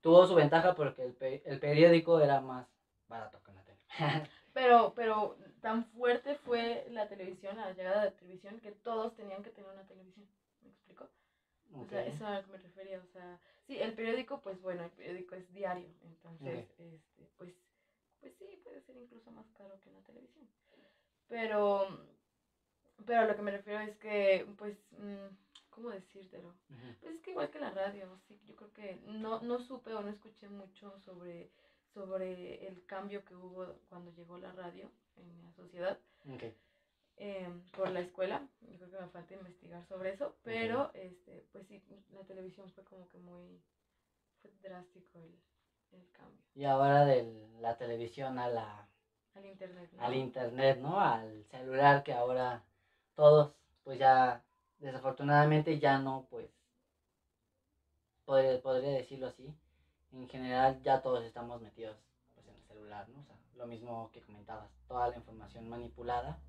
tuvo 0.01 0.25
su 0.25 0.35
ventaja 0.35 0.75
porque 0.75 1.03
el, 1.03 1.13
pe- 1.13 1.41
el 1.45 1.59
periódico 1.59 2.19
era 2.19 2.39
más 2.41 2.67
barato 3.07 3.41
que 3.43 3.51
una 3.51 3.63
tele. 3.63 3.79
Pero, 4.53 4.93
pero 4.95 5.37
tan 5.61 5.85
fuerte 5.85 6.35
fue 6.35 6.85
la 6.89 7.07
televisión, 7.07 7.55
la 7.57 7.71
llegada 7.73 8.01
de 8.01 8.05
la 8.11 8.17
televisión, 8.17 8.59
que 8.59 8.71
todos 8.71 9.15
tenían 9.15 9.41
que 9.43 9.49
tener 9.49 9.71
una 9.71 9.85
televisión. 9.85 10.27
¿Me 10.61 10.69
explico? 10.69 11.09
O 11.73 11.85
sea, 11.85 12.05
eso 12.05 12.25
a 12.27 12.35
lo 12.35 12.43
que 12.43 12.51
me 12.51 12.57
refería. 12.57 12.99
O 12.99 13.05
sea, 13.05 13.39
sí, 13.65 13.79
el 13.79 13.93
periódico, 13.93 14.41
pues 14.41 14.61
bueno, 14.61 14.83
el 14.83 14.89
periódico 14.91 15.35
es 15.35 15.51
diario. 15.53 15.87
Entonces, 16.03 16.65
este, 16.69 16.99
pues, 17.37 17.53
pues 18.19 18.33
sí, 18.35 18.59
puede 18.63 18.81
ser 18.81 18.97
incluso 18.97 19.31
más 19.31 19.49
caro 19.51 19.79
que 19.79 19.89
una 19.89 20.01
televisión. 20.01 20.47
Pero, 21.27 21.87
pero 23.05 23.21
a 23.21 23.25
lo 23.25 23.35
que 23.35 23.41
me 23.41 23.51
refiero 23.51 23.79
es 23.79 23.95
que, 23.97 24.45
pues, 24.57 24.75
mm, 24.91 25.27
¿cómo 25.71 25.89
decírtelo? 25.89 26.53
Pues 26.99 27.15
es 27.15 27.21
que 27.21 27.31
igual 27.31 27.49
que 27.49 27.59
la 27.59 27.71
radio, 27.71 28.05
sí, 28.27 28.39
yo 28.45 28.55
creo 28.55 28.71
que 28.73 29.01
no, 29.07 29.41
no 29.41 29.59
supe 29.59 29.93
o 29.93 30.01
no 30.01 30.09
escuché 30.09 30.47
mucho 30.47 30.99
sobre, 30.99 31.49
sobre 31.93 32.67
el 32.67 32.85
cambio 32.85 33.25
que 33.25 33.35
hubo 33.35 33.65
cuando 33.89 34.11
llegó 34.11 34.37
la 34.37 34.51
radio 34.51 34.91
en 35.15 35.41
la 35.43 35.51
sociedad 35.53 35.97
eh, 37.17 37.49
por 37.75 37.89
la 37.89 38.01
escuela. 38.01 38.47
Yo 38.61 38.77
creo 38.77 38.91
que 38.91 39.05
me 39.05 39.09
falta 39.09 39.33
investigar 39.33 39.85
sobre 39.87 40.11
eso, 40.11 40.35
pero 40.43 40.91
este, 40.93 41.45
pues 41.51 41.65
sí, 41.67 41.81
la 42.11 42.23
televisión 42.23 42.69
fue 42.71 42.83
como 42.83 43.07
que 43.09 43.17
muy 43.17 43.59
fue 44.41 44.51
drástico 44.61 45.19
el, 45.19 45.35
el 45.91 46.11
cambio 46.11 46.41
Y 46.55 46.65
ahora 46.65 47.05
de 47.05 47.47
la 47.59 47.77
televisión 47.77 48.39
a 48.39 48.49
la, 48.49 48.87
al 49.35 49.45
internet. 49.45 49.89
¿no? 49.93 50.03
al 50.03 50.15
internet, 50.15 50.79
¿no? 50.79 50.99
Al 50.99 51.45
celular 51.45 52.03
que 52.03 52.13
ahora 52.13 52.63
todos, 53.15 53.53
pues 53.83 53.99
ya, 53.99 54.43
desafortunadamente 54.81 55.79
ya 55.79 55.99
no, 55.99 56.27
pues, 56.29 56.49
podría, 58.25 58.61
podría 58.61 58.91
decirlo 58.91 59.27
así. 59.27 59.55
En 60.11 60.27
general 60.27 60.81
ya 60.81 61.01
todos 61.01 61.23
estamos 61.23 61.61
metidos 61.61 61.95
pues, 62.33 62.45
en 62.47 62.55
el 62.55 62.63
celular, 62.63 63.07
¿no? 63.09 63.21
O 63.21 63.23
sea, 63.23 63.37
lo 63.55 63.65
mismo 63.67 64.09
que 64.11 64.21
comentabas, 64.21 64.69
toda 64.87 65.07
la 65.07 65.15
información 65.15 65.69
manipulada 65.69 66.39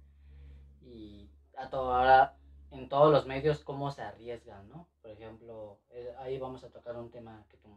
y 0.81 1.29
a 1.57 1.69
todo 1.69 1.95
ahora 1.95 2.35
en 2.71 2.89
todos 2.89 3.13
los 3.13 3.27
medios 3.27 3.63
cómo 3.63 3.91
se 3.91 4.03
arriesgan, 4.03 4.69
¿no? 4.69 4.89
Por 5.03 5.11
ejemplo, 5.11 5.79
eh, 5.91 6.15
ahí 6.19 6.39
vamos 6.39 6.65
a 6.65 6.71
tocar 6.71 6.97
un 6.97 7.11
tema 7.11 7.45
que 7.51 7.59
tú, 7.59 7.69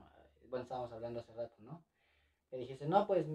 bueno, 0.49 0.63
estábamos 0.63 0.91
hablando 0.93 1.19
hace 1.19 1.33
rato, 1.33 1.55
¿no? 1.59 1.83
Que 2.49 2.57
dijiste, 2.57 2.87
no, 2.87 3.05
pues 3.05 3.27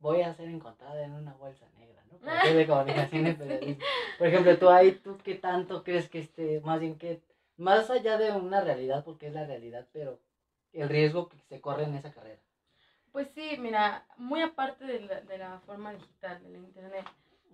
voy 0.00 0.22
a 0.22 0.34
ser 0.34 0.48
encontrada 0.48 1.04
en 1.04 1.12
una 1.12 1.34
bolsa 1.34 1.66
negra, 1.78 2.02
¿no? 2.10 2.18
Por 2.18 2.30
qué 2.42 2.54
de 2.54 2.66
comunicación 2.66 3.26
y 3.26 3.32
periodismo. 3.34 3.84
Por 4.18 4.26
ejemplo, 4.26 4.58
tú 4.58 4.68
ahí, 4.68 4.92
¿tú 4.92 5.18
qué 5.22 5.34
tanto 5.34 5.82
crees 5.82 6.08
que 6.08 6.20
esté, 6.20 6.60
más 6.60 6.80
bien 6.80 6.98
que, 6.98 7.22
más 7.56 7.90
allá 7.90 8.18
de 8.18 8.32
una 8.32 8.60
realidad, 8.60 9.04
porque 9.04 9.28
es 9.28 9.34
la 9.34 9.46
realidad, 9.46 9.86
pero 9.92 10.20
el 10.72 10.88
riesgo 10.88 11.28
que 11.28 11.38
se 11.48 11.60
corre 11.60 11.84
en 11.84 11.94
esa 11.94 12.12
carrera? 12.12 12.40
Pues 13.12 13.28
sí, 13.34 13.56
mira, 13.58 14.06
muy 14.18 14.42
aparte 14.42 14.84
de 14.84 15.00
la, 15.00 15.20
de 15.22 15.38
la 15.38 15.60
forma 15.60 15.92
digital, 15.92 16.42
de 16.42 16.50
la 16.50 16.58
internet, 16.58 17.06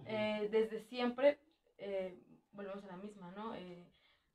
eh, 0.07 0.49
desde 0.51 0.81
siempre, 0.81 1.39
eh, 1.79 2.19
volvemos 2.53 2.83
a 2.85 2.89
la 2.89 2.97
misma, 2.97 3.31
¿no? 3.33 3.55
Eh, 3.55 3.87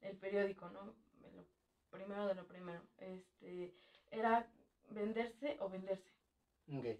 el 0.02 0.16
periódico, 0.18 0.70
¿no? 0.70 0.94
Lo 1.34 1.44
primero 1.92 2.28
de 2.28 2.36
lo 2.36 2.48
primero, 2.48 2.82
este, 3.00 3.74
era 4.12 4.48
venderse 4.90 5.58
o 5.60 5.70
venderse. 5.70 6.17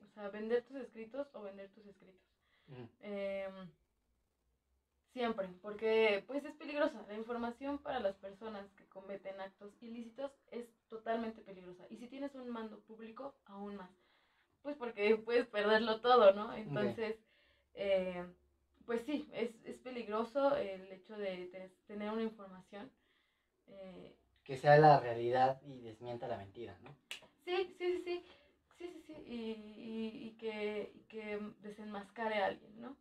O 0.04 0.14
sea, 0.14 0.30
vender 0.30 0.64
tus 0.64 0.78
escritos 0.78 1.28
o 1.34 1.42
vender 1.42 1.70
tus 1.72 1.86
escritos. 1.86 2.22
Em, 3.02 3.70
siempre, 5.14 5.48
porque 5.62 6.24
pues 6.28 6.44
es 6.46 6.54
peligrosa. 6.56 7.06
La 7.08 7.16
información 7.16 7.78
para 7.80 8.00
las 8.00 8.16
personas 8.16 8.66
que 8.74 8.86
cometen 8.86 9.40
actos 9.40 9.72
ilícitos 9.82 10.32
es 10.52 10.66
totalmente 10.90 11.42
peligrosa. 11.42 11.86
Y 11.90 11.98
si 11.98 12.08
tienes 12.08 12.34
un 12.36 12.50
mando 12.50 12.80
público, 12.82 13.36
aún 13.46 13.76
más. 13.76 13.90
Pues 14.62 14.76
porque 14.78 15.16
puedes 15.18 15.48
perderlo 15.48 16.02
todo, 16.02 16.34
¿no? 16.34 16.54
Entonces, 16.54 17.16
eh, 17.74 18.26
pues 18.86 19.02
sí, 19.06 19.30
es, 19.34 19.52
es 19.66 19.78
peligroso 19.80 20.56
el 20.58 20.92
hecho 20.92 21.18
de, 21.18 21.48
de 21.50 21.72
tener 21.88 22.12
una 22.12 22.24
información. 22.24 22.90
eh, 23.68 24.16
Que 24.44 24.58
sea 24.58 24.78
la 24.78 25.00
realidad 25.00 25.62
y 25.64 25.80
desmienta 25.80 26.28
la 26.28 26.38
mentira, 26.38 26.78
¿no? 26.84 26.96
sí, 27.46 27.74
sí, 27.78 28.04
sí, 28.04 28.04
sí, 28.04 28.24
sí, 28.78 28.90
sí, 28.90 29.02
sí, 29.08 29.14
y, 29.26 29.52
y, 29.52 30.28
y 30.28 30.32
que, 30.38 30.92
y 30.94 31.00
que 31.02 31.40
desenmascare 31.60 32.40
a 32.42 32.46
alguien, 32.48 32.80
¿no? 32.82 32.96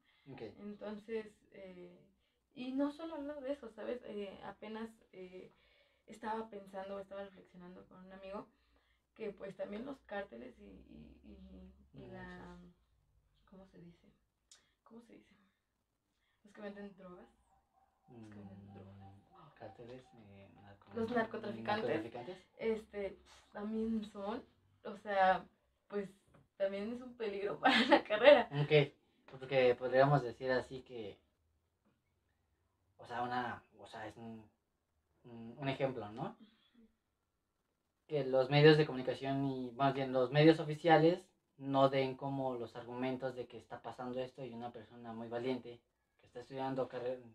Entonces, 0.59 1.27
eh, 1.53 1.99
y 2.55 2.73
no 2.73 2.91
solo 2.91 3.15
hablo 3.15 3.41
de 3.41 3.53
eso, 3.53 3.71
¿sabes? 3.71 4.01
Eh, 4.05 4.41
apenas 4.45 4.91
eh, 5.13 5.53
estaba 6.07 6.49
pensando, 6.49 6.99
estaba 6.99 7.23
reflexionando 7.25 7.85
con 7.87 7.99
un 8.05 8.13
amigo 8.13 8.47
que 9.15 9.31
pues 9.31 9.55
también 9.57 9.85
los 9.85 9.99
cárteles 10.03 10.59
y, 10.59 10.63
y, 10.65 11.19
y, 11.23 12.01
y 12.01 12.07
la... 12.09 12.57
¿Cómo 13.51 13.65
se 13.67 13.79
dice? 13.79 14.07
¿Cómo 14.85 15.01
se 15.03 15.13
dice? 15.15 15.35
Los 16.45 16.53
que 16.53 16.61
venden 16.61 16.97
drogas. 16.97 17.29
Mm, 18.09 18.31
cárteles, 19.59 20.05
eh, 20.15 20.49
narco- 20.55 20.95
Los 20.95 21.11
narcotraficantes. 21.11 21.89
narcotraficantes. 21.89 22.39
Este, 22.59 23.19
también 23.53 24.05
son, 24.13 24.45
o 24.85 24.97
sea, 24.99 25.47
pues 25.89 26.09
también 26.57 26.93
es 26.93 27.01
un 27.01 27.15
peligro 27.15 27.59
para 27.61 27.79
la 27.87 28.05
carrera. 28.05 28.49
Ok, 28.63 28.93
porque 29.31 29.75
podríamos 29.75 30.23
decir 30.23 30.51
así 30.51 30.83
que, 30.83 31.19
o 32.99 33.07
sea, 33.07 33.23
una, 33.23 33.63
o 33.79 33.87
sea, 33.87 34.07
es 34.07 34.17
un, 34.17 34.49
un, 35.25 35.69
ejemplo, 35.69 36.09
¿no? 36.11 36.37
Que 38.07 38.25
los 38.25 38.51
medios 38.51 38.77
de 38.79 38.87
comunicación 38.87 39.45
y, 39.45 39.73
más 39.73 39.95
bien, 39.95 40.13
los 40.13 40.31
medios 40.31 40.61
oficiales 40.61 41.21
no 41.59 41.89
den 41.89 42.17
como 42.17 42.55
los 42.55 42.77
argumentos 42.77 43.35
de 43.35 43.47
que 43.47 43.59
está 43.59 43.81
pasando 43.81 44.21
esto 44.21 44.45
y 44.45 44.53
una 44.53 44.71
persona 44.71 45.13
muy 45.13 45.29
valiente 45.29 45.81
que 46.21 46.27
está 46.27 46.41
estudiando 46.41 46.89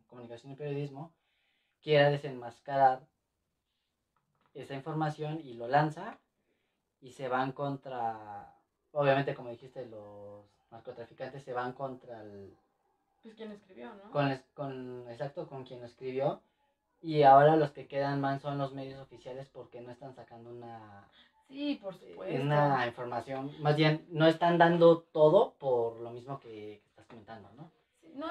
comunicación 0.07 0.53
y 0.53 0.55
periodismo 0.55 1.11
quiera 1.81 2.09
desenmascarar 2.09 3.07
esa 4.53 4.75
información 4.75 5.41
y 5.43 5.53
lo 5.53 5.67
lanza 5.67 6.19
y 7.01 7.11
se 7.13 7.27
van 7.27 7.51
contra, 7.51 8.53
obviamente 8.91 9.33
como 9.35 9.49
dijiste, 9.49 9.85
los 9.87 10.45
narcotraficantes 10.71 11.43
se 11.43 11.53
van 11.53 11.73
contra 11.73 12.21
el, 12.21 12.55
Pues 13.23 13.35
quien 13.35 13.51
escribió, 13.51 13.93
¿no? 13.95 14.11
con, 14.11 14.41
con 14.53 15.05
exacto, 15.09 15.47
con 15.47 15.63
quien 15.63 15.79
lo 15.81 15.85
escribió 15.87 16.41
y 17.01 17.23
ahora 17.23 17.55
los 17.55 17.71
que 17.71 17.87
quedan 17.87 18.21
más 18.21 18.41
son 18.41 18.57
los 18.57 18.73
medios 18.73 18.99
oficiales 19.01 19.47
porque 19.49 19.81
no 19.81 19.91
están 19.91 20.13
sacando 20.13 20.51
una, 20.51 21.07
Sí, 21.47 21.79
por 21.81 21.95
supuesto. 21.95 22.41
una 22.41 22.85
información, 22.87 23.51
más 23.61 23.75
bien 23.75 24.05
no 24.09 24.27
están 24.27 24.57
dando 24.57 24.99
todo 25.01 25.53
por 25.57 25.99
lo 25.99 26.11
mismo 26.11 26.39
que, 26.39 26.79
que 26.81 26.87
estás 26.89 27.05
comentando, 27.07 27.49
¿no? 27.57 27.69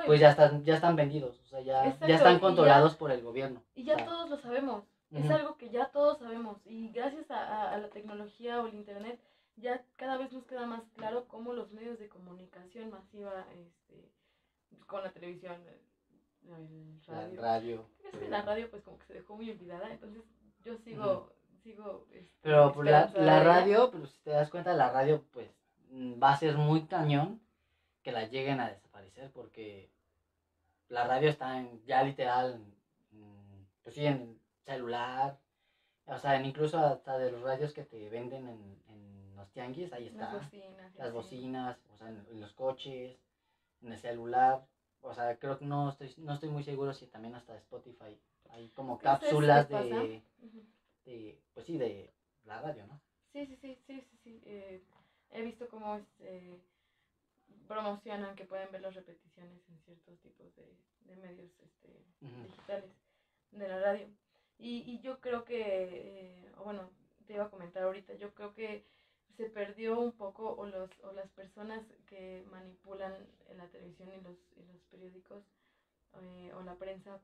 Pues 0.07 0.21
ya 0.21 0.31
están, 0.31 0.63
ya 0.65 0.75
están 0.75 0.95
vendidos, 0.95 1.41
o 1.41 1.47
sea, 1.47 1.61
ya, 1.61 1.85
Exacto, 1.87 2.07
ya 2.07 2.15
están 2.17 2.35
ya- 2.35 2.41
controlados 2.41 2.95
por 2.97 3.11
el 3.11 3.23
gobierno. 3.23 3.63
Y 3.75 3.83
ya 3.85 3.95
o 3.95 3.97
sea, 3.97 4.07
todos 4.07 4.31
lo 4.31 4.37
sabemos. 4.37 4.85
Es 5.13 5.29
algo 5.31 5.57
que 5.57 5.71
ya 5.71 5.91
todos 5.91 6.19
sabemos. 6.19 6.59
Y 6.65 6.91
gracias 6.93 7.31
a, 7.31 7.41
a- 7.41 7.75
a 7.75 7.79
la 7.79 7.89
tecnología 7.91 8.61
o 8.63 8.67
el 8.69 8.75
internet, 8.75 9.21
ya 9.57 9.85
cada 9.97 10.17
vez 10.17 10.33
nos 10.33 10.45
queda 10.47 10.67
más 10.67 10.83
claro 10.97 11.27
cómo 11.27 11.53
los 11.53 11.73
medios 11.73 11.99
de 11.99 12.09
comunicación 12.09 12.91
masiva, 12.91 13.45
este, 13.55 14.09
con 14.87 15.03
la 15.03 15.11
televisión, 15.13 15.61
el, 15.67 16.53
el 16.55 17.01
la 17.07 17.15
radio. 17.21 17.41
radio. 17.43 17.87
Es 18.05 18.17
que 18.19 18.29
la 18.29 18.43
radio 18.43 18.71
pues 18.71 18.83
como 18.83 18.99
que 18.99 19.07
se 19.07 19.15
dejó 19.15 19.37
muy 19.37 19.51
olvidada, 19.51 19.91
entonces 19.91 20.23
yo 20.65 20.77
sigo, 20.79 21.33
sigo 21.63 22.07
este, 22.13 22.31
Pero 22.43 22.73
pues, 22.73 22.89
la, 22.91 23.11
la 23.17 23.43
radio, 23.43 23.91
pues 23.91 24.11
si 24.11 24.21
te 24.21 24.31
das 24.31 24.49
cuenta, 24.51 24.73
la 24.75 24.91
radio 24.93 25.25
pues 25.33 25.49
va 25.93 26.33
a 26.33 26.37
ser 26.39 26.57
muy 26.57 26.87
cañón 26.87 27.41
que 28.03 28.13
la 28.13 28.27
lleguen 28.27 28.61
a 28.61 28.69
desaparecer 28.71 29.31
porque 29.33 29.91
la 30.89 31.07
radio 31.07 31.29
está 31.29 31.59
en, 31.59 31.85
ya 31.85 32.03
literal, 32.03 32.65
pues 33.83 33.95
sí, 33.95 34.07
en 34.07 34.40
celular, 34.71 35.39
o 36.07 36.19
sea, 36.19 36.41
incluso 36.43 36.79
hasta 36.79 37.19
de 37.19 37.31
los 37.33 37.43
radios 37.43 37.73
que 37.73 37.85
te 37.85 38.09
venden 38.09 38.49
en, 38.49 38.83
en 38.89 39.37
los 39.37 39.51
tianguis, 39.53 39.93
ahí 39.93 40.07
está. 40.07 40.33
Las 40.33 41.13
bocinas. 41.13 41.77
Las 41.77 41.93
o 41.93 41.97
sea, 41.97 42.09
en, 42.09 42.27
en 42.31 42.41
los 42.41 42.53
coches, 42.53 43.19
en 43.83 43.93
el 43.93 43.99
celular, 43.99 44.67
o 45.03 45.13
sea, 45.15 45.39
creo 45.39 45.59
que 45.59 45.65
no 45.65 45.91
estoy, 45.91 46.13
no 46.19 46.35
estoy 46.35 46.51
muy 46.51 46.63
seguro 46.63 46.93
si 46.93 47.07
también 47.07 47.35
hasta 47.35 47.57
Spotify 47.57 48.19
hay 48.51 48.69
como 48.71 48.95
Es 48.95 49.01
que 49.01 49.07
¿sabes 49.07 49.21
cápsulas 49.23 49.69
de, 49.69 50.23
de, 51.05 51.41
pues 51.55 51.67
sí, 51.67 51.79
de 51.79 52.11
la 52.45 52.61
radio, 52.61 52.87
¿no? 52.87 53.01
Sí, 53.33 53.47
sí, 53.47 53.57
sí, 53.57 53.79
sí, 53.87 54.01
sí, 54.11 54.19
sí. 54.25 54.43
eh, 54.45 54.83
he 55.31 55.43
visto 55.43 55.69
cómo 55.69 55.97
este, 55.97 56.59
promocionan 57.69 58.35
que 58.35 58.45
pueden 58.45 58.71
ver 58.73 58.83
las 58.83 58.95
repeticiones 58.95 59.61
en 59.69 59.79
ciertos 59.85 60.19
tipos 60.21 60.55
de, 60.57 60.77
de 61.07 61.17
medios 61.17 61.51
este, 61.61 61.89
digitales 62.43 62.91
de 63.53 63.69
la 63.69 63.81
radio. 63.81 64.07
Y, 64.61 64.83
y 64.87 65.01
yo 65.01 65.21
creo 65.21 65.45
que, 65.45 66.43
eh, 66.45 66.53
o 66.59 66.65
bueno, 66.65 66.91
te 67.27 67.35
iba 67.35 67.45
a 67.45 67.51
comentar 67.51 67.83
ahorita, 67.85 68.15
yo 68.15 68.33
creo 68.35 68.53
que 68.55 68.85
se 69.37 69.47
perdió 69.47 69.99
un 69.99 70.13
poco 70.13 70.55
o, 70.55 70.67
los, 70.67 70.91
o 71.03 71.13
las 71.13 71.29
personas 71.31 71.83
que 72.07 72.45
manipulan 72.51 73.15
en 73.49 73.59
la 73.59 73.67
televisión 73.69 74.13
y 74.13 74.21
los, 74.21 74.37
y 74.57 74.63
los 74.65 74.79
periódicos 74.91 75.43
eh, 76.15 76.53
o 76.55 76.63
la 76.63 76.75
prensa 76.75 77.19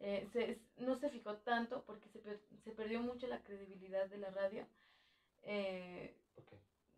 eh, 0.00 0.26
se- 0.32 0.58
no 0.76 0.96
se 0.96 1.10
fijó 1.10 1.36
tanto 1.36 1.82
porque 1.86 2.08
se, 2.08 2.18
per- 2.18 2.40
se 2.64 2.72
perdió 2.72 3.00
mucho 3.00 3.26
la 3.26 3.40
credibilidad 3.42 4.06
de 4.08 4.18
la 4.18 4.30
radio. 4.30 4.66
Eh, 5.42 6.14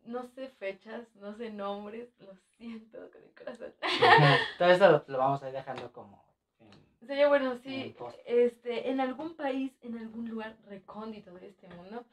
no 0.05 0.27
sé 0.35 0.49
fechas, 0.49 1.07
no 1.17 1.37
sé 1.37 1.51
nombres, 1.51 2.09
lo 2.21 2.35
siento 2.57 2.99
con 3.11 3.23
el 3.23 3.35
corazón. 3.35 3.73
Todo 4.59 4.69
esto 4.71 4.91
lo, 4.91 5.05
lo 5.07 5.19
vamos 5.19 5.43
a 5.43 5.49
ir 5.49 5.55
dejando 5.55 5.93
como 5.93 6.25
Sería 7.07 7.29
bueno, 7.29 7.59
sí, 7.65 7.95
este, 8.27 8.91
en 8.91 9.01
algún 9.01 9.35
país, 9.35 9.73
en 9.83 9.99
algún 9.99 10.29
lugar 10.29 10.57
recóndito 10.67 11.33
de 11.33 11.49
este 11.49 11.69
mundo, 11.69 12.05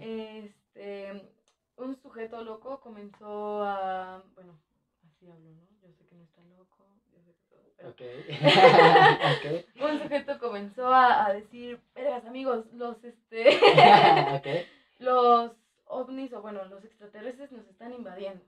este, 0.00 1.28
un 1.76 1.96
sujeto 2.00 2.42
loco 2.42 2.80
comenzó 2.80 3.62
a, 3.64 4.22
bueno, 4.34 4.58
así 5.06 5.28
hablo, 5.28 5.50
¿no? 5.50 5.66
Yo 5.82 5.92
sé 5.92 6.04
que 6.06 6.14
no 6.14 6.22
está 6.22 6.42
loco, 6.44 6.84
yo 7.12 7.20
sé 7.22 7.32
que 7.34 7.44
todo, 7.48 7.72
pero 7.76 7.88
Ok. 7.90 8.02
ok. 9.82 9.84
un 9.92 10.02
sujeto 10.02 10.38
comenzó 10.38 10.86
a, 10.86 11.26
a 11.26 11.32
decir, 11.32 11.80
vergas 11.94 12.24
amigos, 12.24 12.66
los, 12.72 13.02
este, 13.04 13.48
los 14.98 15.52
ovnis 15.86 16.32
o 16.32 16.40
bueno, 16.40 16.64
los 16.66 16.84
extraterrestres 16.84 17.50
nos 17.52 17.66
están 17.66 17.92
invadiendo. 17.92 18.42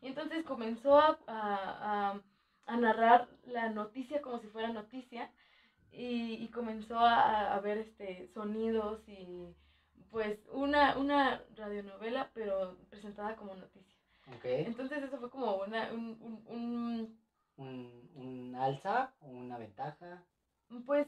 Y 0.00 0.08
entonces 0.08 0.44
comenzó 0.44 0.98
a, 0.98 1.18
a- 1.26 2.10
a- 2.10 2.20
a 2.72 2.76
narrar 2.76 3.28
la 3.44 3.68
noticia 3.70 4.22
como 4.22 4.38
si 4.38 4.48
fuera 4.48 4.68
noticia 4.72 5.30
y, 5.92 6.34
y 6.44 6.48
comenzó 6.50 6.98
a, 6.98 7.54
a 7.54 7.60
ver 7.60 7.78
este, 7.78 8.28
sonidos 8.34 9.08
y 9.08 9.54
pues 10.10 10.38
una, 10.52 10.96
una 10.98 11.42
radionovela 11.56 12.30
pero 12.34 12.76
presentada 12.90 13.36
como 13.36 13.54
noticia. 13.54 13.98
Entonces 14.66 15.02
eso 15.02 15.18
fue 15.18 15.30
como 15.30 15.56
una, 15.56 15.92
un, 15.92 16.16
un- 16.20 16.44
un 16.48 17.18
Un, 17.56 18.10
un 18.14 18.54
alza, 18.56 19.12
una 19.20 19.58
ventaja. 19.58 20.22
pues 20.86 21.06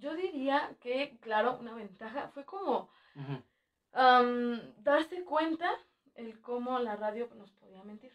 yo 0.00 0.14
diría 0.14 0.76
que, 0.80 1.16
claro, 1.20 1.58
una 1.60 1.74
ventaja 1.74 2.28
fue 2.34 2.44
como 2.44 2.88
am, 3.92 4.60
darse 4.82 5.24
cuenta 5.24 5.70
el 6.14 6.40
cómo 6.40 6.78
la 6.78 6.96
radio 6.96 7.28
nos 7.34 7.50
podía 7.52 7.82
mentir 7.84 8.12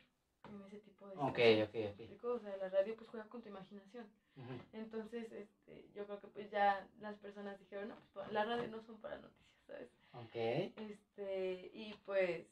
en 0.50 0.62
ese 0.68 0.80
tipo 0.80 1.08
de 1.08 1.16
Ok, 1.16 1.38
situaciones, 1.38 1.68
ok, 1.70 1.74
¿me 1.74 1.86
ok. 1.86 2.00
explico? 2.00 2.28
O 2.34 2.40
sea, 2.40 2.58
la 2.58 2.70
radio 2.70 2.96
pues 2.96 3.10
juega 3.10 3.28
con 3.30 3.42
tu 3.42 3.50
imaginación. 3.50 4.08
Entonces, 4.72 5.32
este, 5.32 5.90
yo 5.94 6.06
creo 6.06 6.20
que 6.22 6.28
pues 6.28 6.52
ya 6.52 6.88
las 7.00 7.16
personas 7.18 7.60
dijeron, 7.60 7.90
no, 7.90 7.96
pues 8.14 8.32
la 8.32 8.46
radio 8.46 8.68
no 8.70 8.82
son 8.82 8.98
para 9.02 9.18
noticias, 9.18 9.64
¿sabes? 9.68 9.90
Ok. 10.14 10.36
Este, 10.78 11.70
y 11.74 11.94
pues, 12.06 12.46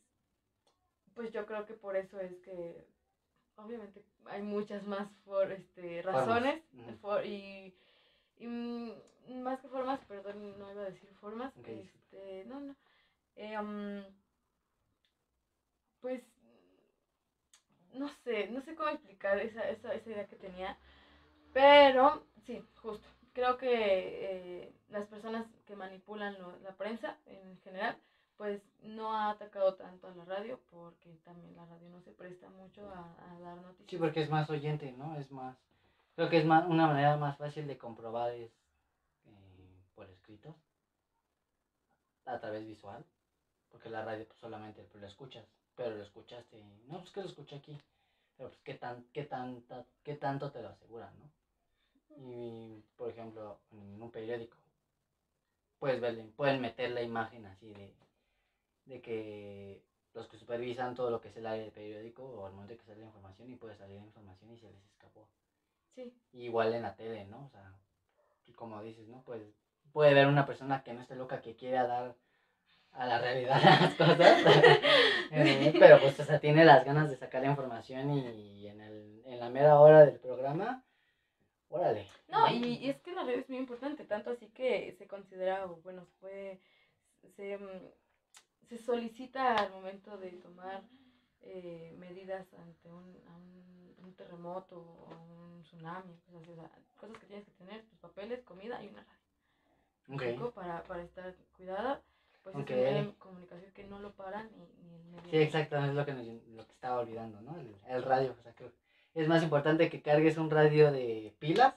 pues 1.14 1.32
yo 1.32 1.46
creo 1.46 1.66
que 1.66 1.74
por 1.74 1.96
eso 1.96 2.20
es 2.20 2.36
que, 2.40 2.86
obviamente, 3.56 4.04
hay 4.26 4.42
muchas 4.42 4.84
más 4.86 5.10
for, 5.26 5.52
este, 5.52 6.02
razones 6.02 6.64
for- 7.02 7.26
y, 7.26 7.74
y, 8.38 8.48
mm, 8.48 8.92
más 9.44 9.60
que 9.62 9.68
formas, 9.68 10.00
perdón, 10.06 10.58
no 10.60 10.72
iba 10.72 10.82
a 10.84 10.90
decir 10.90 11.14
formas, 11.22 11.54
Ok, 11.58 11.68
este, 11.68 12.46
no, 12.46 12.60
no, 12.62 12.76
eh, 13.36 13.58
um, 13.60 14.04
pues, 16.02 16.22
no 17.94 18.10
sé, 18.24 18.50
no 18.52 18.62
sé 18.62 18.76
explicar 18.93 19.39
esa, 19.39 19.67
esa, 19.69 19.93
esa 19.93 20.10
idea 20.10 20.28
que 20.28 20.36
tenía, 20.36 20.78
pero 21.54 22.23
sí, 22.45 22.63
justo. 22.76 23.08
Creo 23.34 23.58
que 23.58 23.69
eh, 23.71 24.73
las 24.89 25.08
personas 25.08 25.45
que 25.65 25.76
manipulan 25.76 26.36
la 26.63 26.76
prensa 26.76 27.17
en 27.26 27.60
general, 27.60 27.97
pues 28.36 28.62
no 28.82 29.13
ha 29.13 29.32
atacado 29.32 29.76
tanto 29.76 30.08
a 30.08 30.15
la 30.15 30.26
radio 30.26 30.60
porque 30.69 31.17
también 31.23 31.56
la 31.56 31.65
radio 31.65 31.89
no 31.89 32.02
se 32.02 32.12
presta 32.12 32.50
mucho 32.50 32.88
a, 32.89 33.39
dar 33.39 33.58
noticias. 33.58 33.89
Sí, 33.89 33.97
porque 33.97 34.21
es 34.21 34.30
más 34.30 34.50
oyente, 34.50 34.91
¿no? 34.93 35.15
Es 35.17 35.32
más. 35.32 35.58
Creo 36.15 36.30
que 36.30 36.38
es 36.39 36.45
más, 36.45 36.67
una 36.67 36.88
manera 36.88 37.17
más 37.17 37.38
fácil 37.38 37.67
de 37.67 37.78
comprobar 37.78 38.32
es 38.32 38.52
eh, 39.26 39.82
por 39.93 40.10
escrito, 40.10 40.56
a 42.26 42.39
través 42.39 42.65
visual, 42.65 43.06
porque 43.69 43.89
la 43.89 44.04
radio 44.04 44.26
pues, 44.26 44.39
solamente 44.39 44.88
lo 44.93 45.06
escuchas, 45.06 45.45
pero 45.76 45.95
lo 45.95 46.04
escuchaste, 46.04 46.63
no, 46.88 47.00
pues 47.00 47.12
que 47.12 47.21
lo 47.21 47.28
escuché 47.28 47.58
aquí. 47.58 47.80
Pero 48.38 48.50
pues 48.50 48.62
qué, 48.63 48.76
tan, 48.76 49.04
qué, 49.13 49.23
tanta, 49.23 49.86
qué 50.04 50.15
tanto 50.15 50.52
te 50.52 50.62
lo 50.62 50.69
aseguran, 50.69 51.13
¿no? 51.19 51.32
Y, 52.19 52.84
por 52.95 53.10
ejemplo, 53.10 53.60
en 53.71 54.02
un 54.02 54.12
periódico, 54.12 54.58
puedes 55.80 56.00
verle, 56.00 56.23
pueden 56.36 56.62
meter 56.62 56.91
la 56.91 57.02
imagen 57.02 57.45
así 57.45 57.73
de, 57.73 57.95
de 58.86 59.02
que 59.02 59.84
los 60.13 60.28
que 60.28 60.38
supervisan 60.38 60.95
todo 60.95 61.12
lo 61.12 61.21
que 61.21 61.30
es 61.30 61.38
el 61.38 61.45
área 61.45 61.62
del 61.62 61.71
periódico 61.71 62.23
o 62.23 62.45
al 62.45 62.54
momento 62.54 62.78
que 62.78 62.86
sale 62.86 63.00
la 63.00 63.06
información 63.06 63.52
y 63.52 63.56
puede 63.56 63.76
salir 63.76 63.97
la 64.00 64.06
información 64.06 64.52
y 64.52 64.58
se 64.58 64.71
les 64.71 64.84
escapó. 64.86 65.28
Sí. 65.93 66.13
Igual 66.34 66.73
en 66.73 66.84
la 66.84 66.95
tele, 66.95 67.26
¿no? 67.26 67.45
O 67.45 67.50
sea, 67.50 67.73
como 68.56 68.82
dices, 68.82 69.08
¿no? 69.08 69.21
Pues 69.23 69.41
puede 69.91 70.13
ver 70.13 70.28
una 70.28 70.45
persona 70.45 70.84
que 70.84 70.93
no 70.93 71.02
esté 71.02 71.15
loca 71.15 71.41
que 71.41 71.56
quiera 71.56 71.86
dar 71.88 72.15
a 72.98 73.06
la 73.06 73.20
realidad 73.20 73.62
las 73.64 73.94
cosas, 73.96 74.44
eh, 75.32 75.76
pero 75.80 76.00
pues 76.02 76.20
o 76.20 76.24
sea, 76.24 76.40
tiene 76.40 76.66
las 76.66 76.84
ganas 76.86 77.10
de 77.10 77.18
sacar 77.18 77.42
la 77.44 77.50
información 77.50 78.12
y 78.12 78.68
en, 78.68 78.82
el, 78.82 79.22
en 79.26 79.40
la 79.40 79.50
mera 79.50 79.80
hora 79.80 80.06
del 80.06 80.20
programa, 80.20 80.84
órale. 81.70 82.08
No, 82.28 82.48
y, 82.50 82.76
y 82.86 82.90
es 82.90 83.00
que 83.02 83.14
la 83.14 83.24
red 83.24 83.40
es 83.40 83.50
muy 83.50 83.58
importante, 83.60 84.04
tanto 84.06 84.32
así 84.32 84.48
que 84.50 84.94
se 84.98 85.08
considera, 85.08 85.66
o 85.66 85.78
bueno, 85.78 86.06
se 86.06 86.14
puede, 86.20 86.62
se, 87.36 87.58
se 88.68 88.78
solicita 88.78 89.56
al 89.56 89.72
momento 89.72 90.18
de 90.18 90.32
tomar 90.32 90.84
eh, 91.42 91.94
medidas 91.98 92.54
ante 92.54 92.90
un, 92.90 93.24
a 93.28 93.36
un, 93.36 93.96
un 94.04 94.14
terremoto 94.16 94.78
o 94.80 95.10
un 95.56 95.62
tsunami, 95.64 96.18
cosas, 96.26 96.42
así, 96.42 96.52
o 96.52 96.56
sea, 96.56 96.70
cosas 96.98 97.18
que 97.18 97.28
tienes 97.28 97.46
que 97.46 97.52
tener, 97.52 97.86
tus 97.86 98.00
papeles, 98.00 98.44
comida 98.44 98.84
y 98.84 98.90
una 98.90 99.04
radio. 99.04 99.18
¿Me 100.08 100.16
Ok. 100.16 100.22
explico? 100.22 100.52
Para, 100.52 100.84
para 100.84 101.04
estar 101.04 101.36
cuidada, 101.56 102.02
pues 102.52 102.70
es 102.70 102.72
un 102.72 102.76
medio 102.84 103.12
de 103.12 103.18
comunicación 103.18 103.72
que 103.72 103.84
no 103.84 104.00
lo 104.00 104.12
para 104.14 104.44
ni, 104.44 104.50
ni 104.84 104.98
el 104.98 105.04
medio. 105.06 105.30
Sí, 105.30 105.38
exacto, 105.38 105.78
es 105.78 105.94
lo 105.94 106.06
que, 106.06 106.14
nos- 106.14 106.26
lo 106.48 106.66
que 106.66 106.72
estaba 106.74 107.00
olvidando, 107.00 107.42
¿no? 107.42 107.58
El, 107.58 107.76
el 107.88 108.04
radio, 108.04 108.36
o 108.38 108.42
sea, 108.42 108.54
creo 108.54 108.72
es 109.16 109.28
más 109.28 109.42
importante 109.42 109.90
que 109.90 110.02
cargues 110.02 110.38
un 110.38 110.50
radio 110.52 110.92
de 110.92 111.34
pilas 111.40 111.74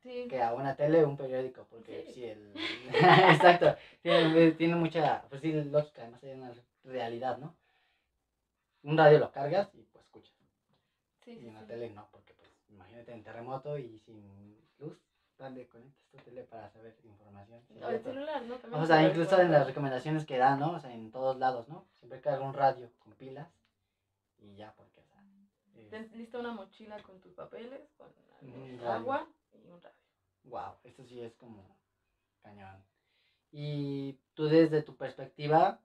Sí, 0.00 0.28
que 0.28 0.40
a 0.42 0.52
una 0.52 0.76
tele 0.76 1.02
o 1.02 1.08
un 1.08 1.16
periódico, 1.16 1.66
porque 1.70 2.04
Sí. 2.06 2.12
sí, 2.12 2.24
el... 2.24 2.52
exacto, 3.32 3.74
tiene, 4.02 4.52
tiene 4.52 4.76
mucha, 4.76 5.22
pues 5.28 5.40
sí, 5.40 5.50
lógica, 5.52 6.02
además 6.02 6.22
hay 6.22 6.32
una 6.32 6.52
realidad, 6.84 7.38
¿no? 7.38 7.54
Un 8.82 8.96
radio 8.98 9.18
lo 9.18 9.32
cargas 9.32 9.74
y 9.74 9.82
pues 9.92 10.04
escuchas, 10.04 10.34
sí, 11.24 11.32
y 11.32 11.38
sí, 11.38 11.48
en 11.48 11.54
la 11.54 11.60
sí. 11.60 11.66
tele 11.66 11.90
no, 11.90 12.06
porque 12.12 12.34
pues 12.34 12.50
imagínate 12.68 13.12
en 13.12 13.22
terremoto 13.24 13.78
y 13.78 13.98
sin 13.98 14.56
¿dónde 15.38 15.66
conectas 15.66 16.06
tu 16.10 16.16
tele 16.18 16.44
para 16.44 16.68
saber 16.70 16.96
información? 17.04 17.62
Sí, 17.66 17.78
O 17.82 17.88
el 17.88 18.02
celular, 18.02 18.42
¿no? 18.42 18.56
También 18.56 18.82
O 18.82 18.86
sea, 18.86 19.02
incluso 19.02 19.40
en 19.40 19.52
las 19.52 19.66
recomendaciones 19.66 20.24
que 20.24 20.38
dan, 20.38 20.60
¿no? 20.60 20.72
O 20.72 20.78
sea, 20.80 20.92
en 20.92 21.10
todos 21.10 21.36
lados, 21.38 21.68
¿no? 21.68 21.86
Siempre 21.98 22.20
carga 22.20 22.44
un 22.44 22.54
radio 22.54 22.90
con 22.98 23.12
pilas 23.14 23.48
y 24.38 24.56
ya, 24.56 24.72
porque, 24.74 25.00
o 25.00 25.04
sea, 25.04 25.22
Ten 25.90 26.10
lista 26.14 26.38
una 26.38 26.52
mochila 26.52 27.00
con 27.02 27.20
tus 27.20 27.32
papeles, 27.34 27.80
con 27.96 28.08
agua 28.86 29.28
y 29.52 29.68
un 29.68 29.80
radio. 29.80 30.00
wow, 30.44 30.74
esto 30.84 31.04
sí 31.04 31.20
es 31.20 31.34
como 31.36 31.76
cañón. 32.42 32.82
Y 33.50 34.18
tú 34.34 34.46
desde 34.46 34.82
tu 34.82 34.96
perspectiva, 34.96 35.80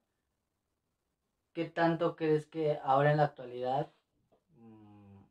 ¿qué 1.53 1.65
tanto 1.65 2.15
crees 2.15 2.47
que 2.47 2.79
ahora 2.83 3.12
en 3.12 3.17
la 3.17 3.25
actualidad 3.25 3.91
mm, 4.55 5.21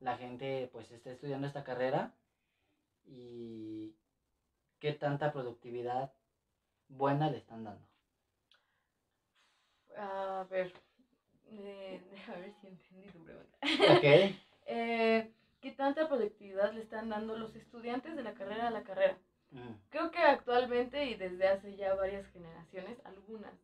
la 0.00 0.16
gente 0.16 0.68
pues 0.72 0.90
esté 0.90 1.12
estudiando 1.12 1.46
esta 1.46 1.64
carrera 1.64 2.12
y 3.06 3.94
qué 4.78 4.92
tanta 4.92 5.32
productividad 5.32 6.12
buena 6.88 7.30
le 7.30 7.38
están 7.38 7.64
dando? 7.64 7.86
A 9.96 10.46
ver, 10.50 10.72
eh, 11.48 12.02
déjame 12.10 12.40
ver 12.40 12.52
si 12.60 12.66
entendí 12.66 13.08
tu 13.08 13.22
pregunta. 13.24 13.58
Ok. 13.96 14.36
Eh, 14.68 15.30
¿Qué 15.60 15.70
tanta 15.70 16.08
productividad 16.08 16.72
le 16.72 16.80
están 16.80 17.08
dando 17.08 17.36
los 17.36 17.54
estudiantes 17.54 18.16
de 18.16 18.24
la 18.24 18.34
carrera 18.34 18.66
a 18.66 18.70
la 18.72 18.82
carrera? 18.82 19.16
Creo 19.90 20.10
que 20.10 20.18
actualmente 20.18 21.06
y 21.06 21.14
desde 21.14 21.46
hace 21.46 21.76
ya 21.76 21.94
varias 21.94 22.26
generaciones, 22.32 22.98
algunas, 23.04 23.54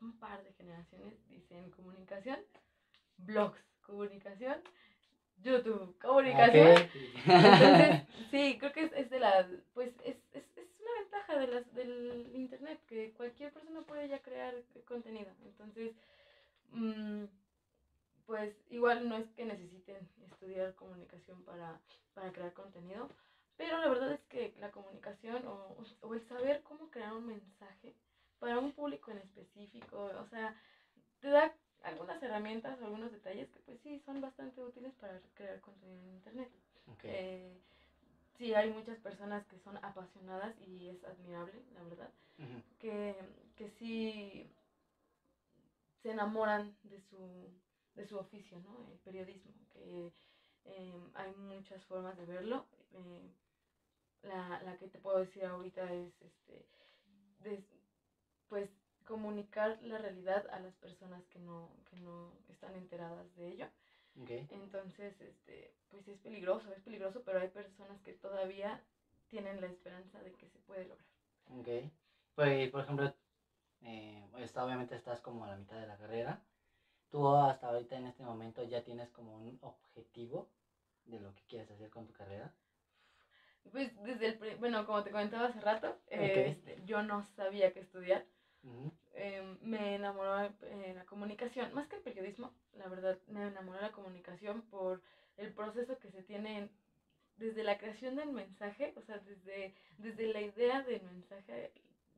un 0.00 0.18
par 0.18 0.42
de 0.42 0.52
generaciones, 0.52 1.14
dicen 1.28 1.70
comunicación, 1.70 2.40
blogs, 3.16 3.60
comunicación, 3.82 4.60
YouTube, 5.42 5.98
comunicación. 5.98 6.90
Entonces, 7.26 8.02
sí, 8.30 8.56
creo 8.58 8.72
que 8.72 8.84
es, 8.84 8.92
es 8.92 9.10
de 9.10 9.20
la, 9.20 9.48
pues 9.74 9.92
es, 10.04 10.16
es, 10.32 10.44
es 10.56 10.80
una 10.80 11.00
ventaja 11.00 11.38
de 11.38 11.46
las, 11.46 11.74
del 11.74 12.30
internet, 12.34 12.80
que 12.86 13.12
cualquier 13.12 13.52
persona 13.52 13.82
puede 13.82 14.08
ya 14.08 14.20
crear 14.20 14.54
contenido. 14.84 15.30
Entonces, 15.44 15.94
mm, 16.70 17.24
pues 18.26 18.54
igual 18.70 19.08
no 19.08 19.16
es 19.16 19.28
que 19.30 19.44
necesiten 19.44 20.08
estudiar 20.30 20.74
comunicación 20.74 21.42
para, 21.42 21.80
para 22.14 22.32
crear 22.32 22.52
contenido, 22.52 23.08
pero 23.56 23.78
la 23.78 23.88
verdad 23.88 24.12
es 24.12 24.24
que 24.28 24.54
la 24.60 24.70
comunicación 24.70 25.46
o, 25.46 25.76
o 26.00 26.14
el 26.14 26.20
saber 26.28 26.62
cómo 26.62 26.90
crear 26.90 27.12
un 27.12 27.26
mensaje 27.26 27.94
para 28.38 28.58
un 28.58 28.72
público 28.72 29.10
en 29.10 29.18
específico, 29.18 30.10
o 30.18 30.26
sea, 30.26 30.56
te 31.20 31.28
da 31.28 31.54
algunas 31.82 32.22
herramientas 32.22 32.80
algunos 32.82 33.10
detalles 33.12 33.48
que 33.50 33.60
pues 33.60 33.78
sí 33.80 33.98
son 34.00 34.20
bastante 34.20 34.62
útiles 34.62 34.94
para 34.94 35.20
crear 35.34 35.60
contenido 35.60 36.02
en 36.02 36.14
internet. 36.14 36.50
Eh, 37.02 37.58
sí, 38.38 38.54
hay 38.54 38.70
muchas 38.72 38.98
personas 38.98 39.46
que 39.46 39.58
son 39.58 39.78
apasionadas 39.82 40.54
y 40.60 40.88
es 40.88 41.04
admirable, 41.04 41.62
la 41.74 41.82
verdad, 41.84 42.10
que, 42.78 43.14
que 43.56 43.68
sí 43.68 44.46
se 46.02 46.10
enamoran 46.10 46.74
de 46.82 46.98
su, 46.98 47.50
de 47.94 48.04
su 48.04 48.16
oficio, 48.18 48.58
¿no? 48.60 48.88
El 48.90 48.98
periodismo, 48.98 49.52
que 49.72 50.12
eh, 50.64 50.98
hay 51.14 51.32
muchas 51.32 51.84
formas 51.84 52.16
de 52.16 52.24
verlo. 52.24 52.66
eh, 52.92 53.30
la, 54.22 54.60
la 54.62 54.76
que 54.76 54.88
te 54.88 54.98
puedo 54.98 55.18
decir 55.18 55.44
ahorita 55.44 55.92
es, 55.92 56.12
este, 56.22 56.64
pues, 58.48 58.68
comunicar 59.10 59.82
la 59.82 59.98
realidad 59.98 60.46
a 60.50 60.60
las 60.60 60.76
personas 60.76 61.26
que 61.28 61.40
no, 61.40 61.76
que 61.90 61.96
no 61.96 62.32
están 62.48 62.76
enteradas 62.76 63.34
de 63.36 63.48
ello. 63.52 63.68
Entonces, 64.50 65.20
este, 65.20 65.74
pues 65.90 66.08
es 66.08 66.18
peligroso, 66.18 66.72
es 66.72 66.80
peligroso, 66.82 67.22
pero 67.24 67.38
hay 67.40 67.48
personas 67.48 68.02
que 68.02 68.14
todavía 68.14 68.80
tienen 69.28 69.60
la 69.60 69.68
esperanza 69.68 70.22
de 70.22 70.32
que 70.32 70.46
se 70.48 70.60
puede 70.60 70.84
lograr. 70.86 71.08
Ok. 71.50 71.68
Pues, 72.34 72.70
por 72.70 72.80
ejemplo, 72.80 73.06
eh, 73.82 74.28
está- 74.38 74.64
obviamente 74.64 74.94
estás 74.96 75.20
como 75.20 75.44
a 75.44 75.48
la 75.48 75.56
mitad 75.56 75.78
de 75.78 75.86
la 75.86 75.96
carrera. 75.98 76.42
Tú 77.10 77.28
hasta 77.28 77.68
ahorita 77.68 77.96
en 77.96 78.06
este 78.06 78.24
momento 78.24 78.64
ya 78.64 78.82
tienes 78.82 79.10
como 79.10 79.36
un 79.36 79.58
objetivo 79.62 80.48
de 81.04 81.20
lo 81.20 81.34
que 81.34 81.44
quieres 81.46 81.70
hacer 81.70 81.90
con 81.90 82.06
tu 82.06 82.12
carrera. 82.12 82.52
Pues 83.70 83.94
desde 84.02 84.26
el, 84.26 84.56
bueno, 84.56 84.84
como 84.84 85.02
te 85.02 85.10
comentaba 85.10 85.46
hace 85.46 85.60
rato, 85.60 85.96
eh, 86.08 86.48
este, 86.48 86.82
yo 86.84 87.02
no 87.02 87.22
sabía 87.22 87.70
qué 87.72 87.80
estudiar. 87.80 88.24
Ujú. 88.64 88.92
Eh, 89.14 89.42
me 89.62 89.96
enamoró 89.96 90.40
eh, 90.62 90.92
la 90.94 91.04
comunicación, 91.04 91.72
más 91.74 91.88
que 91.88 91.96
el 91.96 92.02
periodismo, 92.02 92.54
la 92.74 92.88
verdad, 92.88 93.18
me 93.26 93.46
enamoró 93.46 93.80
la 93.80 93.92
comunicación 93.92 94.62
por 94.62 95.02
el 95.36 95.52
proceso 95.52 95.98
que 95.98 96.10
se 96.10 96.22
tiene 96.22 96.58
en- 96.58 96.70
desde 97.36 97.64
la 97.64 97.78
creación 97.78 98.16
del 98.16 98.30
mensaje, 98.32 98.92
o 98.96 99.02
sea, 99.02 99.18
desde, 99.18 99.74
desde 99.98 100.26
la 100.32 100.40
idea 100.42 100.82
del 100.82 101.02
mensaje, 101.02 101.72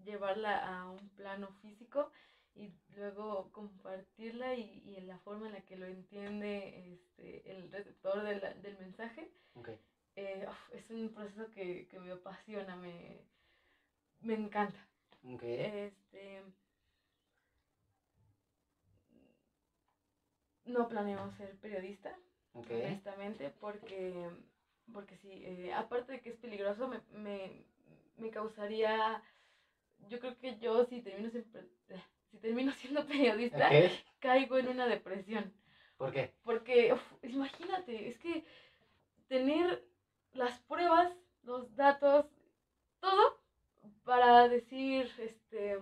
llevarla 0.05 0.59
a 0.81 0.88
un 0.90 1.09
plano 1.11 1.52
físico 1.62 2.11
y 2.55 2.70
luego 2.96 3.50
compartirla 3.52 4.55
y, 4.55 4.83
y 4.85 4.96
en 4.96 5.07
la 5.07 5.18
forma 5.18 5.46
en 5.46 5.52
la 5.55 5.61
que 5.62 5.76
lo 5.76 5.87
entiende 5.87 6.92
este, 6.92 7.50
el 7.50 7.70
receptor 7.70 8.22
de 8.22 8.40
la- 8.40 8.55
del 8.55 8.76
mensaje. 8.78 9.31
Eh, 10.16 10.44
es 10.72 10.90
un 10.90 11.09
proceso 11.14 11.50
que, 11.50 11.87
que 11.88 11.99
me 12.01 12.11
apasiona, 12.12 12.76
me, 12.76 13.22
me 14.20 14.34
encanta. 14.34 14.78
Este. 15.88 16.43
No 20.64 20.88
planeo 20.88 21.30
ser 21.32 21.56
periodista, 21.58 22.16
honestamente, 22.54 23.50
porque, 23.60 24.28
porque 24.92 25.16
sí, 25.16 25.42
eh, 25.44 25.72
aparte 25.74 26.12
de 26.12 26.20
que 26.20 26.30
es 26.30 26.36
peligroso, 26.36 26.88
me, 26.88 27.00
me, 27.10 27.64
me 28.16 28.30
causaría. 28.30 29.22
Yo 30.08 30.18
creo 30.20 30.36
que 30.38 30.58
yo, 30.58 30.84
si 30.84 31.00
termino, 31.00 31.30
siempre- 31.30 31.68
si 32.30 32.38
termino 32.38 32.72
siendo 32.72 33.06
periodista, 33.06 33.68
caigo 34.20 34.58
en 34.58 34.68
una 34.68 34.86
depresión. 34.86 35.52
¿Por 35.96 36.12
qué? 36.12 36.32
Porque, 36.44 36.92
uf, 36.92 37.12
imagínate, 37.24 38.08
es 38.08 38.18
que 38.18 38.44
tener 39.28 39.84
las 40.32 40.58
pruebas, 40.60 41.12
los 41.42 41.74
datos, 41.74 42.26
todo 43.00 43.40
para 44.04 44.48
decir, 44.48 45.10
este, 45.18 45.78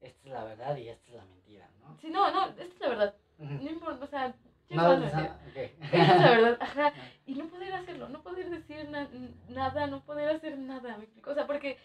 Esta 0.00 0.26
es 0.26 0.32
la 0.32 0.44
verdad 0.44 0.76
y 0.76 0.88
esta 0.88 1.08
es 1.08 1.14
la 1.14 1.24
mentira, 1.24 1.70
¿no? 1.80 1.96
sí, 1.98 2.10
no, 2.10 2.30
no, 2.30 2.48
esta 2.48 2.62
es 2.64 2.80
la 2.80 2.88
verdad. 2.88 3.14
No 3.44 3.70
importa, 3.70 4.04
o 4.04 4.08
sea, 4.08 4.34
yo 4.68 4.76
No, 4.76 4.82
no, 4.88 4.94
o 4.94 4.96
no, 4.98 5.10
sea, 5.10 5.40
ok. 5.48 5.56
esta 5.56 6.16
es 6.16 6.20
la 6.22 6.30
verdad, 6.30 6.58
ajá, 6.60 6.92
y 7.26 7.34
no 7.34 7.46
poder 7.48 7.72
hacerlo, 7.74 8.08
no 8.08 8.22
poder 8.22 8.50
decir 8.50 8.88
na- 8.88 9.08
nada, 9.48 9.86
no 9.86 10.02
poder 10.04 10.28
hacer 10.30 10.58
nada, 10.58 10.96
me 10.96 11.04
explico, 11.04 11.30
o 11.30 11.34
sea, 11.34 11.46
porque 11.46 11.76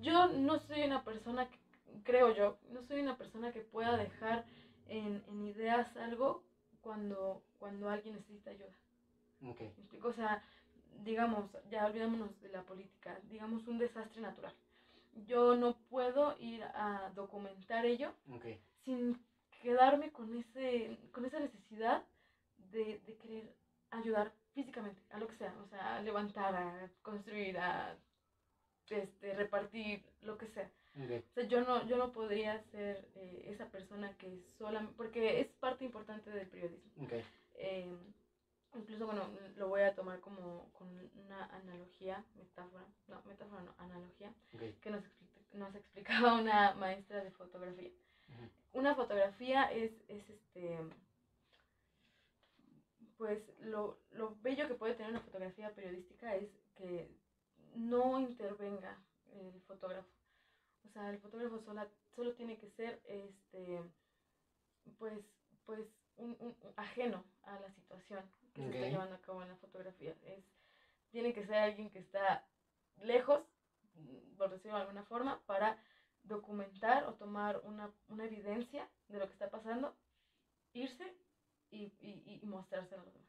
yo 0.00 0.28
no 0.28 0.58
soy 0.58 0.82
una 0.84 1.02
persona, 1.04 1.48
que, 1.48 1.58
creo 2.04 2.34
yo, 2.34 2.58
no 2.70 2.82
soy 2.82 3.00
una 3.00 3.16
persona 3.16 3.52
que 3.52 3.60
pueda 3.60 3.96
dejar 3.96 4.44
en, 4.86 5.22
en 5.28 5.46
ideas 5.46 5.96
algo 5.96 6.42
cuando, 6.80 7.42
cuando 7.58 7.88
alguien 7.88 8.14
necesita 8.14 8.50
ayuda. 8.50 8.72
Ok. 9.44 9.60
¿Me 9.60 9.66
explico? 9.66 10.08
O 10.08 10.12
sea, 10.12 10.42
digamos, 11.04 11.50
ya 11.70 11.86
olvidémonos 11.86 12.40
de 12.40 12.48
la 12.48 12.62
política, 12.62 13.18
digamos 13.28 13.66
un 13.66 13.78
desastre 13.78 14.20
natural. 14.22 14.54
Yo 15.26 15.56
no 15.56 15.74
puedo 15.88 16.34
ir 16.38 16.62
a 16.74 17.10
documentar 17.14 17.84
ello 17.86 18.12
Ok. 18.32 18.46
sin 18.84 19.18
quedarme 19.62 20.10
con, 20.12 20.34
ese, 20.36 20.98
con 21.12 21.24
esa 21.24 21.40
necesidad 21.40 22.04
de, 22.56 22.98
de 23.06 23.16
querer 23.16 23.54
ayudar 23.90 24.32
físicamente, 24.54 25.02
a 25.10 25.18
lo 25.18 25.26
que 25.28 25.36
sea, 25.36 25.54
o 25.62 25.66
sea, 25.66 25.96
a 25.96 26.00
levantar, 26.00 26.54
a 26.54 26.90
construir, 27.02 27.58
a 27.58 27.96
este, 28.88 29.34
repartir, 29.34 30.02
lo 30.22 30.36
que 30.38 30.46
sea. 30.48 30.70
O 31.30 31.34
sea, 31.34 31.44
yo 31.44 31.60
no, 31.62 31.86
yo 31.86 31.98
no 31.98 32.12
podría 32.12 32.58
ser 32.70 33.06
eh, 33.14 33.42
esa 33.52 33.66
persona 33.70 34.16
que 34.16 34.40
sola, 34.58 34.88
porque 34.96 35.40
es 35.40 35.48
parte 35.60 35.84
importante 35.84 36.30
del 36.30 36.46
periodismo. 36.48 36.90
Eh, 37.54 37.92
incluso, 38.74 39.06
bueno, 39.06 39.28
lo 39.56 39.68
voy 39.68 39.82
a 39.82 39.94
tomar 39.94 40.20
como 40.20 40.70
con 40.72 40.88
una 41.16 41.44
analogía, 41.46 42.24
metáfora, 42.34 42.86
no, 43.08 43.20
metáfora 43.24 43.62
no, 43.62 43.74
analogía, 43.78 44.32
que 44.80 44.90
nos, 44.90 45.02
expli- 45.02 45.54
nos 45.54 45.74
explicaba 45.74 46.34
una 46.40 46.74
maestra 46.74 47.22
de 47.22 47.30
fotografía. 47.32 47.90
Una 48.72 48.94
fotografía 48.94 49.64
es, 49.72 49.92
es 50.08 50.28
este, 50.30 50.78
pues 53.16 53.40
lo, 53.60 53.98
lo 54.12 54.36
bello 54.42 54.68
que 54.68 54.74
puede 54.74 54.94
tener 54.94 55.10
una 55.12 55.20
fotografía 55.20 55.74
periodística 55.74 56.34
es 56.36 56.48
que 56.76 57.08
no 57.74 58.20
intervenga 58.20 58.96
el 59.32 59.60
fotógrafo. 59.66 60.08
O 60.86 60.88
sea, 60.90 61.10
el 61.10 61.18
fotógrafo 61.18 61.58
sola, 61.60 61.88
solo 62.14 62.32
tiene 62.34 62.56
que 62.58 62.68
ser, 62.68 63.00
este, 63.04 63.80
pues, 64.98 65.22
pues, 65.64 65.86
un, 66.16 66.36
un- 66.38 66.54
un 66.62 66.72
ajeno 66.76 67.24
a 67.44 67.58
la 67.58 67.70
situación 67.70 68.28
que 68.54 68.62
se 68.62 68.68
está 68.70 68.88
llevando 68.88 69.14
a 69.16 69.20
cabo 69.20 69.42
en 69.42 69.48
la 69.48 69.56
fotografía. 69.56 70.14
Es, 70.22 70.42
tiene 71.10 71.32
que 71.32 71.44
ser 71.44 71.56
alguien 71.56 71.90
que 71.90 71.98
está 71.98 72.42
lejos, 73.02 73.42
por 74.36 74.50
decirlo 74.50 74.76
de 74.76 74.82
alguna 74.82 75.02
forma, 75.04 75.38
para 75.46 75.76
documentar 76.26 77.04
o 77.04 77.14
tomar 77.14 77.60
una, 77.64 77.90
una 78.08 78.24
evidencia 78.24 78.88
de 79.08 79.18
lo 79.18 79.26
que 79.26 79.32
está 79.34 79.50
pasando, 79.50 79.94
irse 80.74 81.14
y, 81.70 81.92
y, 82.00 82.40
y 82.42 82.46
mostrárselo 82.46 83.02
a 83.02 83.04
los 83.04 83.14
demás. 83.14 83.28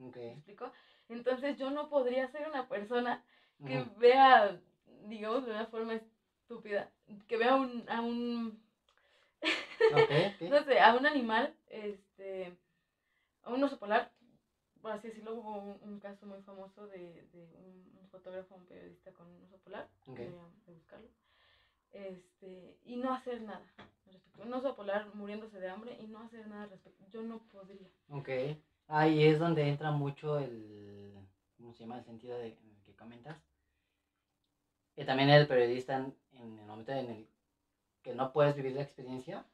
Ok. 0.00 0.16
¿Me 0.26 0.32
explico? 0.34 0.72
Entonces 1.08 1.56
yo 1.58 1.70
no 1.70 1.88
podría 1.88 2.28
ser 2.28 2.48
una 2.48 2.68
persona 2.68 3.22
que 3.64 3.82
vea, 3.98 4.60
digamos, 5.08 5.44
de 5.44 5.52
una 5.52 5.66
forma 5.66 5.94
estúpida, 5.94 6.90
que 7.28 7.36
vea 7.36 7.56
un, 7.56 7.84
a 7.88 8.00
un, 8.02 8.60
Ok. 9.92 10.10
ok. 10.10 10.42
no 10.50 10.62
sé, 10.64 10.80
a 10.80 10.94
un 10.94 11.06
animal, 11.06 11.54
este, 11.68 12.54
a 13.42 13.50
un 13.52 13.62
oso 13.64 13.78
polar, 13.78 14.10
por 14.82 14.92
así 14.92 15.08
decirlo, 15.08 15.34
hubo 15.34 15.58
un, 15.58 15.78
un 15.82 15.98
caso 15.98 16.26
muy 16.26 16.40
famoso 16.42 16.86
de, 16.88 17.24
de 17.32 17.56
un, 17.56 17.92
un 17.98 18.06
fotógrafo, 18.08 18.54
un 18.54 18.66
periodista 18.66 19.12
con 19.12 19.26
un 19.28 19.42
oso 19.44 19.58
polar, 19.58 19.88
Ok. 20.08 20.20
deberían 20.20 20.50
de 20.66 20.72
buscarlo, 20.72 21.08
este, 21.92 22.78
y 22.84 22.96
no 22.96 23.14
hacer 23.14 23.42
nada 23.42 23.58
al 23.58 24.14
respecto. 24.14 24.42
Un 24.42 24.54
oso 24.54 24.76
polar 24.76 25.14
muriéndose 25.14 25.58
de 25.58 25.68
hambre 25.68 25.96
y 26.00 26.06
no 26.06 26.20
hacer 26.20 26.46
nada 26.46 26.64
al 26.64 26.70
respecto. 26.70 27.04
Yo 27.10 27.22
no 27.22 27.38
podría. 27.48 27.88
Ok. 28.10 28.28
Ahí 28.86 29.24
es 29.24 29.38
donde 29.38 29.68
entra 29.68 29.90
mucho 29.90 30.38
el. 30.38 31.14
¿Cómo 31.56 31.72
se 31.74 31.80
llama? 31.80 31.98
El 31.98 32.04
sentido 32.04 32.38
de, 32.38 32.48
en 32.48 32.70
el 32.70 32.82
que 32.84 32.94
comentas. 32.94 33.36
Que 34.94 35.04
también 35.04 35.30
el 35.30 35.46
periodista, 35.46 35.96
en, 35.96 36.14
en 36.32 36.58
el 36.58 36.66
momento 36.66 36.92
en 36.92 37.10
el 37.10 37.28
que 38.02 38.14
no 38.14 38.32
puedes 38.32 38.56
vivir 38.56 38.72
la 38.72 38.82
experiencia, 38.82 39.44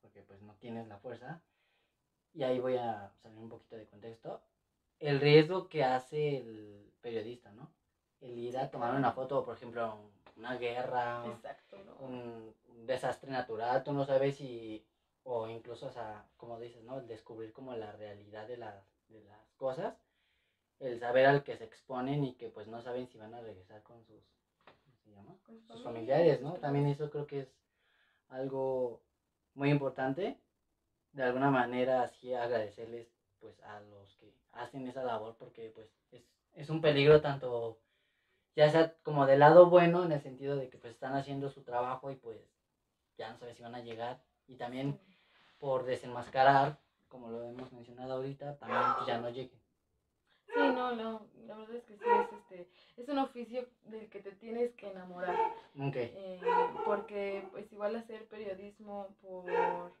porque 0.00 0.22
pues 0.22 0.40
no 0.42 0.54
tienes 0.54 0.88
la 0.88 0.98
fuerza, 0.98 1.40
y 2.32 2.42
ahí 2.42 2.58
voy 2.58 2.76
a 2.76 3.10
salir 3.22 3.38
un 3.38 3.48
poquito 3.48 3.76
de 3.76 3.86
contexto. 3.86 4.40
El 4.98 5.20
riesgo 5.20 5.68
que 5.68 5.84
hace 5.84 6.38
el 6.38 6.92
periodista, 7.00 7.50
¿no? 7.52 7.70
El 8.20 8.38
ir 8.38 8.58
a 8.58 8.70
tomar 8.70 8.94
una 8.94 9.12
foto, 9.12 9.44
por 9.44 9.56
ejemplo, 9.56 9.96
una 10.40 10.56
guerra, 10.56 11.24
Exacto, 11.26 11.76
¿no? 11.84 12.06
un, 12.06 12.54
un 12.68 12.86
desastre 12.86 13.30
natural, 13.30 13.84
tú 13.84 13.92
no 13.92 14.04
sabes 14.04 14.36
si, 14.36 14.84
o 15.22 15.48
incluso, 15.48 15.86
o 15.86 15.92
sea, 15.92 16.24
como 16.36 16.58
dices, 16.58 16.82
¿no? 16.82 16.98
El 16.98 17.06
descubrir 17.06 17.52
como 17.52 17.74
la 17.76 17.92
realidad 17.92 18.48
de 18.48 18.56
las, 18.56 18.74
de 19.08 19.22
las 19.24 19.54
cosas, 19.56 19.94
el 20.80 20.98
saber 20.98 21.26
al 21.26 21.44
que 21.44 21.56
se 21.56 21.64
exponen 21.64 22.24
y 22.24 22.34
que 22.34 22.48
pues 22.48 22.66
no 22.66 22.80
saben 22.80 23.06
si 23.06 23.18
van 23.18 23.34
a 23.34 23.40
regresar 23.40 23.82
con 23.82 24.02
sus, 24.04 24.22
¿cómo 24.64 24.96
se 25.04 25.10
llama? 25.10 25.36
Con 25.46 25.60
sus 25.62 25.82
familiares, 25.82 26.40
¿no? 26.40 26.54
También 26.54 26.86
eso 26.86 27.10
creo 27.10 27.26
que 27.26 27.40
es 27.40 27.48
algo 28.30 29.02
muy 29.54 29.70
importante. 29.70 30.38
De 31.12 31.22
alguna 31.22 31.50
manera, 31.50 32.02
así 32.02 32.32
agradecerles 32.32 33.08
pues 33.40 33.60
a 33.62 33.80
los 33.80 34.16
que 34.16 34.32
hacen 34.52 34.86
esa 34.86 35.02
labor 35.02 35.36
porque 35.38 35.70
pues 35.74 35.88
es, 36.12 36.22
es 36.54 36.70
un 36.70 36.80
peligro 36.80 37.20
tanto 37.20 37.78
ya 38.56 38.70
sea 38.70 38.94
como 39.02 39.26
del 39.26 39.40
lado 39.40 39.70
bueno 39.70 40.04
en 40.04 40.12
el 40.12 40.20
sentido 40.20 40.56
de 40.56 40.68
que 40.68 40.78
pues 40.78 40.94
están 40.94 41.14
haciendo 41.14 41.50
su 41.50 41.62
trabajo 41.62 42.10
y 42.10 42.16
pues 42.16 42.38
ya 43.16 43.30
no 43.30 43.38
sabes 43.38 43.56
si 43.56 43.62
van 43.62 43.74
a 43.74 43.80
llegar. 43.80 44.22
Y 44.46 44.56
también 44.56 44.98
por 45.58 45.84
desenmascarar 45.84 46.78
como 47.10 47.28
lo 47.28 47.44
hemos 47.44 47.72
mencionado 47.72 48.14
ahorita 48.14 48.56
también 48.56 48.82
pues, 48.96 49.06
ya 49.06 49.18
no 49.18 49.28
lleguen 49.28 49.60
Sí, 50.46 50.58
no, 50.58 50.96
no, 50.96 51.26
la 51.46 51.56
verdad 51.56 51.76
es 51.76 51.84
que 51.84 51.94
sí, 51.94 52.04
es, 52.04 52.32
este, 52.32 52.68
es 52.96 53.08
un 53.08 53.18
oficio 53.18 53.68
del 53.84 54.08
que 54.08 54.18
te 54.20 54.32
tienes 54.32 54.74
que 54.74 54.90
enamorar, 54.90 55.36
ok. 55.78 55.94
Eh, 55.94 56.40
porque 56.84 57.46
pues 57.52 57.72
igual 57.72 57.94
hacer 57.94 58.26
periodismo 58.26 59.14
por, 59.22 59.92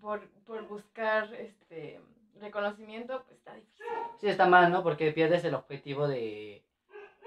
por, 0.00 0.28
por 0.44 0.66
buscar 0.66 1.32
este 1.34 2.00
reconocimiento, 2.40 3.22
pues 3.26 3.38
está 3.38 3.54
difícil. 3.54 3.86
sí 4.18 4.26
está 4.26 4.46
mal 4.46 4.72
no 4.72 4.82
porque 4.82 5.12
pierdes 5.12 5.44
el 5.44 5.54
objetivo 5.54 6.08
de, 6.08 6.64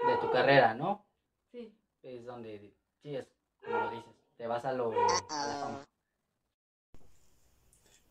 de 0.06 0.18
tu 0.18 0.32
carrera 0.32 0.74
no 0.74 1.06
Sí, 1.52 1.76
es 2.02 2.26
donde 2.26 2.74
sí 3.02 3.16
es 3.16 3.28
como 3.64 3.78
lo 3.78 3.92
dices 3.92 4.14
te 4.38 4.48
vas 4.48 4.66
a 4.66 4.74
lo 4.74 4.92
a 4.92 5.48
la 5.48 5.56
fama. 5.60 5.86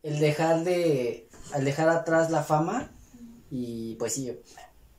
El 0.03 0.19
dejar 0.19 0.65
de 0.65 1.29
al 1.53 1.65
dejar 1.65 1.89
atrás 1.89 2.31
la 2.31 2.43
fama 2.43 2.91
y 3.51 3.97
pues 3.97 4.15
sí 4.15 4.41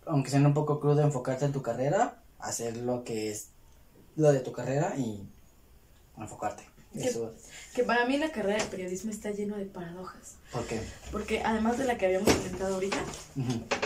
aunque 0.05 0.29
sea 0.29 0.39
un 0.39 0.53
poco 0.53 0.79
crudo 0.79 1.01
enfocarte 1.01 1.45
en 1.45 1.53
tu 1.53 1.61
carrera 1.61 2.23
hacer 2.39 2.77
lo 2.77 3.03
que 3.03 3.31
es 3.31 3.49
lo 4.15 4.31
de 4.31 4.41
tu 4.41 4.51
carrera 4.51 4.95
y 4.97 5.27
enfocarte. 6.17 6.63
¿Qué? 6.93 7.05
eso. 7.05 7.33
que 7.73 7.83
para 7.83 8.05
mí 8.05 8.17
la 8.17 8.31
carrera 8.31 8.63
de 8.63 8.69
periodismo 8.69 9.09
está 9.09 9.31
lleno 9.31 9.57
de 9.57 9.65
paradojas, 9.65 10.35
¿por 10.51 10.63
qué? 10.67 10.79
porque 11.11 11.41
además 11.41 11.79
de 11.79 11.85
la 11.85 11.97
que 11.97 12.05
habíamos 12.05 12.31
comentado 12.31 12.75
ahorita, 12.75 12.97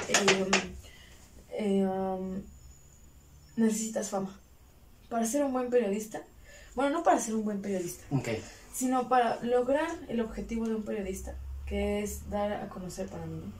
eh, 0.10 0.51
eh, 1.51 1.86
um, 1.86 2.41
necesitas 3.58 4.10
fama. 4.10 4.34
Para 5.10 5.26
ser 5.26 5.43
un 5.43 5.51
buen 5.53 5.70
periodista, 5.70 6.22
bueno, 6.76 6.91
no 6.91 7.03
para 7.03 7.20
ser 7.20 7.36
un 7.36 7.43
buen 7.43 7.62
periodista, 7.62 8.03
sino 8.74 9.10
para 9.10 9.43
lograr 9.43 9.89
el 10.08 10.22
objetivo 10.22 10.68
de 10.68 10.76
un 10.76 10.84
periodista, 10.84 11.36
que 11.66 12.01
es 12.03 12.30
dar 12.30 12.51
a 12.53 12.70
conocer 12.70 13.08
para 13.08 13.26
mí, 13.26 13.38
¿no? 13.41 13.51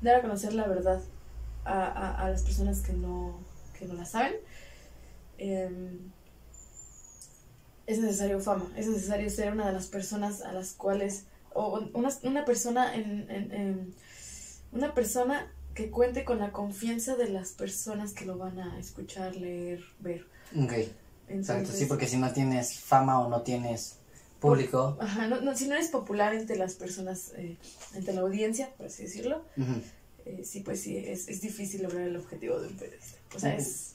Dar 0.00 0.16
a 0.16 0.20
conocer 0.22 0.52
la 0.54 0.66
verdad 0.66 1.00
a, 1.64 1.84
a- 1.84 2.24
a 2.26 2.30
las 2.30 2.42
personas 2.42 2.80
que 2.80 2.92
no, 2.92 3.38
que 3.78 3.86
no 3.86 3.94
la 3.94 4.04
saben. 4.04 4.34
Em, 5.38 5.98
es 7.86 7.98
necesario 7.98 8.40
fama, 8.40 8.66
es 8.76 8.86
necesario 8.88 9.28
ser 9.30 9.52
una 9.52 9.66
de 9.66 9.72
las 9.72 9.86
personas 9.86 10.40
a 10.42 10.52
las 10.52 10.72
cuales, 10.72 11.24
o 11.52 11.80
una, 11.94 12.08
una 12.22 12.44
persona 12.44 12.94
en, 12.94 13.30
en- 13.30 13.52
en- 13.52 13.94
una 14.72 14.94
persona 14.94 15.52
que 15.74 15.90
cuente 15.90 16.24
con 16.24 16.38
la 16.38 16.52
confianza 16.52 17.16
de 17.16 17.28
las 17.28 17.50
personas 17.50 18.12
que 18.12 18.24
lo 18.24 18.38
van 18.38 18.58
a 18.58 18.78
escuchar, 18.78 19.36
leer, 19.36 19.82
ver. 20.00 20.26
ok 20.56 20.72
exacto 21.28 21.72
sí 21.72 21.86
porque 21.86 22.06
si 22.06 22.16
no 22.16 22.32
tienes 22.32 22.78
fama 22.78 23.20
o 23.20 23.28
no 23.28 23.42
tienes 23.42 23.96
público 24.40 24.96
Ajá, 25.00 25.26
no, 25.26 25.40
no, 25.40 25.56
si 25.56 25.66
no 25.66 25.74
eres 25.74 25.88
popular 25.88 26.34
entre 26.34 26.56
las 26.56 26.74
personas, 26.74 27.32
eh, 27.36 27.56
entre 27.94 28.12
la 28.12 28.20
audiencia, 28.20 28.70
por 28.76 28.86
así 28.86 29.04
decirlo, 29.04 29.42
eh, 30.26 30.42
sí, 30.44 30.60
pues 30.60 30.82
sí, 30.82 30.98
es, 30.98 31.28
es 31.28 31.40
difícil 31.40 31.82
lograr 31.82 32.02
el 32.02 32.16
objetivo 32.16 32.60
de 32.60 32.68
un 32.68 32.76
periodista. 32.76 33.18
O 33.34 33.38
sea, 33.38 33.56
es, 33.56 33.94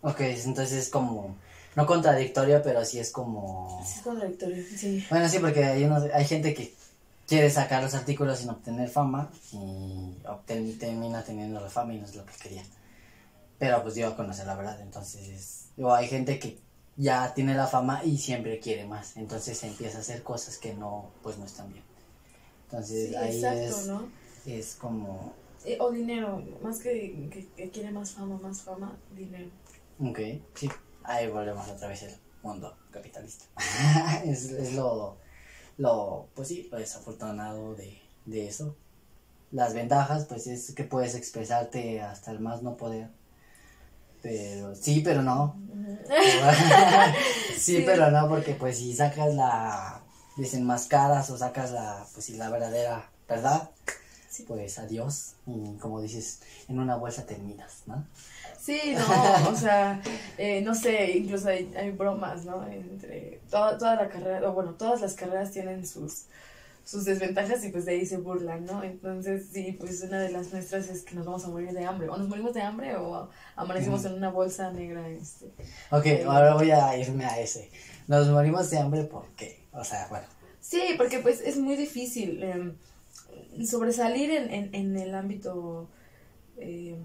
ok 0.00 0.20
entonces 0.20 0.72
es 0.72 0.88
como 0.88 1.36
no 1.76 1.86
contradictorio 1.86 2.60
pero 2.62 2.84
sí 2.84 2.98
es 2.98 3.10
como 3.10 3.82
sí 3.86 3.98
es 3.98 4.02
contradictorio, 4.02 4.64
sí. 4.76 5.04
Bueno, 5.10 5.28
sí, 5.28 5.38
porque 5.38 5.64
hay, 5.64 5.84
unos, 5.84 6.04
hay 6.12 6.24
gente 6.24 6.54
que 6.54 6.74
quiere 7.32 7.50
sacar 7.50 7.82
los 7.82 7.94
artículos 7.94 8.38
sin 8.40 8.50
obtener 8.50 8.88
fama 8.90 9.30
y 9.52 9.56
obten- 10.34 10.78
termina 10.78 11.24
teniendo 11.24 11.60
la 11.60 11.70
fama 11.70 11.94
y 11.94 11.98
no 11.98 12.06
es 12.06 12.14
lo 12.16 12.24
que 12.26 12.34
quería. 12.42 12.62
Pero 13.58 13.82
pues 13.82 13.94
dio 13.94 14.08
a 14.08 14.16
conocer 14.16 14.46
la 14.46 14.56
verdad, 14.56 14.80
entonces 14.80 15.68
digo, 15.76 15.94
hay 15.94 16.08
gente 16.08 16.38
que 16.38 16.58
ya 16.96 17.32
tiene 17.34 17.54
la 17.54 17.66
fama 17.66 18.04
y 18.04 18.18
siempre 18.18 18.60
quiere 18.60 18.84
más, 18.86 19.16
entonces 19.16 19.62
empieza 19.64 19.98
a 19.98 20.00
hacer 20.02 20.22
cosas 20.22 20.58
que 20.58 20.74
no, 20.74 21.10
pues 21.22 21.38
no 21.38 21.44
están 21.46 21.72
bien. 21.72 21.84
Entonces 22.66 23.10
Sí, 23.10 23.16
ahí 23.16 23.36
exacto, 23.36 23.64
es, 23.68 23.86
¿no? 23.86 24.00
es 24.46 24.74
como, 24.76 25.32
Eh, 25.64 25.78
o 25.80 25.90
dinero, 25.92 26.42
más 26.62 26.78
que, 26.80 27.28
que, 27.32 27.46
que 27.56 27.70
quiere 27.70 27.90
más 27.92 28.10
fama, 28.12 28.36
más 28.42 28.62
fama, 28.62 28.98
dinero. 29.16 29.48
ok, 29.98 30.18
sí, 30.54 30.68
ahí 31.04 31.28
volvemos 31.28 31.68
otra 31.68 31.88
vez 31.88 32.02
al 32.02 32.14
mundo 32.42 32.76
capitalista. 32.90 33.44
es, 34.24 34.50
es 34.50 34.74
lo, 34.74 35.18
lo, 35.78 36.28
pues 36.34 36.48
sí, 36.48 36.68
lo 36.70 36.78
desafortunado 36.78 37.74
de, 37.74 38.00
de 38.26 38.46
eso. 38.46 38.76
Las 39.50 39.74
ventajas, 39.74 40.24
pues 40.26 40.46
es 40.46 40.74
que 40.74 40.84
puedes 40.84 41.14
expresarte 41.14 42.00
hasta 42.00 42.30
el 42.30 42.40
más 42.40 42.62
no 42.62 42.76
poder. 42.76 43.08
Pero 44.22 44.74
sí, 44.74 45.00
pero 45.04 45.22
no. 45.22 45.56
sí, 47.58 47.82
pero 47.84 48.10
no, 48.10 48.28
porque 48.28 48.54
pues 48.54 48.78
si 48.78 48.94
sacas 48.94 49.34
la 49.34 50.02
desenmascaras 50.36 51.28
o 51.30 51.36
sacas 51.36 51.72
la, 51.72 52.06
pues 52.14 52.26
si 52.26 52.36
la 52.36 52.48
verdadera 52.48 53.10
verdad, 53.28 53.70
pues 54.46 54.78
adiós. 54.78 55.34
Y 55.46 55.76
como 55.78 56.00
dices, 56.00 56.40
en 56.68 56.78
una 56.78 56.96
bolsa 56.96 57.26
terminas, 57.26 57.82
¿no? 57.86 58.06
Sí, 58.58 58.94
no, 58.96 59.50
o 59.50 59.56
sea, 59.56 60.00
eh, 60.38 60.60
no 60.62 60.74
sé, 60.74 61.18
incluso 61.18 61.48
hay, 61.48 61.72
hay 61.76 61.90
bromas, 61.90 62.44
¿no? 62.44 62.66
Entre 62.66 63.40
toda, 63.50 63.76
toda 63.76 63.96
la 63.96 64.08
carrera, 64.08 64.48
o 64.48 64.52
bueno, 64.52 64.74
todas 64.74 65.00
las 65.00 65.14
carreras 65.14 65.50
tienen 65.50 65.86
sus, 65.86 66.24
sus 66.84 67.04
desventajas 67.04 67.64
y 67.64 67.68
pues 67.70 67.84
de 67.84 67.92
ahí 67.92 68.06
se 68.06 68.18
burlan, 68.18 68.64
¿no? 68.64 68.82
Entonces, 68.82 69.48
sí, 69.52 69.76
pues 69.78 70.02
una 70.02 70.20
de 70.20 70.30
las 70.30 70.52
nuestras 70.52 70.88
es 70.88 71.02
que 71.02 71.14
nos 71.14 71.26
vamos 71.26 71.44
a 71.44 71.48
morir 71.48 71.72
de 71.72 71.84
hambre. 71.84 72.08
O 72.08 72.16
nos 72.16 72.28
morimos 72.28 72.54
de 72.54 72.62
hambre 72.62 72.96
o 72.96 73.28
amanecemos 73.56 74.04
en 74.04 74.14
una 74.14 74.30
bolsa 74.30 74.70
negra. 74.72 75.08
Este. 75.08 75.46
Ok, 75.90 76.06
eh, 76.06 76.24
ahora 76.26 76.54
voy 76.54 76.70
a 76.70 76.96
irme 76.96 77.24
a 77.24 77.38
ese. 77.40 77.70
Nos 78.08 78.28
morimos 78.28 78.70
de 78.70 78.78
hambre, 78.78 79.04
¿por 79.04 79.28
qué? 79.36 79.66
O 79.72 79.84
sea, 79.84 80.06
bueno. 80.08 80.26
Sí, 80.60 80.94
porque 80.96 81.18
pues 81.18 81.40
es 81.40 81.56
muy 81.56 81.76
difícil 81.76 82.42
em, 82.42 82.76
sobresalir 83.64 84.30
en, 84.30 84.50
en, 84.50 84.74
en, 84.74 84.96
el 84.96 85.14
ámbito... 85.14 85.88
Eh, 86.58 86.96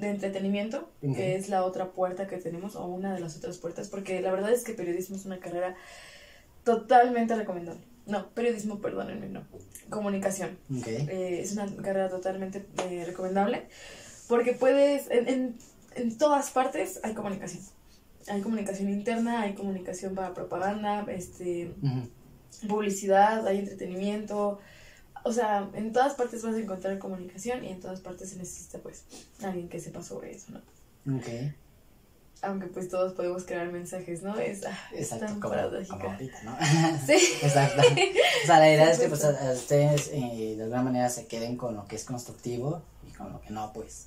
de 0.00 0.08
entretenimiento, 0.08 0.90
que 1.02 1.36
es 1.36 1.48
la 1.48 1.62
otra 1.62 1.92
puerta 1.92 2.26
que 2.26 2.38
tenemos, 2.38 2.74
o 2.74 2.86
una 2.86 3.14
de 3.14 3.20
las 3.20 3.36
otras 3.36 3.58
puertas, 3.58 3.88
porque 3.88 4.20
la 4.20 4.32
verdad 4.32 4.50
es 4.50 4.64
que 4.64 4.72
periodismo 4.72 5.16
es 5.16 5.26
una 5.26 5.38
carrera 5.38 5.76
totalmente 6.64 7.34
recomendable. 7.36 7.82
No, 8.06 8.28
periodismo, 8.30 8.80
perdónenme, 8.80 9.28
no. 9.28 9.42
Comunicación. 9.90 10.58
Eh, 10.86 11.40
es 11.42 11.52
una 11.52 11.66
carrera 11.76 12.08
totalmente 12.08 12.64
eh, 12.84 13.04
recomendable, 13.06 13.66
porque 14.26 14.52
puedes, 14.52 15.10
en, 15.10 15.28
en, 15.28 15.58
en, 15.96 16.18
todas 16.18 16.50
partes 16.50 17.00
hay 17.04 17.14
comunicación. 17.14 17.62
Hay 18.28 18.40
comunicación 18.40 18.88
interna, 18.88 19.42
hay 19.42 19.54
comunicación 19.54 20.14
para 20.14 20.32
propaganda, 20.32 21.04
este, 21.08 21.74
publicidad, 22.68 23.46
hay 23.46 23.58
entretenimiento, 23.58 24.60
o 25.24 25.32
sea, 25.32 25.68
en 25.74 25.92
todas 25.92 26.14
partes 26.14 26.42
vas 26.42 26.54
a 26.54 26.58
encontrar 26.58 26.98
comunicación 26.98 27.64
y 27.64 27.68
en 27.68 27.80
todas 27.80 28.00
partes 28.00 28.30
se 28.30 28.36
necesita 28.36 28.78
pues 28.78 29.04
alguien 29.42 29.68
que 29.68 29.80
sepa 29.80 30.02
sobre 30.02 30.34
eso, 30.34 30.52
¿no? 30.52 31.16
Ok. 31.16 31.26
Aunque 32.42 32.68
pues 32.68 32.88
todos 32.88 33.12
podemos 33.12 33.44
crear 33.44 33.70
mensajes, 33.70 34.22
¿no? 34.22 34.38
Es, 34.38 34.64
ah, 34.64 34.78
Exacto, 34.94 35.26
tan 35.26 35.40
como, 35.40 35.54
ahorita, 35.54 36.42
¿no? 36.42 36.56
sí. 37.06 37.18
Exacto. 37.42 37.82
O 37.82 38.46
sea, 38.46 38.58
la 38.58 38.72
idea 38.72 38.90
es 38.90 38.98
que 38.98 39.08
pues 39.08 39.24
a, 39.24 39.52
ustedes 39.52 40.08
eh, 40.12 40.54
de 40.56 40.62
alguna 40.62 40.82
manera 40.82 41.10
se 41.10 41.26
queden 41.26 41.56
con 41.56 41.76
lo 41.76 41.86
que 41.86 41.96
es 41.96 42.04
constructivo 42.04 42.82
y 43.06 43.12
con 43.12 43.32
lo 43.32 43.40
que 43.42 43.50
no, 43.50 43.72
pues 43.74 44.06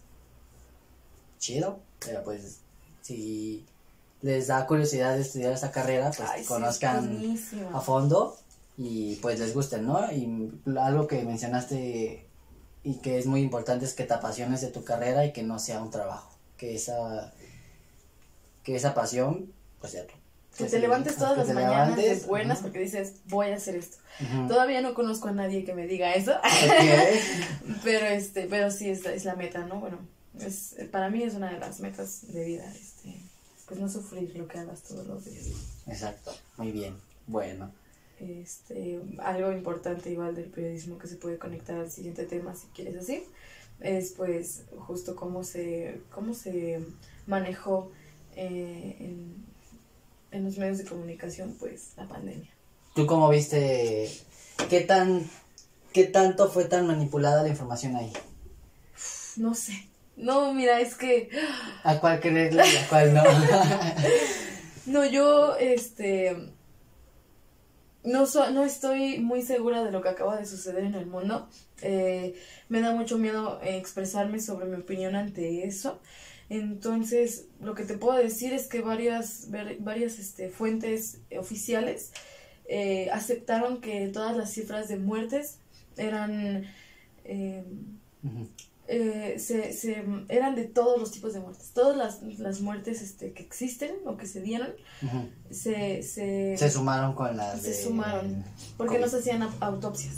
chido, 1.38 1.80
pero 2.00 2.24
pues 2.24 2.60
si 3.02 3.66
les 4.22 4.48
da 4.48 4.66
curiosidad 4.66 5.16
de 5.16 5.22
estudiar 5.22 5.52
esta 5.52 5.72
carrera, 5.72 6.12
pues 6.16 6.48
conozcan 6.48 7.38
a 7.74 7.82
fondo 7.82 8.38
y 8.78 9.16
pues 9.18 9.40
les 9.40 9.54
gusten, 9.54 9.86
¿no? 9.86 10.12
Y 10.12 10.52
algo 10.80 11.08
que 11.08 11.24
mencionaste 11.24 12.26
y 12.84 12.96
que 12.96 13.18
es 13.18 13.26
muy 13.26 13.42
importante 13.42 13.86
es 13.86 13.94
que 13.94 14.04
te 14.04 14.14
apasiones 14.14 14.62
de 14.62 14.68
tu 14.68 14.84
carrera 14.84 15.26
y 15.26 15.32
que 15.32 15.44
no 15.44 15.60
sea 15.60 15.82
un 15.82 15.92
trabajo, 15.92 16.32
que 16.58 16.76
esa 16.76 17.34
que 18.64 18.76
esa 18.76 18.94
pasión, 18.94 19.52
pues 19.80 19.94
ya 19.94 20.06
que 20.06 20.66
te 20.66 20.80
levantes 20.80 21.16
todas 21.16 21.38
las 21.38 21.54
mañanas 21.54 21.96
de 21.96 22.16
buenas 22.28 22.60
porque 22.60 22.80
dices, 22.80 23.16
voy 23.26 23.48
a 23.48 23.56
hacer 23.56 23.76
esto. 23.76 23.98
Todavía 24.48 24.82
no 24.82 24.94
conozco 24.94 25.30
a 25.30 25.32
nadie 25.32 25.66
que 25.66 25.74
me 25.74 25.88
diga 25.88 26.14
eso. 26.14 26.34
pero 27.84 28.06
este, 28.06 28.46
pero 28.48 28.70
sí 28.70 28.90
es, 28.90 29.06
es 29.06 29.26
la 29.26 29.36
meta, 29.36 29.66
¿no? 29.66 29.80
Bueno, 29.80 29.98
es 30.40 30.76
para 30.92 31.10
mí 31.10 31.24
es 31.24 31.34
una 31.34 31.52
de 31.52 31.60
las 31.60 31.80
metas 31.80 32.32
de 32.32 32.46
vida, 32.46 32.72
este, 32.72 33.16
pues 33.68 33.80
no 33.80 33.90
sufrir 33.90 34.36
lo 34.36 34.48
que 34.48 34.60
hagas 34.60 34.84
todos 34.84 35.08
los 35.08 35.26
días. 35.26 35.48
Exacto. 35.88 36.32
Muy 36.58 36.72
bien. 36.72 36.96
Bueno. 37.26 37.72
Este, 38.24 39.02
algo 39.20 39.52
importante 39.52 40.10
igual 40.10 40.34
del 40.34 40.46
periodismo 40.46 40.98
que 40.98 41.08
se 41.08 41.18
puede 41.18 41.38
conectar 41.38 41.76
al 41.78 41.92
siguiente 41.92 42.26
tema 42.26 42.56
si 42.56 42.68
quieres 42.68 42.96
así, 42.96 43.26
es 43.82 44.12
pues 44.12 44.64
justo 44.78 45.16
cómo 45.16 45.44
se, 45.44 46.00
cómo 46.10 46.34
se 46.34 46.80
manejó 47.28 47.92
eh, 48.36 48.96
en, 49.00 49.46
en, 50.32 50.46
los 50.46 50.58
medios 50.58 50.78
de 50.78 50.86
comunicación 50.86 51.56
pues 51.60 51.92
la 51.98 52.08
pandemia. 52.08 52.50
¿Tú 52.96 53.06
cómo 53.06 53.28
viste 53.30 54.10
qué 54.70 54.82
tan 54.82 55.30
qué 55.92 56.06
tanto 56.06 56.50
fue 56.50 56.66
tan 56.66 56.88
manipulada 56.88 57.44
la 57.44 57.50
información 57.50 57.98
ahí? 57.98 58.14
No 59.36 59.54
sé. 59.54 59.90
No, 60.16 60.54
mira, 60.54 60.80
es 60.80 60.96
que 60.96 61.30
a 61.84 62.00
cuál 62.00 62.20
creerle 62.20 62.64
y 62.72 62.78
a 62.78 62.88
cuál 62.88 63.14
no. 63.14 63.24
no, 64.86 65.06
yo 65.06 65.56
este 65.58 66.53
no, 68.04 68.26
no 68.52 68.64
estoy 68.64 69.20
muy 69.20 69.42
segura 69.42 69.84
de 69.84 69.92
lo 69.92 70.02
que 70.02 70.10
acaba 70.10 70.38
de 70.38 70.46
suceder 70.46 70.84
en 70.84 70.96
el 70.96 71.06
mundo. 71.06 71.48
Eh, 71.82 72.36
me 72.70 72.82
da 72.82 72.94
mucho 72.94 73.18
miedo 73.18 73.60
expresarme 73.64 74.40
sobre 74.40 74.66
mi 74.66 74.76
opinión 74.76 75.16
ante 75.16 75.66
eso. 75.66 76.00
Entonces, 76.50 77.48
lo 77.62 77.74
que 77.74 77.84
te 77.84 77.98
puedo 77.98 78.18
decir 78.18 78.54
es 78.54 78.68
que 78.68 78.82
varias, 78.82 79.48
varias 79.80 80.20
este, 80.20 80.50
fuentes 80.50 81.20
oficiales 81.38 82.12
eh, 82.66 83.10
aceptaron 83.12 83.82
que 83.82 84.08
todas 84.10 84.36
las 84.36 84.52
cifras 84.52 84.88
de 84.88 84.98
muertes 84.98 85.60
eran 85.98 86.66
eh, 87.24 87.64
eh, 88.94 89.40
se, 89.40 89.74
se, 89.74 90.06
eran 90.30 90.56
de 90.56 90.66
todos 90.66 91.00
los 91.00 91.12
tipos 91.12 91.34
de 91.34 91.40
muertes. 91.40 91.72
Todas 91.72 91.98
las, 91.98 92.22
las 92.40 92.62
muertes 92.62 93.02
este, 93.02 93.34
que 93.34 93.42
existen 93.42 93.96
o 94.06 94.18
que 94.18 94.28
se 94.28 94.42
dieron 94.42 94.70
se, 95.50 96.04
se, 96.04 96.56
se, 96.58 96.70
sumaron 96.70 97.16
con 97.16 97.36
las. 97.36 97.62
Se 97.62 97.84
sumaron. 97.84 98.44
Porque 98.78 99.00
no 99.00 99.08
se 99.08 99.18
hacían 99.18 99.42
autopsias. 99.60 100.18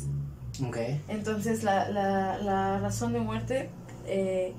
Okay. 0.68 1.02
Entonces, 1.08 1.64
la, 1.64 1.90
la, 1.90 2.38
la 2.38 2.80
razón 2.80 3.14
de 3.14 3.20
muerte 3.20 3.70
eh, 4.06 4.54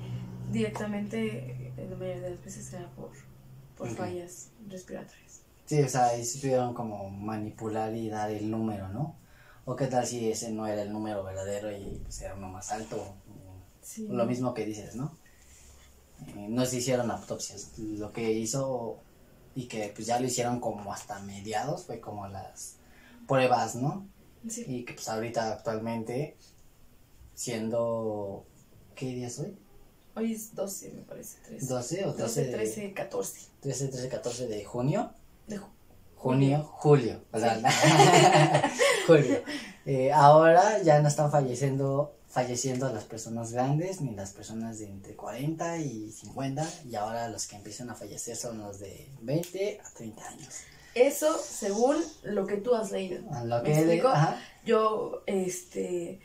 directamente, 0.51 1.73
en 1.77 1.91
la 1.91 1.97
mayoría 1.97 2.23
de 2.23 2.31
las 2.31 2.45
veces, 2.45 2.73
era 2.73 2.89
por, 2.95 3.11
por 3.77 3.89
fallas 3.89 4.51
respiratorias. 4.69 5.41
Sí, 5.67 5.83
o 5.83 5.89
sea, 5.89 6.07
ahí 6.07 6.25
se 6.25 6.39
pudieron 6.39 6.75
como 6.75 7.11
manipular 7.11 7.95
y 7.95 8.09
dar 8.09 8.31
el 8.31 8.51
número, 8.51 8.89
¿no? 8.89 9.17
O 9.65 9.75
qué 9.75 9.89
tal 9.89 10.07
si 10.07 10.31
ese 10.31 10.53
no 10.53 10.67
era 10.67 10.83
el 10.83 10.93
número 10.93 11.25
verdadero 11.25 11.73
y 11.73 12.01
pues 12.05 12.23
era 12.23 12.35
uno 12.35 12.49
más 12.49 12.71
alto 12.71 13.17
lo 14.09 14.27
mismo 14.27 14.55
que 14.55 14.65
dices, 14.65 14.97
¿no? 14.97 15.17
Eh, 16.29 16.47
no 16.49 16.65
se 16.67 16.79
hicieron 16.79 17.11
autopsias. 17.11 17.79
Lo 17.79 18.13
que 18.13 18.33
hizo 18.33 18.99
y 19.55 19.67
que 19.67 19.93
pues 19.95 20.07
ya 20.07 20.21
lo 20.21 20.27
hicieron 20.27 20.61
como 20.61 20.93
hasta 20.93 21.19
mediados 21.21 21.85
fue 21.85 22.01
como 22.01 22.29
las 22.29 22.77
pruebas, 23.27 23.75
¿no? 23.77 24.07
Sí. 24.49 24.65
Y 24.67 24.85
que 24.85 24.95
pues 24.95 25.09
ahorita 25.09 25.53
actualmente 25.53 26.37
siendo 27.35 28.47
¿qué 28.95 29.07
día 29.07 29.27
es 29.29 29.39
hoy? 29.39 29.57
Hoy 30.15 30.33
es 30.33 30.55
12, 30.55 30.93
me 30.93 31.03
parece, 31.03 31.39
13. 31.41 31.67
12 31.67 32.05
o 32.07 32.15
13 32.15 32.41
12, 32.45 32.57
13, 32.57 32.95
14. 32.95 33.41
13, 33.61 33.89
13, 33.89 34.09
14 34.09 34.47
de 34.49 34.65
junio. 34.65 35.13
De 35.47 35.61
junio, 36.15 36.65
julio, 36.65 37.23
o 37.31 37.39
sea, 37.39 37.61
julio. 39.07 39.43
Eh, 39.85 40.11
ahora 40.11 40.83
ya 40.83 41.01
no 41.01 41.09
están 41.09 41.31
falleciendo 41.31 42.16
falleciendo 42.37 42.93
las 42.93 43.05
personas 43.05 43.51
grandes 43.51 44.03
ni 44.03 44.15
las 44.15 44.35
personas 44.35 44.79
de 44.79 44.91
entre 44.91 45.15
40 45.17 45.79
y 45.79 46.13
50 46.13 46.69
y 46.85 46.95
ahora 46.95 47.31
los 47.31 47.47
que 47.47 47.57
empiezan 47.57 47.89
a 47.89 47.95
fallecer 47.95 48.37
son 48.37 48.59
los 48.59 48.79
de 48.79 49.09
20 49.23 49.81
a 49.83 49.91
30 49.97 50.29
años. 50.29 50.55
Eso 50.95 51.35
según 51.39 51.97
lo 52.25 52.47
que 52.47 52.59
tú 52.59 52.75
has 52.75 52.93
leído. 52.93 53.23
Lo 53.47 53.63
que 53.63 54.03
Yo, 54.67 55.23
este, 55.25 56.21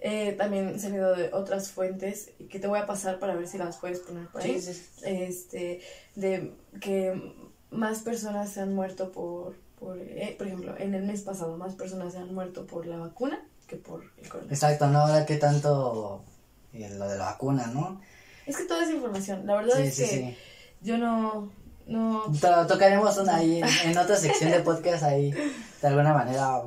eh, 0.00 0.32
también 0.32 0.70
he 0.70 0.78
salido 0.80 1.14
de 1.14 1.32
otras 1.32 1.70
fuentes 1.70 2.32
que 2.48 2.58
te 2.58 2.66
voy 2.66 2.80
a 2.80 2.86
pasar 2.88 3.20
para 3.20 3.36
ver 3.36 3.46
si 3.46 3.56
las 3.56 3.76
puedes 3.76 4.00
poner 4.00 4.26
por 4.26 4.42
ahí. 4.42 4.60
Este, 5.04 5.80
de 6.16 6.52
que 6.80 7.34
más 7.70 8.00
personas 8.00 8.50
se 8.50 8.62
han 8.62 8.74
muerto 8.74 9.12
por, 9.12 9.54
por, 9.78 9.96
eh, 9.96 10.34
por 10.36 10.48
ejemplo, 10.48 10.74
en 10.76 10.92
el 10.96 11.04
mes 11.04 11.22
pasado 11.22 11.56
más 11.56 11.76
personas 11.76 12.14
se 12.14 12.18
han 12.18 12.34
muerto 12.34 12.66
por 12.66 12.84
la 12.84 12.96
vacuna 12.96 13.46
que 13.70 13.76
por 13.76 14.02
el 14.02 14.28
coronavirus. 14.28 14.52
Exacto, 14.52 14.88
no, 14.88 15.00
ahora 15.00 15.24
que 15.24 15.36
tanto 15.36 16.24
eh, 16.72 16.90
lo 16.98 17.08
de 17.08 17.16
la 17.16 17.26
vacuna, 17.26 17.68
¿no? 17.68 18.00
Es 18.44 18.56
que 18.56 18.64
toda 18.64 18.82
esa 18.82 18.92
información, 18.92 19.46
la 19.46 19.54
verdad 19.54 19.80
es 19.80 19.96
que 19.96 20.36
yo 20.80 20.98
no... 20.98 21.52
no... 21.86 22.24
tocaremos 22.66 23.16
una 23.18 23.36
ahí 23.36 23.62
en, 23.84 23.96
otra 23.96 24.16
sección 24.16 24.50
de 24.50 24.60
podcast 24.60 25.04
ahí, 25.04 25.30
de 25.30 25.88
alguna 25.88 26.12
manera, 26.12 26.62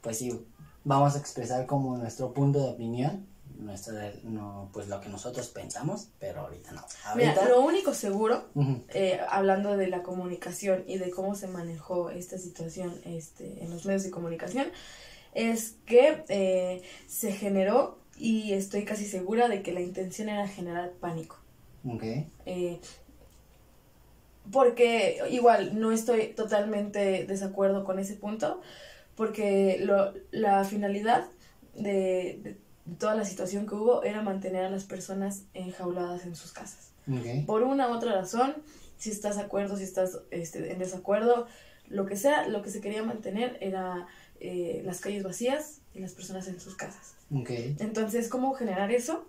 pues 0.00 0.16
sí, 0.16 0.46
vamos 0.84 1.14
a 1.16 1.18
expresar 1.18 1.66
como 1.66 1.98
nuestro 1.98 2.32
punto 2.32 2.60
de 2.60 2.70
opinión 2.70 3.26
nuestro, 3.58 3.94
no, 4.22 4.70
pues 4.72 4.86
lo 4.86 5.00
que 5.00 5.08
nosotros 5.08 5.48
pensamos, 5.48 6.10
pero 6.20 6.42
ahorita 6.42 6.70
no. 6.72 6.84
Mira, 7.16 7.34
lo 7.48 7.60
único 7.62 7.92
seguro, 7.92 8.44
eh, 8.90 9.20
hablando 9.28 9.76
de 9.76 9.88
la 9.88 10.04
comunicación 10.04 10.84
y 10.86 10.98
de 10.98 11.10
cómo 11.10 11.34
se 11.34 11.48
manejó 11.48 12.10
esta 12.10 12.38
situación 12.38 12.94
este, 13.04 13.64
en 13.64 13.70
los 13.70 13.84
medios 13.84 14.04
de 14.04 14.12
comunicación, 14.12 14.68
es 15.34 15.76
que 15.86 16.24
eh, 16.28 16.82
se 17.06 17.32
generó 17.32 17.98
y 18.16 18.52
estoy 18.52 18.84
casi 18.84 19.04
segura 19.04 19.48
de 19.48 19.62
que 19.62 19.72
la 19.72 19.80
intención 19.80 20.28
era 20.28 20.46
generar 20.48 20.92
pánico. 20.92 21.36
Ok. 21.86 22.02
Eh, 22.46 22.80
porque 24.50 25.20
igual 25.30 25.78
no 25.78 25.92
estoy 25.92 26.28
totalmente 26.28 27.24
desacuerdo 27.26 27.84
con 27.84 27.98
ese 27.98 28.14
punto, 28.14 28.60
porque 29.14 29.78
lo, 29.80 30.14
la 30.30 30.64
finalidad 30.64 31.26
de, 31.74 32.40
de 32.42 32.58
toda 32.96 33.14
la 33.14 33.24
situación 33.24 33.66
que 33.66 33.74
hubo 33.74 34.02
era 34.02 34.22
mantener 34.22 34.64
a 34.64 34.70
las 34.70 34.84
personas 34.84 35.44
enjauladas 35.54 36.24
en 36.24 36.34
sus 36.34 36.52
casas. 36.52 36.92
Por 37.46 37.62
una 37.62 37.88
u 37.88 37.94
otra 37.94 38.12
razón, 38.12 38.54
si 38.98 39.10
estás 39.10 39.36
de 39.36 39.42
acuerdo, 39.42 39.76
si 39.76 39.84
estás 39.84 40.18
este, 40.30 40.72
en 40.72 40.78
desacuerdo, 40.78 41.46
lo 41.88 42.04
que 42.04 42.16
sea, 42.16 42.46
lo 42.48 42.60
que 42.60 42.70
se 42.70 42.82
quería 42.82 43.02
mantener 43.02 43.56
era 43.60 44.06
eh, 44.40 44.82
las 44.84 45.00
calles 45.00 45.22
vacías 45.22 45.78
y 45.94 46.00
las 46.00 46.12
personas 46.12 46.46
en 46.48 46.60
sus 46.60 46.74
casas. 46.76 47.12
Ok. 47.34 47.50
Entonces, 47.78 48.28
¿cómo 48.28 48.54
generar 48.54 48.90
eso? 48.92 49.26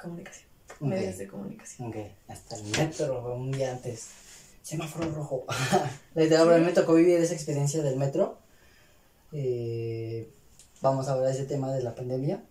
Comunicación, 0.00 0.46
Ok. 0.80 0.88
medios 0.88 1.18
de 1.18 1.28
comunicación. 1.28 1.88
Ok. 1.88 1.96
Hasta 2.28 2.56
el 2.56 2.64
metro 2.64 3.34
un 3.36 3.52
día 3.52 3.72
antes. 3.72 4.08
Semáforo 4.62 5.10
rojo. 5.12 5.44
Literal, 6.14 6.52
a 6.52 6.58
mí 6.58 6.64
me 6.64 6.72
tocó 6.72 6.94
vivir 6.94 7.20
esa 7.20 7.34
experiencia 7.34 7.82
del 7.82 7.96
metro. 7.96 8.38
Eh, 9.32 10.28
vamos 10.80 11.08
a 11.08 11.12
hablar 11.12 11.28
de 11.28 11.34
ese 11.34 11.44
tema 11.44 11.72
de 11.72 11.82
la 11.82 11.94
pandemia. 11.94 12.42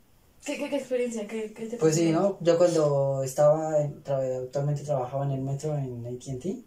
¿Qué, 0.45 0.57
qué, 0.57 0.69
qué 0.69 0.75
experiencia? 0.77 1.25
¿Qué, 1.27 1.53
qué 1.53 1.67
te 1.67 1.77
Pues 1.77 1.95
sí? 1.95 2.11
¿no? 2.11 2.37
Yo 2.41 2.57
cuando 2.57 3.23
estaba, 3.23 3.79
tra- 4.03 4.43
actualmente 4.43 4.83
trabajaba 4.83 5.23
en 5.25 5.31
el 5.31 5.41
metro 5.41 5.75
en 5.77 6.05
AT&T, 6.05 6.57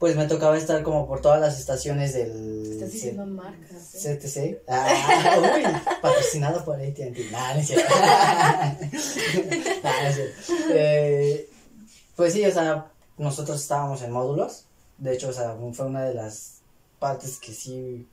pues 0.00 0.16
me 0.16 0.26
tocaba 0.26 0.56
estar 0.58 0.82
como 0.82 1.06
por 1.06 1.20
todas 1.20 1.40
las 1.40 1.60
estaciones 1.60 2.12
del 2.14 2.72
Estás 2.72 2.88
C- 2.88 2.94
diciendo 2.94 3.24
marcas. 3.26 3.94
¿eh? 4.04 4.16
CTC. 4.18 4.62
Ah, 4.68 5.36
uy, 5.54 5.62
patrocinado 6.02 6.64
por 6.64 6.76
AT&T. 6.80 7.28
Nah, 7.30 7.54
no 7.54 7.60
es 7.60 7.66
cierto. 7.68 7.94
Nah, 9.82 10.02
no 10.02 10.08
es 10.08 10.14
cierto. 10.14 10.64
Eh, 10.72 11.48
pues 12.16 12.32
sí, 12.32 12.44
o 12.44 12.50
sea, 12.52 12.90
nosotros 13.18 13.60
estábamos 13.60 14.02
en 14.02 14.10
módulos. 14.10 14.64
De 14.98 15.14
hecho, 15.14 15.28
o 15.28 15.32
sea, 15.32 15.56
fue 15.72 15.86
una 15.86 16.04
de 16.04 16.14
las 16.14 16.60
partes 16.98 17.38
que 17.38 17.52
sí, 17.52 18.06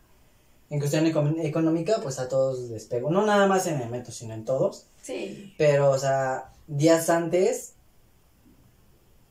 en 0.70 0.80
cuestión 0.80 1.06
econ- 1.06 1.44
económica, 1.44 2.00
pues 2.02 2.20
a 2.20 2.28
todos 2.30 2.60
les 2.70 2.86
pegó. 2.86 3.10
No 3.12 3.26
nada 3.26 3.48
más 3.48 3.68
en 3.68 3.82
el 3.82 3.90
metro, 3.90 4.12
sino 4.12 4.34
en 4.34 4.46
todos. 4.46 4.86
Sí. 5.02 5.54
Pero, 5.58 5.92
o 5.92 5.98
sea, 5.98 6.52
días 6.68 7.10
antes, 7.10 7.74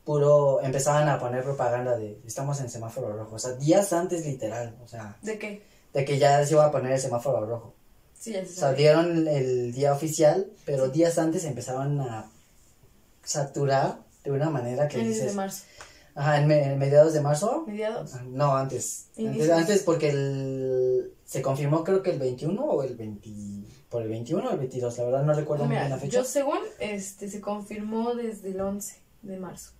puro, 0.06 0.62
empezaban 0.62 1.06
a 1.10 1.18
poner 1.18 1.42
propaganda 1.44 1.98
de, 1.98 2.18
estamos 2.26 2.58
en 2.60 2.70
semáforo 2.70 3.12
rojo. 3.14 3.34
O 3.34 3.38
sea, 3.38 3.52
días 3.54 3.92
antes 3.92 4.24
literal, 4.24 4.74
o 4.82 4.88
sea, 4.88 5.16
¿De 5.20 5.38
qué? 5.38 5.62
de 5.92 6.04
que 6.06 6.18
ya 6.18 6.42
se 6.46 6.54
iba 6.54 6.64
a 6.64 6.70
poner 6.70 6.92
el 6.92 7.00
semáforo 7.00 7.44
rojo. 7.44 7.74
Sí, 8.18 8.32
ya 8.32 8.44
se 8.46 8.52
O 8.52 8.54
sea, 8.54 8.72
dieron 8.72 9.26
el 9.28 9.72
día 9.74 9.92
oficial, 9.92 10.46
pero 10.64 10.86
Sí. 10.86 10.92
días 10.92 11.18
antes 11.18 11.44
empezaban 11.44 12.00
a 12.00 12.30
saturar 13.22 13.98
de 14.24 14.30
una 14.30 14.48
manera 14.50 14.88
que 14.88 14.98
Inicios 14.98 15.16
de 15.18 15.22
dices, 15.24 15.36
marzo. 15.36 15.64
ajá, 16.14 16.38
en, 16.40 16.46
me- 16.46 16.62
en 16.72 16.78
mediados 16.78 17.12
de 17.12 17.20
marzo, 17.20 17.64
Mediados. 17.66 18.14
no, 18.24 18.56
antes, 18.56 19.08
antes, 19.18 19.50
antes 19.50 19.82
porque 19.82 20.10
el, 20.10 21.12
se 21.24 21.42
confirmó 21.42 21.82
creo 21.84 22.02
que 22.02 22.10
el 22.10 22.18
21 22.18 22.62
o 22.64 22.82
el 22.84 22.96
20, 22.96 23.28
por 23.88 24.02
el 24.02 24.08
21 24.08 24.48
o 24.48 24.52
el 24.52 24.58
22, 24.58 24.98
la 24.98 25.04
verdad 25.04 25.22
no 25.24 25.34
recuerdo 25.34 25.64
muy 25.64 25.76
bien 25.76 25.90
la 25.90 25.98
fecha. 25.98 26.18
yo 26.18 26.24
según 26.24 26.58
este 26.78 27.28
se 27.28 27.40
confirmó 27.40 28.14
desde 28.14 28.50
el 28.50 28.60
11 28.60 28.96
de 29.26 29.38
marzo. 29.38 29.72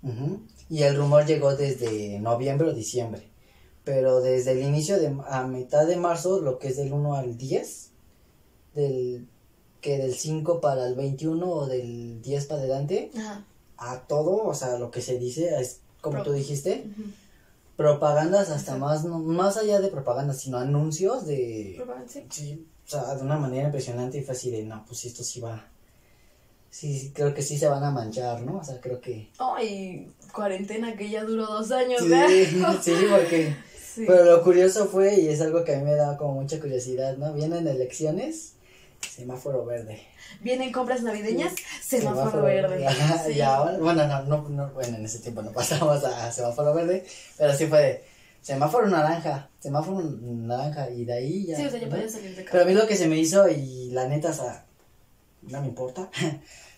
Y 0.69 0.83
el 0.83 0.97
rumor 0.97 1.25
llegó 1.27 1.55
desde 1.57 2.19
noviembre 2.21 2.69
o 2.69 2.73
diciembre. 2.75 3.29
Pero 3.85 4.21
desde 4.21 4.53
el 4.53 4.63
inicio 4.63 4.99
de 4.99 5.17
a 5.29 5.47
mitad 5.47 5.87
de 5.87 5.97
marzo, 5.97 6.41
lo 6.41 6.59
que 6.59 6.69
es 6.69 6.77
del 6.77 6.93
1 6.93 7.15
al 7.15 7.37
10, 7.39 7.91
del 8.75 9.29
que 9.81 9.99
del 9.99 10.15
5 10.15 10.61
para 10.61 10.87
el 10.89 10.95
21 10.97 11.49
o 11.49 11.67
del 11.67 12.21
10 12.21 12.47
para 12.47 12.61
adelante, 12.63 13.11
Ajá. 13.17 13.45
a 13.77 14.01
todo, 14.09 14.45
o 14.45 14.55
sea, 14.55 14.79
lo 14.79 14.91
que 14.91 15.01
se 15.03 15.19
dice 15.19 15.61
es 15.61 15.81
como 16.01 16.15
Pro- 16.17 16.25
tú 16.25 16.33
dijiste, 16.33 16.85
propagandas 17.77 18.49
hasta 18.51 18.73
Exacto. 18.77 18.79
más 18.85 19.05
no- 19.05 19.19
más 19.19 19.57
allá 19.57 19.81
de 19.81 19.89
propagandas, 19.89 20.41
sino 20.41 20.59
anuncios 20.59 21.27
de 21.27 21.75
Propaganda, 21.77 22.09
sí. 22.31 22.67
o 22.87 22.89
sea, 22.91 23.15
de 23.15 23.23
una 23.23 23.37
manera 23.39 23.67
impresionante 23.67 24.19
y 24.27 24.29
así 24.31 24.51
de, 24.51 24.65
no, 24.65 24.85
pues 24.87 25.05
esto 25.05 25.23
sí 25.23 25.41
va 25.41 25.69
Sí, 26.79 27.11
creo 27.15 27.33
que 27.33 27.41
sí 27.41 27.57
se 27.57 27.69
van 27.69 27.83
a 27.83 27.91
manchar, 27.91 28.43
¿no? 28.43 28.59
O 28.59 28.63
sea, 28.63 28.79
creo 28.83 29.01
que 29.01 29.31
Ay, 29.39 30.13
cuarentena 30.31 30.95
que 30.95 31.09
ya 31.09 31.25
duró 31.25 31.47
dos 31.47 31.71
años, 31.73 32.03
Sí, 32.03 32.09
¿verdad? 32.11 32.77
sí, 32.83 32.93
porque 33.11 33.57
Sí. 33.95 34.05
Pero 34.07 34.27
lo 34.27 34.43
curioso 34.43 34.85
fue, 34.85 35.15
y 35.15 35.29
es 35.29 35.41
algo 35.41 35.65
que 35.65 35.75
a 35.75 35.79
mí 35.79 35.85
me 35.85 35.95
da 35.95 36.19
como 36.19 36.35
mucha 36.35 36.61
curiosidad, 36.61 37.17
¿no? 37.17 37.33
Vienen 37.33 37.67
elecciones, 37.67 38.57
semáforo 39.01 39.65
verde. 39.65 40.03
Vienen 40.43 40.71
compras 40.71 41.03
navideñas, 41.03 41.55
semáforo 41.83 42.43
verde. 42.43 42.87
Ajá, 42.87 43.25
Sí. 43.25 43.33
Y 43.33 43.41
ahora, 43.41 43.79
bueno, 43.79 44.07
no, 44.07 44.23
no, 44.25 44.49
no, 44.51 44.69
bueno, 44.75 44.99
en 44.99 45.05
ese 45.07 45.21
tiempo 45.21 45.41
no 45.41 45.51
pasamos 45.55 46.05
a 46.05 46.31
semáforo 46.31 46.75
verde, 46.75 47.07
pero 47.39 47.55
sí 47.55 47.69
fue 47.69 47.81
de 47.81 48.05
semáforo 48.43 48.87
naranja, 48.87 49.49
semáforo 49.61 50.03
naranja, 50.03 50.91
y 50.91 51.07
de 51.07 51.13
ahí 51.15 51.47
ya. 51.47 51.57
Sí, 51.57 51.65
o 51.65 51.71
sea, 51.71 51.81
ya 51.81 51.87
¿no? 51.87 51.95
podías 51.95 52.13
salir 52.13 52.37
de 52.37 52.45
casa. 52.45 52.49
Pero 52.53 52.65
a 52.65 52.67
mí 52.67 52.75
lo 52.75 52.87
que 52.87 52.97
se 52.97 53.09
me 53.09 53.17
hizo, 53.17 53.49
y 53.49 53.93
la 53.93 54.07
neta, 54.09 54.29
o 54.29 54.35
sea, 54.35 54.67
no 55.41 55.63
me 55.63 55.69
importa, 55.69 56.11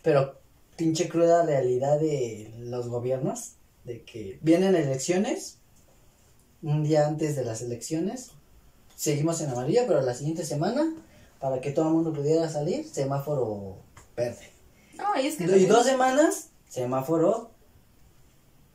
pero 0.03 0.39
pinche 0.77 1.09
cruda 1.09 1.45
realidad 1.45 1.99
de 2.01 2.53
los 2.61 2.89
gobiernos, 2.89 3.53
de 3.85 4.03
que 4.05 4.39
vienen 4.43 4.75
elecciones, 4.77 5.59
un 6.63 6.85
día 6.85 7.07
antes 7.07 7.37
de 7.37 7.45
las 7.45 7.63
elecciones, 7.63 8.31
seguimos 8.97 9.41
en 9.41 9.51
amarillo, 9.51 9.83
pero 9.87 10.01
la 10.03 10.15
siguiente 10.15 10.45
semana, 10.45 10.95
para 11.41 11.61
que 11.61 11.71
todo 11.71 11.89
el 11.89 11.95
mundo 11.95 12.13
pudiera 12.13 12.49
salir, 12.51 12.87
semáforo 12.89 13.77
verde. 14.17 14.51
No, 14.97 15.21
y 15.21 15.27
es 15.29 15.37
que 15.37 15.45
Y 15.45 15.67
dos 15.67 15.85
semanas, 15.87 16.49
semáforo 16.69 17.51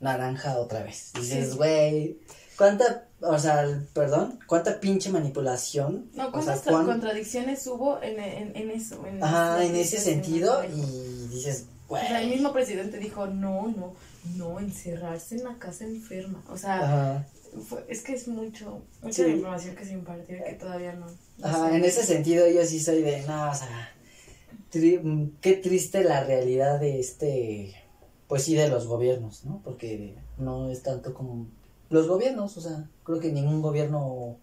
naranja 0.00 0.58
otra 0.58 0.82
vez. 0.82 1.12
Dices, 1.14 1.50
Sí. 1.52 1.56
güey, 1.56 2.18
cuánta, 2.56 3.06
o 3.20 3.38
sea, 3.38 3.82
perdón, 3.92 4.38
cuánta 4.46 4.80
pinche 4.80 5.10
manipulación. 5.10 6.10
No, 6.14 6.28
o 6.28 6.32
¿cuántas 6.32 6.60
sea, 6.62 6.72
cuán- 6.72 6.86
contradicciones 6.86 7.66
hubo 7.66 8.00
en, 8.02 8.18
en, 8.20 8.56
en 8.56 8.70
eso? 8.70 9.04
En 9.06 9.22
Ajá, 9.22 9.64
en 9.64 9.74
ese 9.76 9.98
sentido, 9.98 10.62
en- 10.62 10.78
y 10.78 11.13
dices, 11.34 11.66
O 11.88 11.96
sea, 11.96 12.22
el 12.22 12.30
mismo 12.30 12.52
presidente 12.52 12.98
dijo, 12.98 13.26
no, 13.26 13.68
no, 13.68 13.94
no, 14.36 14.58
encerrarse 14.58 15.36
en 15.36 15.44
la 15.44 15.58
casa 15.58 15.84
enferma. 15.84 16.42
O 16.48 16.56
sea, 16.56 17.28
fue- 17.68 17.84
es 17.88 18.02
que 18.02 18.14
es 18.14 18.26
mucho, 18.26 18.82
mucha 19.02 19.24
Sí. 19.24 19.30
información 19.30 19.76
que 19.76 19.84
se 19.84 19.92
impartió 19.92 20.42
que 20.44 20.52
todavía 20.54 20.94
no. 20.94 21.06
no 21.06 21.46
ajá, 21.46 21.68
sé. 21.70 21.76
en 21.76 21.84
ese 21.84 22.02
sentido 22.04 22.48
yo 22.48 22.64
sí 22.64 22.80
soy 22.80 23.02
de, 23.02 23.22
no, 23.26 23.50
o 23.50 23.54
sea, 23.54 23.92
tri- 24.72 25.30
qué 25.42 25.52
triste 25.54 26.02
la 26.04 26.24
realidad 26.24 26.80
de 26.80 26.98
este, 27.00 27.74
pues 28.28 28.44
sí, 28.44 28.54
de 28.54 28.68
los 28.68 28.86
gobiernos, 28.86 29.44
¿no? 29.44 29.60
Porque 29.62 30.16
no 30.38 30.70
es 30.70 30.82
tanto 30.82 31.12
como 31.12 31.46
los 31.90 32.08
gobiernos, 32.08 32.56
o 32.56 32.60
sea, 32.62 32.88
creo 33.04 33.20
que 33.20 33.30
ningún 33.30 33.60
gobierno 33.60 34.38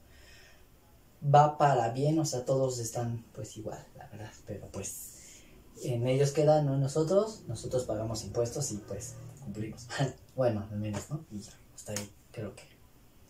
va 1.23 1.57
para 1.57 1.89
bien, 1.89 2.17
o 2.19 2.25
sea, 2.25 2.45
todos 2.45 2.79
están 2.79 3.23
pues 3.33 3.57
igual, 3.57 3.83
la 3.97 4.07
verdad, 4.07 4.31
pero 4.45 4.67
pues 4.71 5.10
en 5.83 6.07
ellos 6.07 6.31
queda, 6.31 6.61
no 6.61 6.75
en 6.75 6.81
nosotros, 6.81 7.41
nosotros 7.47 7.83
pagamos 7.85 8.23
impuestos 8.23 8.71
y 8.71 8.77
pues 8.77 9.15
cumplimos. 9.43 9.87
bueno, 10.35 10.67
al 10.71 10.79
menos, 10.79 11.09
¿no? 11.09 11.25
Y 11.31 11.39
ya, 11.39 11.51
hasta 11.75 11.91
ahí 11.93 12.11
creo 12.31 12.55
que. 12.55 12.63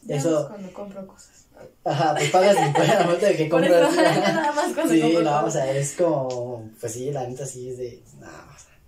Ya 0.04 0.16
eso- 0.16 0.47
cuando 0.47 0.74
compro 0.74 1.06
cosas. 1.08 1.45
Ajá, 1.84 2.16
pues 2.16 2.32
pagas 2.32 2.58
impuestos 2.58 3.06
momento 3.06 3.26
de 3.28 3.38
que 3.38 3.49
compras. 3.49 3.93
eso, 3.93 4.02
nada 4.02 4.52
más 4.52 4.74
cuando 4.74 4.93
Sí, 4.93 5.02
compro 5.02 5.22
no, 5.22 5.45
o 5.45 5.52
sea, 5.52 5.72
es 5.72 5.93
como, 5.93 6.70
pues 6.80 6.93
sí, 6.93 7.12
la 7.12 7.28
neta 7.28 7.45
sí 7.45 7.70
es 7.70 7.78
de, 7.78 8.04
no, 8.20 8.26
o 8.28 8.60
sea, 8.60 8.80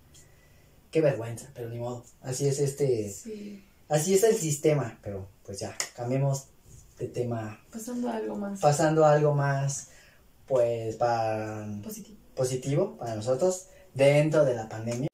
qué 0.90 1.00
vergüenza, 1.00 1.48
pero 1.54 1.68
ni 1.70 1.78
modo. 1.78 2.04
Así 2.20 2.46
es 2.48 2.58
este, 2.58 3.08
Sí, 3.12 3.64
así 3.88 4.14
es 4.14 4.24
el 4.24 4.34
sistema, 4.34 4.98
pero 5.02 5.28
pues 5.46 5.60
ya, 5.60 5.76
cambiemos 5.94 6.46
de 6.98 7.06
tema, 7.08 7.60
pasando 7.72 8.08
a 8.08 8.16
algo 8.16 8.36
más 8.36 8.60
pasando 8.60 9.04
a 9.04 9.12
algo 9.12 9.34
más, 9.34 9.88
pues, 10.46 10.96
para 10.96 11.66
positivo. 11.82 12.18
Positivo 12.34 12.96
para 12.98 13.14
nosotros 13.14 13.66
dentro 13.94 14.44
de 14.44 14.54
la 14.54 14.68
pandemia. 14.68 15.08